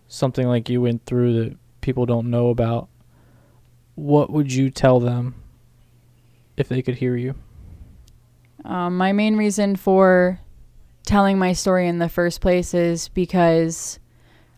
something 0.07 0.47
like 0.47 0.69
you 0.69 0.79
went 0.81 1.05
through 1.05 1.43
that 1.43 1.57
people 1.81 2.05
don't 2.05 2.29
know 2.29 2.49
about, 2.49 2.87
what 3.95 4.29
would 4.29 4.53
you 4.53 4.69
tell 4.69 4.99
them 4.99 5.35
if 6.55 6.69
they 6.69 6.81
could 6.81 6.95
hear 6.95 7.15
you? 7.15 7.33
Um, 8.63 8.97
my 8.97 9.11
main 9.11 9.35
reason 9.35 9.75
for 9.75 10.39
telling 11.05 11.37
my 11.37 11.53
story 11.53 11.87
in 11.87 11.99
the 11.99 12.09
first 12.09 12.41
place 12.41 12.73
is 12.73 13.09
because 13.09 13.99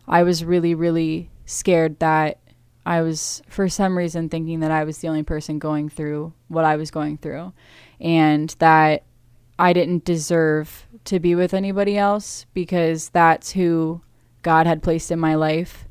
I 0.06 0.22
was 0.22 0.44
really, 0.44 0.74
really 0.74 1.30
scared 1.44 1.98
that 1.98 2.38
I 2.84 3.02
was, 3.02 3.42
for 3.48 3.68
some 3.68 3.98
reason, 3.98 4.28
thinking 4.28 4.60
that 4.60 4.70
I 4.70 4.84
was 4.84 4.98
the 4.98 5.08
only 5.08 5.24
person 5.24 5.58
going 5.58 5.88
through 5.88 6.32
what 6.48 6.64
I 6.64 6.76
was 6.76 6.90
going 6.90 7.18
through 7.18 7.52
and 8.00 8.54
that 8.60 9.02
I 9.58 9.72
didn't 9.72 10.04
deserve 10.04 10.86
to 11.06 11.18
be 11.18 11.34
with 11.34 11.54
anybody 11.54 11.96
else 11.98 12.46
because 12.54 13.08
that's 13.08 13.52
who 13.52 14.02
God 14.42 14.66
had 14.66 14.82
placed 14.82 15.10
in 15.10 15.18
my 15.18 15.34
life. 15.34 15.86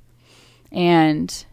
And 0.72 1.46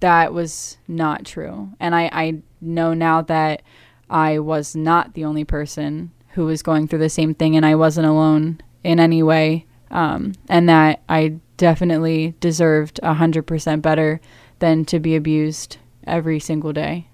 that 0.00 0.32
was 0.32 0.78
not 0.88 1.24
true. 1.24 1.70
And 1.78 1.94
I, 1.94 2.10
I 2.12 2.42
know 2.60 2.94
now 2.94 3.22
that 3.22 3.62
I 4.10 4.38
was 4.38 4.74
not 4.74 5.14
the 5.14 5.24
only 5.24 5.44
person 5.44 6.12
who 6.30 6.46
was 6.46 6.62
going 6.62 6.88
through 6.88 6.98
the 7.00 7.08
same 7.08 7.34
thing 7.34 7.56
and 7.56 7.64
I 7.64 7.74
wasn't 7.74 8.06
alone 8.06 8.60
in 8.84 9.00
any 9.00 9.22
way. 9.22 9.66
Um, 9.90 10.32
and 10.48 10.68
that 10.68 11.02
I 11.08 11.36
definitely 11.56 12.34
deserved 12.40 13.00
a 13.02 13.14
100% 13.14 13.82
better 13.82 14.20
than 14.58 14.84
to 14.86 15.00
be 15.00 15.16
abused 15.16 15.78
every 16.06 16.40
single 16.40 16.72
day. 16.72 17.08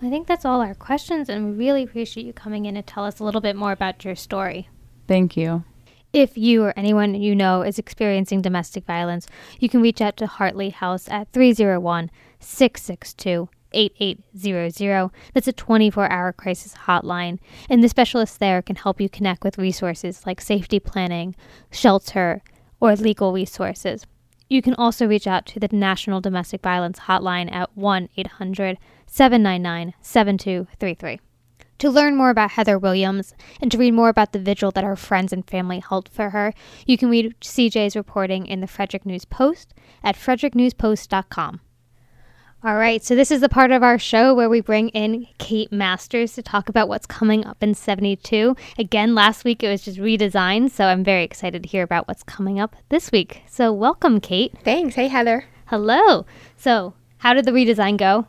I 0.00 0.10
think 0.10 0.28
that's 0.28 0.44
all 0.44 0.60
our 0.60 0.74
questions, 0.74 1.28
and 1.28 1.50
we 1.50 1.66
really 1.66 1.82
appreciate 1.82 2.24
you 2.24 2.32
coming 2.32 2.66
in 2.66 2.76
to 2.76 2.82
tell 2.82 3.04
us 3.04 3.18
a 3.18 3.24
little 3.24 3.40
bit 3.40 3.56
more 3.56 3.72
about 3.72 4.04
your 4.04 4.14
story. 4.14 4.68
Thank 5.08 5.36
you. 5.36 5.64
If 6.12 6.38
you 6.38 6.62
or 6.62 6.72
anyone 6.76 7.14
you 7.14 7.34
know 7.34 7.62
is 7.62 7.78
experiencing 7.78 8.40
domestic 8.40 8.84
violence, 8.84 9.26
you 9.58 9.68
can 9.68 9.82
reach 9.82 10.00
out 10.00 10.16
to 10.18 10.26
Heartly 10.26 10.70
House 10.70 11.08
at 11.08 11.32
301 11.32 12.10
662 12.40 13.48
8800. 13.72 15.10
That's 15.34 15.48
a 15.48 15.52
24 15.52 16.10
hour 16.10 16.32
crisis 16.32 16.74
hotline, 16.86 17.38
and 17.68 17.82
the 17.82 17.88
specialists 17.88 18.36
there 18.36 18.62
can 18.62 18.76
help 18.76 19.00
you 19.00 19.08
connect 19.08 19.44
with 19.44 19.58
resources 19.58 20.26
like 20.26 20.40
safety 20.40 20.80
planning, 20.80 21.34
shelter, 21.70 22.42
or 22.80 22.96
legal 22.96 23.32
resources. 23.32 24.06
You 24.48 24.62
can 24.62 24.74
also 24.74 25.06
reach 25.06 25.26
out 25.26 25.44
to 25.46 25.60
the 25.60 25.68
National 25.70 26.20
Domestic 26.20 26.62
Violence 26.62 27.00
Hotline 27.00 27.52
at 27.52 27.76
1 27.76 28.08
800 28.16 28.78
799 29.06 29.94
7233. 30.00 31.20
To 31.78 31.90
learn 31.90 32.16
more 32.16 32.30
about 32.30 32.52
Heather 32.52 32.78
Williams 32.78 33.34
and 33.60 33.70
to 33.70 33.78
read 33.78 33.94
more 33.94 34.08
about 34.08 34.32
the 34.32 34.40
vigil 34.40 34.72
that 34.72 34.82
her 34.82 34.96
friends 34.96 35.32
and 35.32 35.46
family 35.46 35.80
held 35.80 36.08
for 36.08 36.30
her, 36.30 36.52
you 36.86 36.98
can 36.98 37.08
read 37.08 37.36
CJ's 37.40 37.94
reporting 37.94 38.46
in 38.46 38.60
the 38.60 38.66
Frederick 38.66 39.06
News 39.06 39.24
Post 39.24 39.74
at 40.02 40.16
fredericknewspost.com. 40.16 41.60
All 42.64 42.74
right, 42.74 43.04
so 43.04 43.14
this 43.14 43.30
is 43.30 43.40
the 43.40 43.48
part 43.48 43.70
of 43.70 43.84
our 43.84 44.00
show 44.00 44.34
where 44.34 44.48
we 44.48 44.60
bring 44.60 44.88
in 44.88 45.28
Kate 45.38 45.70
Masters 45.70 46.32
to 46.32 46.42
talk 46.42 46.68
about 46.68 46.88
what's 46.88 47.06
coming 47.06 47.46
up 47.46 47.62
in 47.62 47.72
72. 47.72 48.56
Again, 48.76 49.14
last 49.14 49.44
week 49.44 49.62
it 49.62 49.68
was 49.68 49.82
just 49.82 49.98
redesigned, 49.98 50.72
so 50.72 50.86
I'm 50.86 51.04
very 51.04 51.22
excited 51.22 51.62
to 51.62 51.68
hear 51.68 51.84
about 51.84 52.08
what's 52.08 52.24
coming 52.24 52.58
up 52.58 52.74
this 52.88 53.12
week. 53.12 53.42
So, 53.46 53.72
welcome, 53.72 54.20
Kate. 54.20 54.52
Thanks. 54.64 54.96
Hey, 54.96 55.06
Heather. 55.06 55.44
Hello. 55.66 56.26
So, 56.56 56.94
how 57.18 57.32
did 57.32 57.44
the 57.44 57.52
redesign 57.52 57.96
go? 57.96 58.26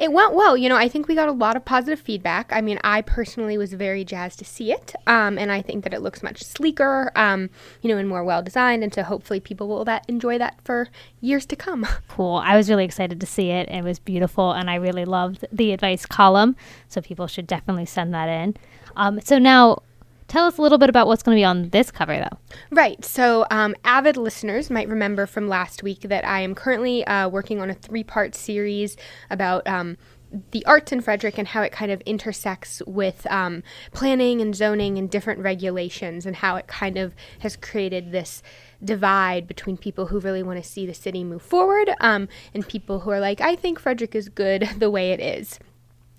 It 0.00 0.12
went 0.12 0.34
well. 0.34 0.56
You 0.56 0.68
know, 0.68 0.76
I 0.76 0.88
think 0.88 1.08
we 1.08 1.14
got 1.14 1.28
a 1.28 1.32
lot 1.32 1.56
of 1.56 1.64
positive 1.64 2.00
feedback. 2.00 2.50
I 2.52 2.60
mean, 2.60 2.78
I 2.84 3.02
personally 3.02 3.58
was 3.58 3.72
very 3.74 4.04
jazzed 4.04 4.38
to 4.40 4.44
see 4.44 4.72
it, 4.72 4.94
um, 5.06 5.38
and 5.38 5.50
I 5.50 5.62
think 5.62 5.84
that 5.84 5.94
it 5.94 6.00
looks 6.00 6.22
much 6.22 6.42
sleeker, 6.42 7.12
um, 7.16 7.50
you 7.82 7.90
know, 7.90 7.98
and 7.98 8.08
more 8.08 8.24
well 8.24 8.42
designed, 8.42 8.82
and 8.82 8.92
so 8.92 9.02
hopefully 9.02 9.40
people 9.40 9.68
will 9.68 9.84
that 9.84 10.04
enjoy 10.08 10.38
that 10.38 10.60
for 10.64 10.88
years 11.20 11.46
to 11.46 11.56
come. 11.56 11.86
Cool. 12.06 12.36
I 12.36 12.56
was 12.56 12.70
really 12.70 12.84
excited 12.84 13.18
to 13.18 13.26
see 13.26 13.50
it. 13.50 13.68
It 13.68 13.82
was 13.82 13.98
beautiful, 13.98 14.52
and 14.52 14.70
I 14.70 14.76
really 14.76 15.04
loved 15.04 15.44
the 15.50 15.72
advice 15.72 16.06
column. 16.06 16.54
So 16.86 17.00
people 17.00 17.26
should 17.26 17.48
definitely 17.48 17.86
send 17.86 18.14
that 18.14 18.28
in. 18.28 18.56
Um, 18.94 19.20
so 19.20 19.38
now, 19.38 19.82
Tell 20.28 20.46
us 20.46 20.58
a 20.58 20.62
little 20.62 20.78
bit 20.78 20.88
about 20.88 21.06
what's 21.06 21.22
going 21.22 21.36
to 21.36 21.38
be 21.38 21.44
on 21.44 21.68
this 21.70 21.90
cover, 21.90 22.16
though. 22.16 22.38
Right. 22.70 23.04
So, 23.04 23.46
um, 23.50 23.74
avid 23.84 24.16
listeners 24.16 24.70
might 24.70 24.88
remember 24.88 25.26
from 25.26 25.48
last 25.48 25.82
week 25.82 26.00
that 26.02 26.26
I 26.26 26.40
am 26.40 26.54
currently 26.54 27.06
uh, 27.06 27.28
working 27.28 27.60
on 27.60 27.70
a 27.70 27.74
three 27.74 28.04
part 28.04 28.34
series 28.34 28.96
about. 29.30 29.66
Um, 29.66 29.96
the 30.50 30.66
arts 30.66 30.90
in 30.90 31.00
Frederick 31.00 31.38
and 31.38 31.46
how 31.46 31.62
it 31.62 31.70
kind 31.70 31.92
of 31.92 32.00
intersects 32.00 32.82
with 32.88 33.24
um, 33.30 33.62
planning 33.92 34.40
and 34.40 34.52
zoning 34.52 34.98
and 34.98 35.08
different 35.08 35.38
regulations, 35.40 36.26
and 36.26 36.34
how 36.34 36.56
it 36.56 36.66
kind 36.66 36.98
of 36.98 37.14
has 37.38 37.54
created 37.54 38.10
this 38.10 38.42
divide 38.84 39.46
between 39.46 39.76
people 39.76 40.06
who 40.06 40.20
really 40.20 40.42
want 40.42 40.62
to 40.62 40.68
see 40.68 40.86
the 40.86 40.94
city 40.94 41.24
move 41.24 41.42
forward 41.42 41.90
um, 42.00 42.28
and 42.52 42.66
people 42.66 43.00
who 43.00 43.10
are 43.10 43.20
like, 43.20 43.40
I 43.40 43.56
think 43.56 43.78
Frederick 43.78 44.14
is 44.14 44.28
good 44.28 44.68
the 44.78 44.90
way 44.90 45.12
it 45.12 45.20
is. 45.20 45.58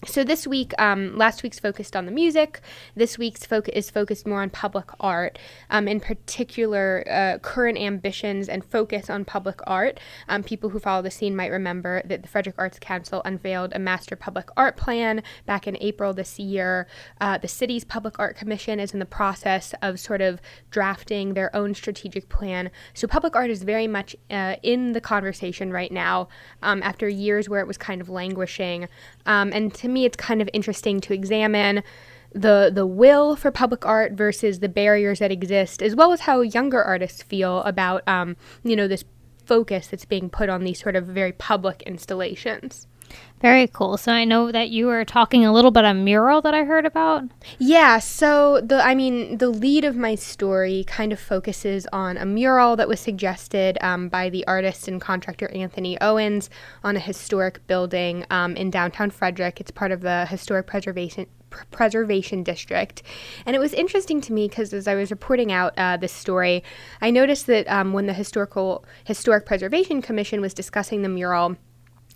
So 0.08 0.24
this 0.24 0.46
week, 0.46 0.72
um, 0.78 1.18
last 1.18 1.42
week's 1.42 1.60
focused 1.60 1.96
on 1.96 2.06
the 2.06 2.12
music. 2.12 2.62
This 2.96 3.18
week's 3.18 3.44
focus 3.44 3.74
is 3.76 3.90
focused 3.90 4.28
more 4.28 4.42
on 4.42 4.52
public 4.52 4.86
art, 5.00 5.40
um, 5.72 5.88
in 5.88 6.00
particular, 6.00 7.04
uh, 7.10 7.40
current 7.40 7.78
ambitions 7.78 8.48
and 8.48 8.64
focus 8.64 9.10
on 9.10 9.26
public 9.26 9.60
art. 9.66 10.00
Um, 10.30 10.44
people 10.44 10.70
who 10.70 10.80
follow 10.80 11.02
the 11.02 11.10
scene 11.10 11.36
might 11.36 11.52
remember 11.52 12.04
that 12.06 12.22
the 12.22 12.28
Frederick 12.28 12.56
Arts 12.60 12.78
Council 12.80 13.24
unveiled 13.26 13.74
a 13.74 13.80
master 13.80 14.16
public 14.16 14.50
art 14.56 14.78
plan 14.78 15.24
back 15.48 15.68
in 15.68 15.76
April 15.82 16.14
this 16.14 16.38
year. 16.38 16.88
Uh, 17.20 17.40
the 17.40 17.48
city's 17.48 17.84
public 17.84 18.20
art 18.20 18.38
commission 18.38 18.80
is 18.80 18.94
in 18.94 19.00
the 19.00 19.06
process 19.06 19.74
of 19.82 20.00
sort 20.00 20.22
of 20.22 20.40
drafting 20.70 21.34
their 21.34 21.54
own 21.56 21.74
strategic 21.74 22.30
plan. 22.30 22.70
So 22.94 23.08
public 23.08 23.36
art 23.36 23.50
is 23.50 23.64
very 23.64 23.88
much 23.88 24.16
uh, 24.30 24.58
in 24.62 24.92
the 24.92 25.02
conversation 25.02 25.72
right 25.72 25.92
now 25.92 26.28
um, 26.62 26.84
after 26.84 27.10
years 27.10 27.50
where 27.50 27.60
it 27.60 27.68
was 27.68 27.78
kind 27.78 28.02
of 28.02 28.10
languishing. 28.10 28.88
Um, 29.26 29.52
and 29.52 29.74
to 29.74 29.95
me, 29.96 30.06
it's 30.06 30.16
kind 30.18 30.42
of 30.42 30.50
interesting 30.54 31.02
to 31.02 31.14
examine 31.14 31.82
the 32.34 32.70
the 32.72 32.86
will 32.86 33.36
for 33.36 33.50
public 33.50 33.86
art 33.86 34.12
versus 34.12 34.60
the 34.60 34.70
barriers 34.70 35.20
that 35.20 35.32
exist, 35.32 35.82
as 35.82 35.96
well 35.96 36.12
as 36.12 36.22
how 36.22 36.42
younger 36.42 36.84
artists 36.84 37.24
feel 37.24 37.62
about 37.64 38.08
um, 38.08 38.36
you 38.64 38.76
know 38.76 38.88
this 38.88 39.04
focus 39.46 39.88
that's 39.88 40.06
being 40.06 40.30
put 40.30 40.50
on 40.50 40.64
these 40.64 40.80
sort 40.80 40.96
of 40.96 41.06
very 41.06 41.32
public 41.32 41.82
installations. 41.84 42.88
Very 43.46 43.68
cool. 43.68 43.96
So 43.98 44.12
I 44.12 44.26
know 44.26 44.52
that 44.52 44.72
you 44.72 44.88
were 44.88 45.06
talking 45.06 45.46
a 45.46 45.54
little 45.54 45.70
bit 45.70 45.86
on 45.86 46.04
mural 46.04 46.42
that 46.42 46.56
I 46.56 46.64
heard 46.64 46.84
about. 46.84 47.26
Yeah, 47.60 48.00
so 48.00 48.60
the 48.60 48.84
I 48.84 48.96
mean 48.96 49.38
the 49.38 49.50
lead 49.50 49.86
of 49.86 49.96
my 49.96 50.16
story 50.16 50.84
kind 50.88 51.14
of 51.14 51.20
focuses 51.20 51.86
on 51.94 52.18
a 52.18 52.26
mural 52.26 52.76
that 52.76 52.88
was 52.88 53.00
suggested 53.00 53.78
um, 53.82 54.10
by 54.10 54.32
the 54.32 54.48
artist 54.48 54.88
and 54.88 55.00
contractor 55.00 55.48
Anthony 55.54 55.96
Owens 56.02 56.50
on 56.84 56.96
a 56.96 57.00
historic 57.00 57.68
building 57.68 58.26
um, 58.32 58.56
in 58.56 58.72
downtown 58.72 59.12
Frederick. 59.12 59.62
It's 59.62 59.70
part 59.70 59.92
of 59.92 60.02
the 60.02 60.26
historic 60.26 60.66
preservation 60.66 61.28
preservation 61.70 62.42
district. 62.42 63.04
And 63.46 63.56
it 63.56 63.60
was 63.60 63.74
interesting 63.74 64.22
to 64.22 64.34
me 64.34 64.48
because 64.48 64.74
as 64.74 64.88
I 64.88 64.96
was 64.96 65.12
reporting 65.12 65.52
out 65.52 65.74
uh, 65.78 65.98
this 65.98 66.12
story, 66.12 66.64
I 67.00 67.12
noticed 67.12 67.46
that 67.46 67.68
um, 67.68 67.94
when 67.94 68.08
the 68.08 68.14
historical 68.14 68.84
historic 69.04 69.46
preservation 69.46 70.02
commission 70.02 70.42
was 70.42 70.56
discussing 70.56 71.04
the 71.04 71.10
mural 71.10 71.58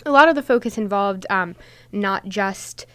a 0.06 0.12
lot 0.12 0.30
of 0.30 0.36
the 0.36 0.44
focus 0.44 0.78
involved 0.78 1.26
um, 1.30 1.56
not 1.92 2.28
just 2.28 2.86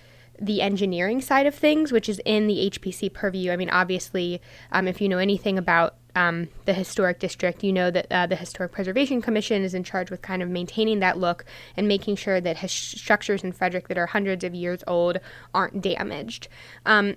the 0.41 0.63
engineering 0.63 1.21
side 1.21 1.47
of 1.47 1.55
things, 1.55 1.93
which 1.93 2.09
is 2.09 2.21
in 2.25 2.47
the 2.47 2.71
HPC 2.71 3.13
purview. 3.13 3.53
I 3.53 3.57
mean, 3.57 3.71
obviously, 3.71 4.41
um, 4.73 4.89
if 4.89 5.01
you 5.01 5.09
know 5.09 5.19
anything 5.19 5.59
about 5.59 5.97
um, 6.17 6.49
the 6.65 6.73
historic 6.73 7.19
district, 7.19 7.63
you 7.63 7.73
know 7.73 7.91
that 7.91 8.07
uh, 8.11 8.27
the 8.27 8.37
Historic 8.37 8.73
Preservation 8.73 9.21
Commission 9.21 9.63
is 9.63 9.75
in 9.75 9.85
charge 9.85 10.11
with 10.11 10.23
kind 10.23 10.43
of 10.43 10.49
maintaining 10.49 11.01
that 11.01 11.19
look 11.19 11.45
and 11.77 11.89
making 11.89 12.17
sure 12.17 12.41
that 12.41 12.59
his 12.59 12.73
structures 12.73 13.43
in 13.43 13.53
Frederick 13.53 13.89
that 13.89 13.99
are 13.99 14.07
hundreds 14.07 14.45
of 14.45 14.55
years 14.55 14.83
old 14.87 15.19
aren't 15.53 15.81
damaged. 15.81 16.49
Um, 16.87 17.17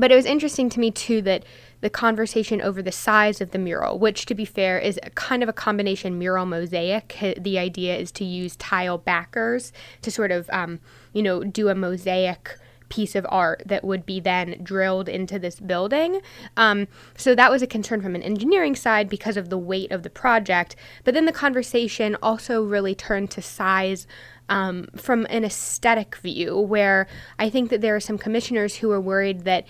but 0.00 0.12
it 0.12 0.16
was 0.16 0.26
interesting 0.26 0.68
to 0.70 0.80
me 0.80 0.90
too 0.90 1.22
that 1.22 1.44
the 1.80 1.90
conversation 1.90 2.62
over 2.62 2.80
the 2.80 2.92
size 2.92 3.40
of 3.40 3.50
the 3.50 3.58
mural, 3.58 3.98
which 3.98 4.26
to 4.26 4.34
be 4.34 4.44
fair 4.44 4.78
is 4.78 4.98
kind 5.14 5.42
of 5.42 5.48
a 5.48 5.52
combination 5.52 6.18
mural 6.18 6.46
mosaic. 6.46 7.16
The 7.38 7.58
idea 7.58 7.96
is 7.96 8.10
to 8.12 8.24
use 8.24 8.56
tile 8.56 8.98
backers 8.98 9.72
to 10.02 10.10
sort 10.10 10.30
of, 10.30 10.48
um, 10.50 10.80
you 11.12 11.22
know, 11.22 11.44
do 11.44 11.68
a 11.68 11.74
mosaic 11.74 12.56
piece 12.94 13.16
of 13.16 13.26
art 13.28 13.60
that 13.66 13.82
would 13.82 14.06
be 14.06 14.20
then 14.20 14.60
drilled 14.62 15.08
into 15.08 15.36
this 15.36 15.58
building. 15.58 16.20
Um, 16.56 16.86
so 17.16 17.34
that 17.34 17.50
was 17.50 17.60
a 17.60 17.66
concern 17.66 18.00
from 18.00 18.14
an 18.14 18.22
engineering 18.22 18.76
side 18.76 19.08
because 19.08 19.36
of 19.36 19.48
the 19.48 19.58
weight 19.58 19.90
of 19.90 20.04
the 20.04 20.10
project. 20.10 20.76
But 21.02 21.12
then 21.12 21.24
the 21.24 21.32
conversation 21.32 22.16
also 22.22 22.62
really 22.62 22.94
turned 22.94 23.32
to 23.32 23.42
size 23.42 24.06
um, 24.48 24.86
from 24.94 25.26
an 25.28 25.44
aesthetic 25.44 26.14
view, 26.16 26.56
where 26.56 27.08
I 27.36 27.50
think 27.50 27.70
that 27.70 27.80
there 27.80 27.96
are 27.96 28.00
some 28.00 28.16
commissioners 28.16 28.76
who 28.76 28.92
are 28.92 29.00
worried 29.00 29.40
that 29.40 29.66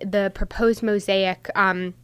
the 0.00 0.30
proposed 0.32 0.82
mosaic. 0.82 1.50
Um, 1.56 1.94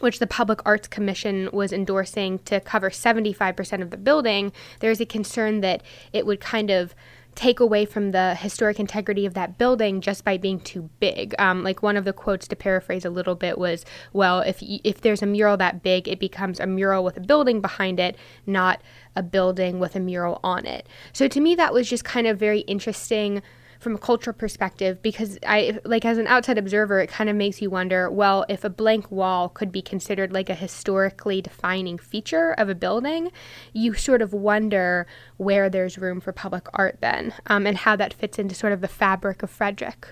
which 0.00 0.18
the 0.18 0.26
Public 0.26 0.60
Arts 0.66 0.88
Commission 0.88 1.48
was 1.52 1.72
endorsing 1.72 2.40
to 2.40 2.58
cover 2.58 2.90
75% 2.90 3.80
of 3.80 3.90
the 3.90 3.96
building, 3.96 4.52
there's 4.80 5.00
a 5.00 5.06
concern 5.06 5.60
that 5.60 5.84
it 6.12 6.26
would 6.26 6.40
kind 6.40 6.68
of 6.68 6.96
take 7.34 7.60
away 7.60 7.84
from 7.84 8.12
the 8.12 8.34
historic 8.34 8.78
integrity 8.78 9.26
of 9.26 9.34
that 9.34 9.58
building 9.58 10.00
just 10.00 10.24
by 10.24 10.36
being 10.36 10.60
too 10.60 10.88
big. 11.00 11.34
Um, 11.38 11.62
like 11.62 11.82
one 11.82 11.96
of 11.96 12.04
the 12.04 12.12
quotes 12.12 12.46
to 12.48 12.56
paraphrase 12.56 13.04
a 13.04 13.10
little 13.10 13.34
bit 13.34 13.58
was, 13.58 13.84
"Well, 14.12 14.40
if 14.40 14.60
y- 14.62 14.80
if 14.84 15.00
there's 15.00 15.22
a 15.22 15.26
mural 15.26 15.56
that 15.56 15.82
big, 15.82 16.08
it 16.08 16.18
becomes 16.20 16.60
a 16.60 16.66
mural 16.66 17.04
with 17.04 17.16
a 17.16 17.20
building 17.20 17.60
behind 17.60 17.98
it, 18.00 18.16
not 18.46 18.80
a 19.16 19.22
building 19.22 19.78
with 19.78 19.96
a 19.96 20.00
mural 20.00 20.40
on 20.42 20.66
it." 20.66 20.86
So 21.12 21.28
to 21.28 21.40
me, 21.40 21.54
that 21.54 21.72
was 21.72 21.88
just 21.88 22.04
kind 22.04 22.26
of 22.26 22.38
very 22.38 22.60
interesting 22.60 23.42
from 23.80 23.94
a 23.94 23.98
cultural 23.98 24.34
perspective 24.34 25.02
because 25.02 25.38
I 25.46 25.78
like 25.84 26.04
as 26.04 26.18
an 26.18 26.26
outside 26.26 26.58
observer 26.58 27.00
it 27.00 27.08
kind 27.08 27.30
of 27.30 27.36
makes 27.36 27.60
you 27.60 27.70
wonder 27.70 28.10
well 28.10 28.44
if 28.48 28.64
a 28.64 28.70
blank 28.70 29.10
wall 29.10 29.48
could 29.48 29.72
be 29.72 29.82
considered 29.82 30.32
like 30.32 30.48
a 30.48 30.54
historically 30.54 31.42
defining 31.42 31.98
feature 31.98 32.52
of 32.52 32.68
a 32.68 32.74
building 32.74 33.30
you 33.72 33.94
sort 33.94 34.22
of 34.22 34.32
wonder 34.32 35.06
where 35.36 35.68
there's 35.68 35.98
room 35.98 36.20
for 36.20 36.32
public 36.32 36.66
art 36.74 36.98
then 37.00 37.32
um, 37.46 37.66
and 37.66 37.78
how 37.78 37.96
that 37.96 38.14
fits 38.14 38.38
into 38.38 38.54
sort 38.54 38.72
of 38.72 38.80
the 38.80 38.88
fabric 38.88 39.42
of 39.42 39.50
Frederick. 39.50 40.08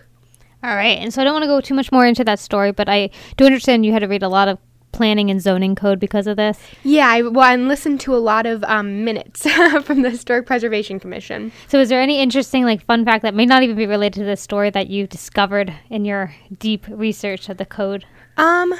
All 0.62 0.76
right. 0.76 0.98
And 0.98 1.12
so 1.12 1.20
I 1.20 1.24
don't 1.24 1.32
want 1.32 1.42
to 1.42 1.48
go 1.48 1.60
too 1.60 1.74
much 1.74 1.90
more 1.90 2.06
into 2.06 2.22
that 2.24 2.38
story, 2.38 2.70
but 2.70 2.88
I 2.88 3.10
do 3.36 3.44
understand 3.44 3.84
you 3.84 3.92
had 3.92 4.00
to 4.00 4.08
read 4.08 4.22
a 4.22 4.28
lot 4.28 4.48
of 4.48 4.58
planning 4.92 5.30
and 5.30 5.40
zoning 5.40 5.74
code 5.74 5.98
because 5.98 6.26
of 6.26 6.36
this. 6.36 6.58
Yeah, 6.84 7.08
I, 7.08 7.22
well, 7.22 7.44
I 7.44 7.56
listened 7.56 8.00
to 8.02 8.14
a 8.14 8.18
lot 8.18 8.46
of 8.46 8.62
um, 8.64 9.04
minutes 9.04 9.42
from 9.84 10.02
the 10.02 10.10
Historic 10.10 10.46
Preservation 10.46 11.00
Commission. 11.00 11.52
So 11.68 11.80
is 11.80 11.88
there 11.88 12.00
any 12.00 12.20
interesting 12.20 12.64
like 12.64 12.84
fun 12.84 13.04
fact 13.04 13.22
that 13.22 13.34
may 13.34 13.46
not 13.46 13.62
even 13.62 13.76
be 13.76 13.86
related 13.86 14.20
to 14.20 14.24
this 14.24 14.40
story 14.40 14.70
that 14.70 14.88
you 14.88 15.06
discovered 15.06 15.74
in 15.90 16.04
your 16.04 16.34
deep 16.58 16.86
research 16.88 17.48
of 17.48 17.56
the 17.56 17.66
code? 17.66 18.04
Um, 18.36 18.74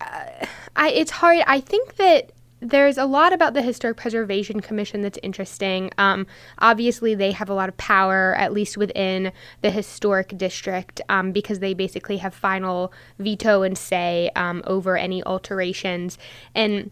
uh, 0.00 0.46
I 0.76 0.90
it's 0.90 1.10
hard. 1.10 1.42
I 1.46 1.60
think 1.60 1.96
that 1.96 2.32
there's 2.60 2.98
a 2.98 3.06
lot 3.06 3.32
about 3.32 3.54
the 3.54 3.62
Historic 3.62 3.96
Preservation 3.96 4.60
Commission 4.60 5.00
that's 5.00 5.18
interesting. 5.22 5.90
Um, 5.96 6.26
obviously, 6.58 7.14
they 7.14 7.32
have 7.32 7.48
a 7.48 7.54
lot 7.54 7.68
of 7.68 7.76
power, 7.78 8.34
at 8.36 8.52
least 8.52 8.76
within 8.76 9.32
the 9.62 9.70
historic 9.70 10.36
district, 10.36 11.00
um, 11.08 11.32
because 11.32 11.60
they 11.60 11.72
basically 11.72 12.18
have 12.18 12.34
final 12.34 12.92
veto 13.18 13.62
and 13.62 13.76
say 13.78 14.30
um, 14.36 14.62
over 14.66 14.96
any 14.96 15.22
alterations. 15.24 16.18
And 16.54 16.90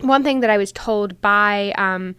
one 0.00 0.22
thing 0.22 0.40
that 0.40 0.50
I 0.50 0.58
was 0.58 0.72
told 0.72 1.20
by 1.22 1.72
um, 1.78 2.14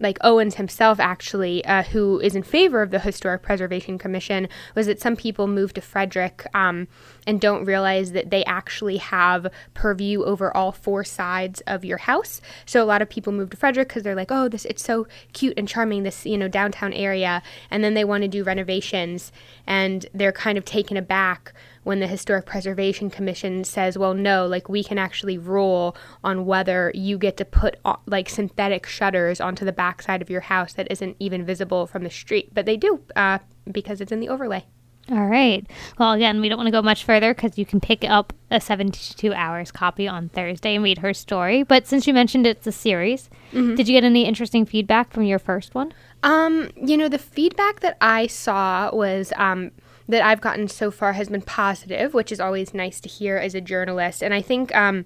like 0.00 0.18
Owens 0.22 0.54
himself, 0.56 0.98
actually, 0.98 1.64
uh, 1.66 1.82
who 1.82 2.18
is 2.20 2.34
in 2.34 2.42
favor 2.42 2.82
of 2.82 2.90
the 2.90 2.98
Historic 2.98 3.42
Preservation 3.42 3.98
Commission, 3.98 4.48
was 4.74 4.86
that 4.86 5.00
some 5.00 5.14
people 5.14 5.46
move 5.46 5.74
to 5.74 5.80
Frederick 5.80 6.46
um, 6.54 6.88
and 7.26 7.40
don't 7.40 7.66
realize 7.66 8.12
that 8.12 8.30
they 8.30 8.44
actually 8.46 8.96
have 8.96 9.46
purview 9.74 10.24
over 10.24 10.54
all 10.56 10.72
four 10.72 11.04
sides 11.04 11.60
of 11.66 11.84
your 11.84 11.98
house. 11.98 12.40
So 12.64 12.82
a 12.82 12.86
lot 12.86 13.02
of 13.02 13.10
people 13.10 13.32
move 13.32 13.50
to 13.50 13.56
Frederick 13.56 13.88
because 13.88 14.02
they're 14.02 14.14
like, 14.14 14.32
oh, 14.32 14.48
this 14.48 14.64
it's 14.64 14.82
so 14.82 15.06
cute 15.34 15.54
and 15.58 15.68
charming, 15.68 16.02
this 16.02 16.24
you 16.24 16.38
know 16.38 16.48
downtown 16.48 16.92
area, 16.94 17.42
and 17.70 17.84
then 17.84 17.94
they 17.94 18.04
want 18.04 18.22
to 18.22 18.28
do 18.28 18.42
renovations, 18.42 19.30
and 19.66 20.06
they're 20.14 20.32
kind 20.32 20.56
of 20.56 20.64
taken 20.64 20.96
aback 20.96 21.52
when 21.82 22.00
the 22.00 22.06
Historic 22.06 22.46
Preservation 22.46 23.10
Commission 23.10 23.64
says, 23.64 23.96
well, 23.96 24.14
no, 24.14 24.46
like 24.46 24.68
we 24.68 24.84
can 24.84 24.98
actually 24.98 25.38
rule 25.38 25.96
on 26.22 26.44
whether 26.46 26.92
you 26.94 27.18
get 27.18 27.36
to 27.38 27.44
put 27.44 27.78
like 28.06 28.28
synthetic 28.28 28.86
shutters 28.86 29.40
onto 29.40 29.64
the 29.64 29.72
backside 29.72 30.22
of 30.22 30.30
your 30.30 30.42
house 30.42 30.72
that 30.74 30.90
isn't 30.90 31.16
even 31.18 31.44
visible 31.44 31.86
from 31.86 32.04
the 32.04 32.10
street. 32.10 32.52
But 32.52 32.66
they 32.66 32.76
do 32.76 33.00
uh, 33.16 33.38
because 33.70 34.00
it's 34.00 34.12
in 34.12 34.20
the 34.20 34.28
overlay. 34.28 34.64
All 35.10 35.26
right. 35.26 35.66
Well, 35.98 36.12
again, 36.12 36.40
we 36.40 36.48
don't 36.48 36.58
want 36.58 36.68
to 36.68 36.72
go 36.72 36.82
much 36.82 37.04
further 37.04 37.34
because 37.34 37.58
you 37.58 37.66
can 37.66 37.80
pick 37.80 38.04
up 38.04 38.32
a 38.50 38.60
72 38.60 39.32
hours 39.32 39.72
copy 39.72 40.06
on 40.06 40.28
Thursday 40.28 40.76
and 40.76 40.84
read 40.84 40.98
her 40.98 41.12
story. 41.14 41.64
But 41.64 41.88
since 41.88 42.06
you 42.06 42.14
mentioned 42.14 42.46
it's 42.46 42.66
a 42.66 42.72
series, 42.72 43.28
did 43.74 43.88
you 43.88 43.94
get 43.94 44.04
any 44.04 44.24
interesting 44.24 44.64
feedback 44.64 45.12
from 45.12 45.24
your 45.24 45.40
first 45.40 45.74
one? 45.74 45.92
Um, 46.22 46.70
you 46.76 46.96
know, 46.96 47.08
the 47.08 47.18
feedback 47.18 47.80
that 47.80 47.96
I 48.00 48.28
saw 48.28 48.94
was 48.94 49.32
um, 49.36 49.72
that 50.10 50.22
I've 50.22 50.40
gotten 50.40 50.68
so 50.68 50.90
far 50.90 51.14
has 51.14 51.28
been 51.28 51.42
positive, 51.42 52.14
which 52.14 52.30
is 52.30 52.40
always 52.40 52.74
nice 52.74 53.00
to 53.00 53.08
hear 53.08 53.36
as 53.36 53.54
a 53.54 53.60
journalist. 53.60 54.22
And 54.22 54.34
I 54.34 54.42
think, 54.42 54.74
um, 54.74 55.04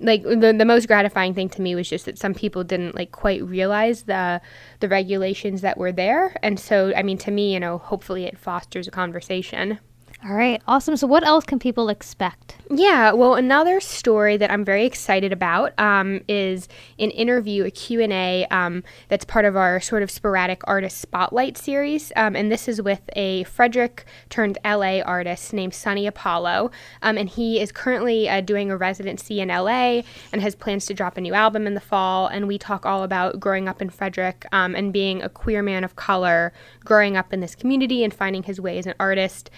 like 0.00 0.22
the, 0.22 0.54
the 0.56 0.64
most 0.64 0.86
gratifying 0.88 1.34
thing 1.34 1.48
to 1.50 1.62
me 1.62 1.74
was 1.74 1.88
just 1.88 2.06
that 2.06 2.18
some 2.18 2.34
people 2.34 2.64
didn't 2.64 2.94
like 2.94 3.12
quite 3.12 3.42
realize 3.44 4.04
the 4.04 4.40
the 4.80 4.88
regulations 4.88 5.60
that 5.60 5.78
were 5.78 5.92
there. 5.92 6.36
And 6.42 6.58
so, 6.58 6.92
I 6.96 7.02
mean, 7.02 7.18
to 7.18 7.30
me, 7.30 7.52
you 7.52 7.60
know, 7.60 7.78
hopefully 7.78 8.24
it 8.24 8.38
fosters 8.38 8.88
a 8.88 8.90
conversation. 8.90 9.78
All 10.24 10.36
right. 10.36 10.62
Awesome. 10.68 10.96
So, 10.96 11.08
what 11.08 11.26
else 11.26 11.44
can 11.44 11.58
people 11.58 11.88
expect? 11.88 12.56
Yeah, 12.70 13.12
well, 13.12 13.34
another 13.34 13.80
story 13.80 14.36
that 14.36 14.52
I'm 14.52 14.64
very 14.64 14.86
excited 14.86 15.32
about 15.32 15.76
um, 15.80 16.20
is 16.28 16.68
an 17.00 17.10
interview, 17.10 17.64
a 17.64 17.72
Q&A 17.72 18.46
um, 18.46 18.84
that's 19.08 19.24
part 19.24 19.44
of 19.44 19.56
our 19.56 19.80
sort 19.80 20.04
of 20.04 20.12
sporadic 20.12 20.60
artist 20.64 20.98
spotlight 20.98 21.58
series. 21.58 22.12
Um, 22.14 22.36
and 22.36 22.52
this 22.52 22.68
is 22.68 22.80
with 22.80 23.00
a 23.16 23.42
Frederick 23.44 24.04
turned 24.30 24.58
LA 24.64 25.00
artist 25.00 25.52
named 25.52 25.74
Sonny 25.74 26.06
Apollo. 26.06 26.70
Um, 27.02 27.18
and 27.18 27.28
he 27.28 27.60
is 27.60 27.72
currently 27.72 28.28
uh, 28.28 28.42
doing 28.42 28.70
a 28.70 28.76
residency 28.76 29.40
in 29.40 29.48
LA 29.48 30.02
and 30.32 30.40
has 30.40 30.54
plans 30.54 30.86
to 30.86 30.94
drop 30.94 31.16
a 31.16 31.20
new 31.20 31.34
album 31.34 31.66
in 31.66 31.74
the 31.74 31.80
fall. 31.80 32.28
And 32.28 32.46
we 32.46 32.58
talk 32.58 32.86
all 32.86 33.02
about 33.02 33.40
growing 33.40 33.68
up 33.68 33.82
in 33.82 33.90
Frederick 33.90 34.46
um, 34.52 34.76
and 34.76 34.92
being 34.92 35.20
a 35.20 35.28
queer 35.28 35.64
man 35.64 35.82
of 35.82 35.96
color, 35.96 36.52
growing 36.84 37.16
up 37.16 37.32
in 37.32 37.40
this 37.40 37.56
community 37.56 38.04
and 38.04 38.14
finding 38.14 38.44
his 38.44 38.60
way 38.60 38.78
as 38.78 38.86
an 38.86 38.94
artist. 39.00 39.50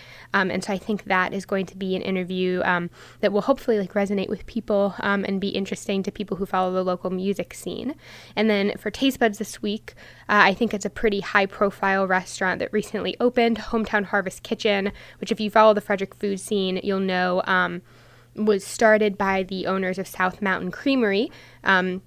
And 0.54 0.64
so 0.64 0.72
I 0.72 0.78
think 0.78 1.04
that 1.04 1.34
is 1.34 1.44
going 1.44 1.66
to 1.66 1.76
be 1.76 1.94
an 1.96 2.02
interview 2.02 2.62
um, 2.64 2.88
that 3.20 3.32
will 3.32 3.42
hopefully 3.42 3.78
like 3.78 3.92
resonate 3.92 4.28
with 4.28 4.46
people 4.46 4.94
um, 5.00 5.24
and 5.24 5.40
be 5.40 5.48
interesting 5.48 6.02
to 6.04 6.12
people 6.12 6.36
who 6.36 6.46
follow 6.46 6.72
the 6.72 6.84
local 6.84 7.10
music 7.10 7.52
scene. 7.52 7.94
And 8.36 8.48
then 8.48 8.76
for 8.78 8.90
Taste 8.90 9.18
Buds 9.18 9.38
this 9.38 9.60
week, 9.60 9.94
uh, 10.28 10.40
I 10.44 10.54
think 10.54 10.72
it's 10.72 10.84
a 10.86 10.90
pretty 10.90 11.20
high 11.20 11.46
profile 11.46 12.06
restaurant 12.06 12.60
that 12.60 12.72
recently 12.72 13.16
opened, 13.20 13.58
Hometown 13.58 14.04
Harvest 14.04 14.42
Kitchen, 14.42 14.92
which 15.18 15.32
if 15.32 15.40
you 15.40 15.50
follow 15.50 15.74
the 15.74 15.80
Frederick 15.80 16.14
food 16.14 16.40
scene, 16.40 16.80
you'll 16.82 17.00
know 17.00 17.42
um, 17.46 17.82
was 18.36 18.64
started 18.64 19.18
by 19.18 19.42
the 19.42 19.66
owners 19.66 19.98
of 19.98 20.06
South 20.06 20.40
Mountain 20.40 20.70
Creamery. 20.70 21.30
Um, 21.64 22.02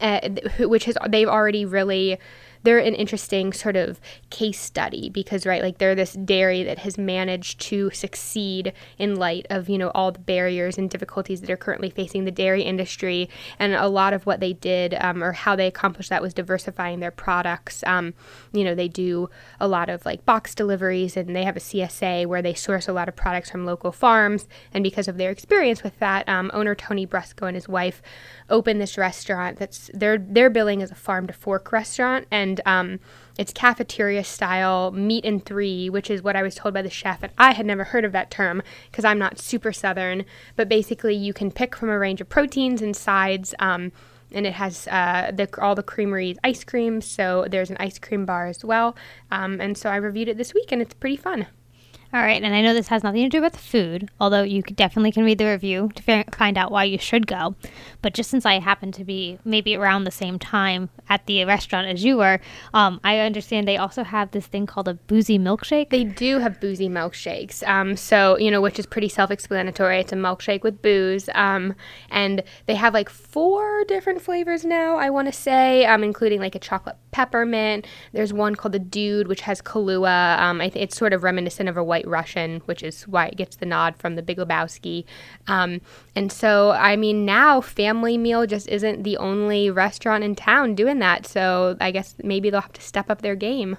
uh, 0.00 0.28
which 0.60 0.84
has 0.84 0.96
they've 1.08 1.28
already 1.28 1.66
really 1.66 2.18
they're 2.62 2.78
an 2.78 2.94
interesting 2.94 3.52
sort 3.52 3.76
of 3.76 4.00
case 4.30 4.60
study 4.60 5.08
because 5.08 5.46
right 5.46 5.62
like 5.62 5.78
they're 5.78 5.94
this 5.94 6.12
dairy 6.12 6.62
that 6.62 6.78
has 6.78 6.98
managed 6.98 7.60
to 7.60 7.90
succeed 7.90 8.72
in 8.98 9.16
light 9.16 9.46
of 9.50 9.68
you 9.68 9.78
know 9.78 9.90
all 9.94 10.12
the 10.12 10.18
barriers 10.18 10.78
and 10.78 10.90
difficulties 10.90 11.40
that 11.40 11.50
are 11.50 11.56
currently 11.56 11.90
facing 11.90 12.24
the 12.24 12.30
dairy 12.30 12.62
industry. 12.62 13.28
And 13.58 13.74
a 13.74 13.88
lot 13.88 14.12
of 14.12 14.26
what 14.26 14.40
they 14.40 14.52
did 14.52 14.94
um, 14.94 15.22
or 15.22 15.32
how 15.32 15.56
they 15.56 15.66
accomplished 15.66 16.10
that 16.10 16.22
was 16.22 16.34
diversifying 16.34 17.00
their 17.00 17.10
products. 17.10 17.82
Um, 17.86 18.14
you 18.52 18.64
know 18.64 18.74
they 18.74 18.88
do 18.88 19.30
a 19.58 19.68
lot 19.68 19.88
of 19.88 20.04
like 20.04 20.24
box 20.24 20.54
deliveries 20.54 21.16
and 21.16 21.34
they 21.34 21.44
have 21.44 21.56
a 21.56 21.60
csa 21.60 22.26
where 22.26 22.42
they 22.42 22.54
source 22.54 22.88
a 22.88 22.92
lot 22.92 23.08
of 23.08 23.16
products 23.16 23.50
from 23.50 23.64
local 23.64 23.92
farms. 23.92 24.46
And 24.72 24.82
because 24.82 25.08
of 25.08 25.16
their 25.16 25.30
experience 25.30 25.82
with 25.82 25.98
that 25.98 26.28
um, 26.28 26.50
owner 26.52 26.74
tony 26.74 27.06
brusco 27.06 27.46
and 27.46 27.54
his 27.54 27.68
wife 27.68 28.02
opened 28.48 28.80
this 28.80 28.98
restaurant 28.98 29.58
that's 29.58 29.90
their 29.94 30.18
their 30.18 30.50
billing 30.50 30.80
is 30.80 30.90
a 30.90 30.94
farm 30.94 31.26
to 31.26 31.32
fork 31.32 31.72
restaurant. 31.72 32.26
And 32.30 32.49
um, 32.64 32.98
it's 33.38 33.52
cafeteria 33.52 34.24
style 34.24 34.90
meat 34.90 35.24
and 35.24 35.44
three 35.44 35.88
which 35.88 36.10
is 36.10 36.22
what 36.22 36.34
i 36.34 36.42
was 36.42 36.54
told 36.54 36.74
by 36.74 36.82
the 36.82 36.90
chef 36.90 37.22
and 37.22 37.32
i 37.38 37.52
had 37.52 37.66
never 37.66 37.84
heard 37.84 38.04
of 38.04 38.12
that 38.12 38.30
term 38.30 38.62
because 38.90 39.04
i'm 39.04 39.18
not 39.18 39.38
super 39.38 39.72
southern 39.72 40.24
but 40.56 40.68
basically 40.68 41.14
you 41.14 41.32
can 41.32 41.50
pick 41.50 41.76
from 41.76 41.88
a 41.88 41.98
range 41.98 42.20
of 42.20 42.28
proteins 42.28 42.82
and 42.82 42.96
sides 42.96 43.54
um, 43.58 43.92
and 44.32 44.46
it 44.46 44.52
has 44.54 44.86
uh, 44.88 45.32
the, 45.34 45.48
all 45.60 45.74
the 45.74 45.82
creamery's 45.82 46.38
ice 46.42 46.64
cream 46.64 47.00
so 47.00 47.46
there's 47.50 47.70
an 47.70 47.76
ice 47.78 47.98
cream 47.98 48.24
bar 48.24 48.46
as 48.46 48.64
well 48.64 48.96
um, 49.30 49.60
and 49.60 49.76
so 49.78 49.90
i 49.90 49.96
reviewed 49.96 50.28
it 50.28 50.36
this 50.36 50.54
week 50.54 50.72
and 50.72 50.82
it's 50.82 50.94
pretty 50.94 51.16
fun 51.16 51.46
All 52.12 52.20
right, 52.20 52.42
and 52.42 52.52
I 52.52 52.60
know 52.60 52.74
this 52.74 52.88
has 52.88 53.04
nothing 53.04 53.22
to 53.22 53.28
do 53.28 53.40
with 53.40 53.56
food, 53.56 54.10
although 54.18 54.42
you 54.42 54.62
definitely 54.62 55.12
can 55.12 55.22
read 55.22 55.38
the 55.38 55.46
review 55.46 55.90
to 55.94 56.02
fi- 56.02 56.24
find 56.32 56.58
out 56.58 56.72
why 56.72 56.82
you 56.82 56.98
should 56.98 57.28
go. 57.28 57.54
But 58.02 58.14
just 58.14 58.30
since 58.30 58.44
I 58.44 58.58
happen 58.58 58.90
to 58.92 59.04
be 59.04 59.38
maybe 59.44 59.76
around 59.76 60.02
the 60.02 60.10
same 60.10 60.36
time 60.36 60.90
at 61.08 61.26
the 61.26 61.44
restaurant 61.44 61.86
as 61.86 62.04
you 62.04 62.16
were, 62.16 62.40
um, 62.74 62.98
I 63.04 63.18
understand 63.18 63.68
they 63.68 63.76
also 63.76 64.02
have 64.02 64.32
this 64.32 64.48
thing 64.48 64.66
called 64.66 64.88
a 64.88 64.94
boozy 64.94 65.38
milkshake. 65.38 65.90
They 65.90 66.02
do 66.02 66.40
have 66.40 66.60
boozy 66.60 66.88
milkshakes. 66.88 67.66
Um, 67.68 67.94
so, 67.96 68.36
you 68.38 68.50
know, 68.50 68.60
which 68.60 68.80
is 68.80 68.86
pretty 68.86 69.08
self 69.08 69.30
explanatory. 69.30 70.00
It's 70.00 70.12
a 70.12 70.16
milkshake 70.16 70.64
with 70.64 70.82
booze. 70.82 71.28
Um, 71.36 71.76
and 72.10 72.42
they 72.66 72.74
have 72.74 72.92
like 72.92 73.08
four 73.08 73.84
different 73.84 74.20
flavors 74.20 74.64
now, 74.64 74.96
I 74.96 75.10
want 75.10 75.28
to 75.28 75.32
say, 75.32 75.86
um, 75.86 76.02
including 76.02 76.40
like 76.40 76.56
a 76.56 76.60
chocolate 76.60 76.96
peppermint. 77.12 77.86
There's 78.12 78.32
one 78.32 78.56
called 78.56 78.72
the 78.72 78.78
Dude, 78.78 79.28
which 79.28 79.42
has 79.42 79.62
Kahlua. 79.62 80.38
Um, 80.38 80.60
I 80.60 80.68
th- 80.68 80.82
it's 80.82 80.96
sort 80.96 81.12
of 81.12 81.22
reminiscent 81.22 81.68
of 81.68 81.76
a 81.76 81.84
White 81.84 81.99
Russian, 82.06 82.60
which 82.66 82.82
is 82.82 83.06
why 83.08 83.26
it 83.26 83.36
gets 83.36 83.56
the 83.56 83.66
nod 83.66 83.96
from 83.96 84.16
the 84.16 84.22
Big 84.22 84.38
Lebowski. 84.38 85.04
Um, 85.46 85.80
and 86.14 86.30
so, 86.30 86.70
I 86.72 86.96
mean, 86.96 87.24
now 87.24 87.60
Family 87.60 88.18
Meal 88.18 88.46
just 88.46 88.68
isn't 88.68 89.02
the 89.02 89.16
only 89.16 89.70
restaurant 89.70 90.24
in 90.24 90.34
town 90.34 90.74
doing 90.74 90.98
that. 91.00 91.26
So 91.26 91.76
I 91.80 91.90
guess 91.90 92.14
maybe 92.22 92.50
they'll 92.50 92.60
have 92.60 92.72
to 92.74 92.82
step 92.82 93.10
up 93.10 93.22
their 93.22 93.36
game. 93.36 93.76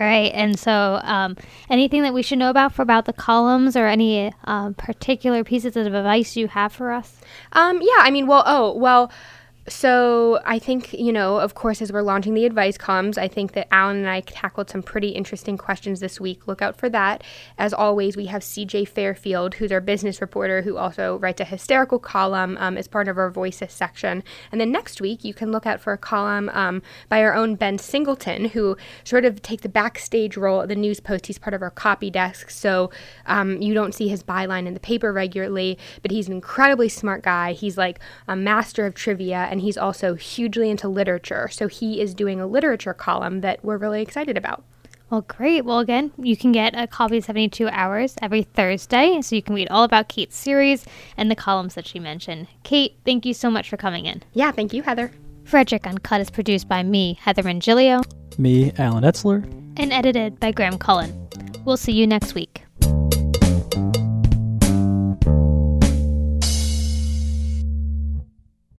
All 0.00 0.06
right, 0.06 0.32
and 0.32 0.58
so 0.58 1.00
um, 1.02 1.36
anything 1.68 2.02
that 2.02 2.14
we 2.14 2.22
should 2.22 2.38
know 2.38 2.48
about 2.48 2.72
for 2.72 2.80
about 2.80 3.04
the 3.04 3.12
columns 3.12 3.76
or 3.76 3.86
any 3.86 4.32
um, 4.44 4.72
particular 4.72 5.44
pieces 5.44 5.76
of 5.76 5.92
advice 5.92 6.34
you 6.34 6.48
have 6.48 6.72
for 6.72 6.92
us? 6.92 7.20
Um, 7.52 7.78
yeah, 7.82 7.98
I 7.98 8.10
mean, 8.10 8.26
well, 8.26 8.42
oh, 8.46 8.74
well, 8.74 9.12
So 9.68 10.40
I 10.44 10.58
think, 10.58 10.92
you 10.92 11.12
know, 11.12 11.38
of 11.38 11.54
course, 11.54 11.80
as 11.80 11.92
we're 11.92 12.02
launching 12.02 12.34
the 12.34 12.46
advice 12.46 12.76
columns, 12.76 13.16
I 13.16 13.28
think 13.28 13.52
that 13.52 13.68
Allen 13.72 13.98
and 13.98 14.08
I 14.08 14.20
tackled 14.20 14.68
some 14.68 14.82
pretty 14.82 15.10
interesting 15.10 15.56
questions 15.56 16.00
this 16.00 16.20
week. 16.20 16.48
Look 16.48 16.60
out 16.60 16.76
for 16.76 16.88
that. 16.88 17.22
As 17.58 17.72
always, 17.72 18.16
we 18.16 18.26
have 18.26 18.42
CJ 18.42 18.88
Fairfield, 18.88 19.54
who's 19.54 19.70
our 19.70 19.80
business 19.80 20.20
reporter, 20.20 20.62
who 20.62 20.78
also 20.78 21.16
writes 21.18 21.40
a 21.40 21.44
hysterical 21.44 22.00
column 22.00 22.56
um, 22.58 22.76
as 22.76 22.88
part 22.88 23.06
of 23.06 23.16
our 23.18 23.30
Voices 23.30 23.72
section. 23.72 24.24
And 24.50 24.60
then 24.60 24.72
next 24.72 25.00
week, 25.00 25.22
you 25.22 25.32
can 25.32 25.52
look 25.52 25.64
out 25.64 25.80
for 25.80 25.92
a 25.92 25.98
column 25.98 26.50
um, 26.52 26.82
by 27.08 27.22
our 27.22 27.32
own 27.32 27.54
Ben 27.54 27.78
Singleton, 27.78 28.46
who 28.46 28.76
sort 29.04 29.24
of 29.24 29.42
takes 29.42 29.62
the 29.62 29.68
backstage 29.68 30.36
role 30.36 30.62
at 30.62 30.68
the 30.68 30.74
news 30.74 30.98
post. 30.98 31.28
He's 31.28 31.38
part 31.38 31.54
of 31.54 31.62
our 31.62 31.70
copy 31.70 32.10
desk, 32.10 32.50
so 32.50 32.90
um, 33.26 33.62
you 33.62 33.74
don't 33.74 33.94
see 33.94 34.08
his 34.08 34.24
byline 34.24 34.66
in 34.66 34.74
the 34.74 34.80
paper 34.80 35.12
regularly, 35.12 35.78
but 36.02 36.10
he's 36.10 36.26
an 36.26 36.32
incredibly 36.32 36.88
smart 36.88 37.22
guy. 37.22 37.52
He's 37.52 37.78
like 37.78 38.00
a 38.26 38.34
master 38.34 38.86
of 38.86 38.94
trivia 38.94 39.50
and 39.52 39.60
he's 39.60 39.76
also 39.76 40.14
hugely 40.14 40.70
into 40.70 40.88
literature. 40.88 41.46
So 41.52 41.68
he 41.68 42.00
is 42.00 42.14
doing 42.14 42.40
a 42.40 42.46
literature 42.46 42.94
column 42.94 43.42
that 43.42 43.62
we're 43.62 43.76
really 43.76 44.00
excited 44.00 44.38
about. 44.38 44.64
Well, 45.10 45.20
great. 45.20 45.66
Well, 45.66 45.78
again, 45.78 46.10
you 46.16 46.38
can 46.38 46.52
get 46.52 46.74
a 46.74 46.86
copy 46.86 47.18
of 47.18 47.24
72 47.26 47.68
Hours 47.68 48.16
every 48.22 48.44
Thursday, 48.44 49.20
so 49.20 49.36
you 49.36 49.42
can 49.42 49.54
read 49.54 49.68
all 49.68 49.84
about 49.84 50.08
Kate's 50.08 50.36
series 50.36 50.86
and 51.18 51.30
the 51.30 51.36
columns 51.36 51.74
that 51.74 51.86
she 51.86 51.98
mentioned. 51.98 52.46
Kate, 52.62 52.96
thank 53.04 53.26
you 53.26 53.34
so 53.34 53.50
much 53.50 53.68
for 53.68 53.76
coming 53.76 54.06
in. 54.06 54.22
Yeah, 54.32 54.52
thank 54.52 54.72
you, 54.72 54.82
Heather. 54.82 55.12
Frederick 55.44 55.86
Uncut 55.86 56.22
is 56.22 56.30
produced 56.30 56.66
by 56.66 56.82
me, 56.82 57.18
Heather 57.20 57.42
Mongilio, 57.42 58.02
Me, 58.38 58.72
Allen 58.78 59.04
Etzler. 59.04 59.44
and 59.76 59.92
edited 59.92 60.40
by 60.40 60.50
Graham 60.50 60.78
Cullen. 60.78 61.28
We'll 61.66 61.76
see 61.76 61.92
you 61.92 62.06
next 62.06 62.34
week. 62.34 62.62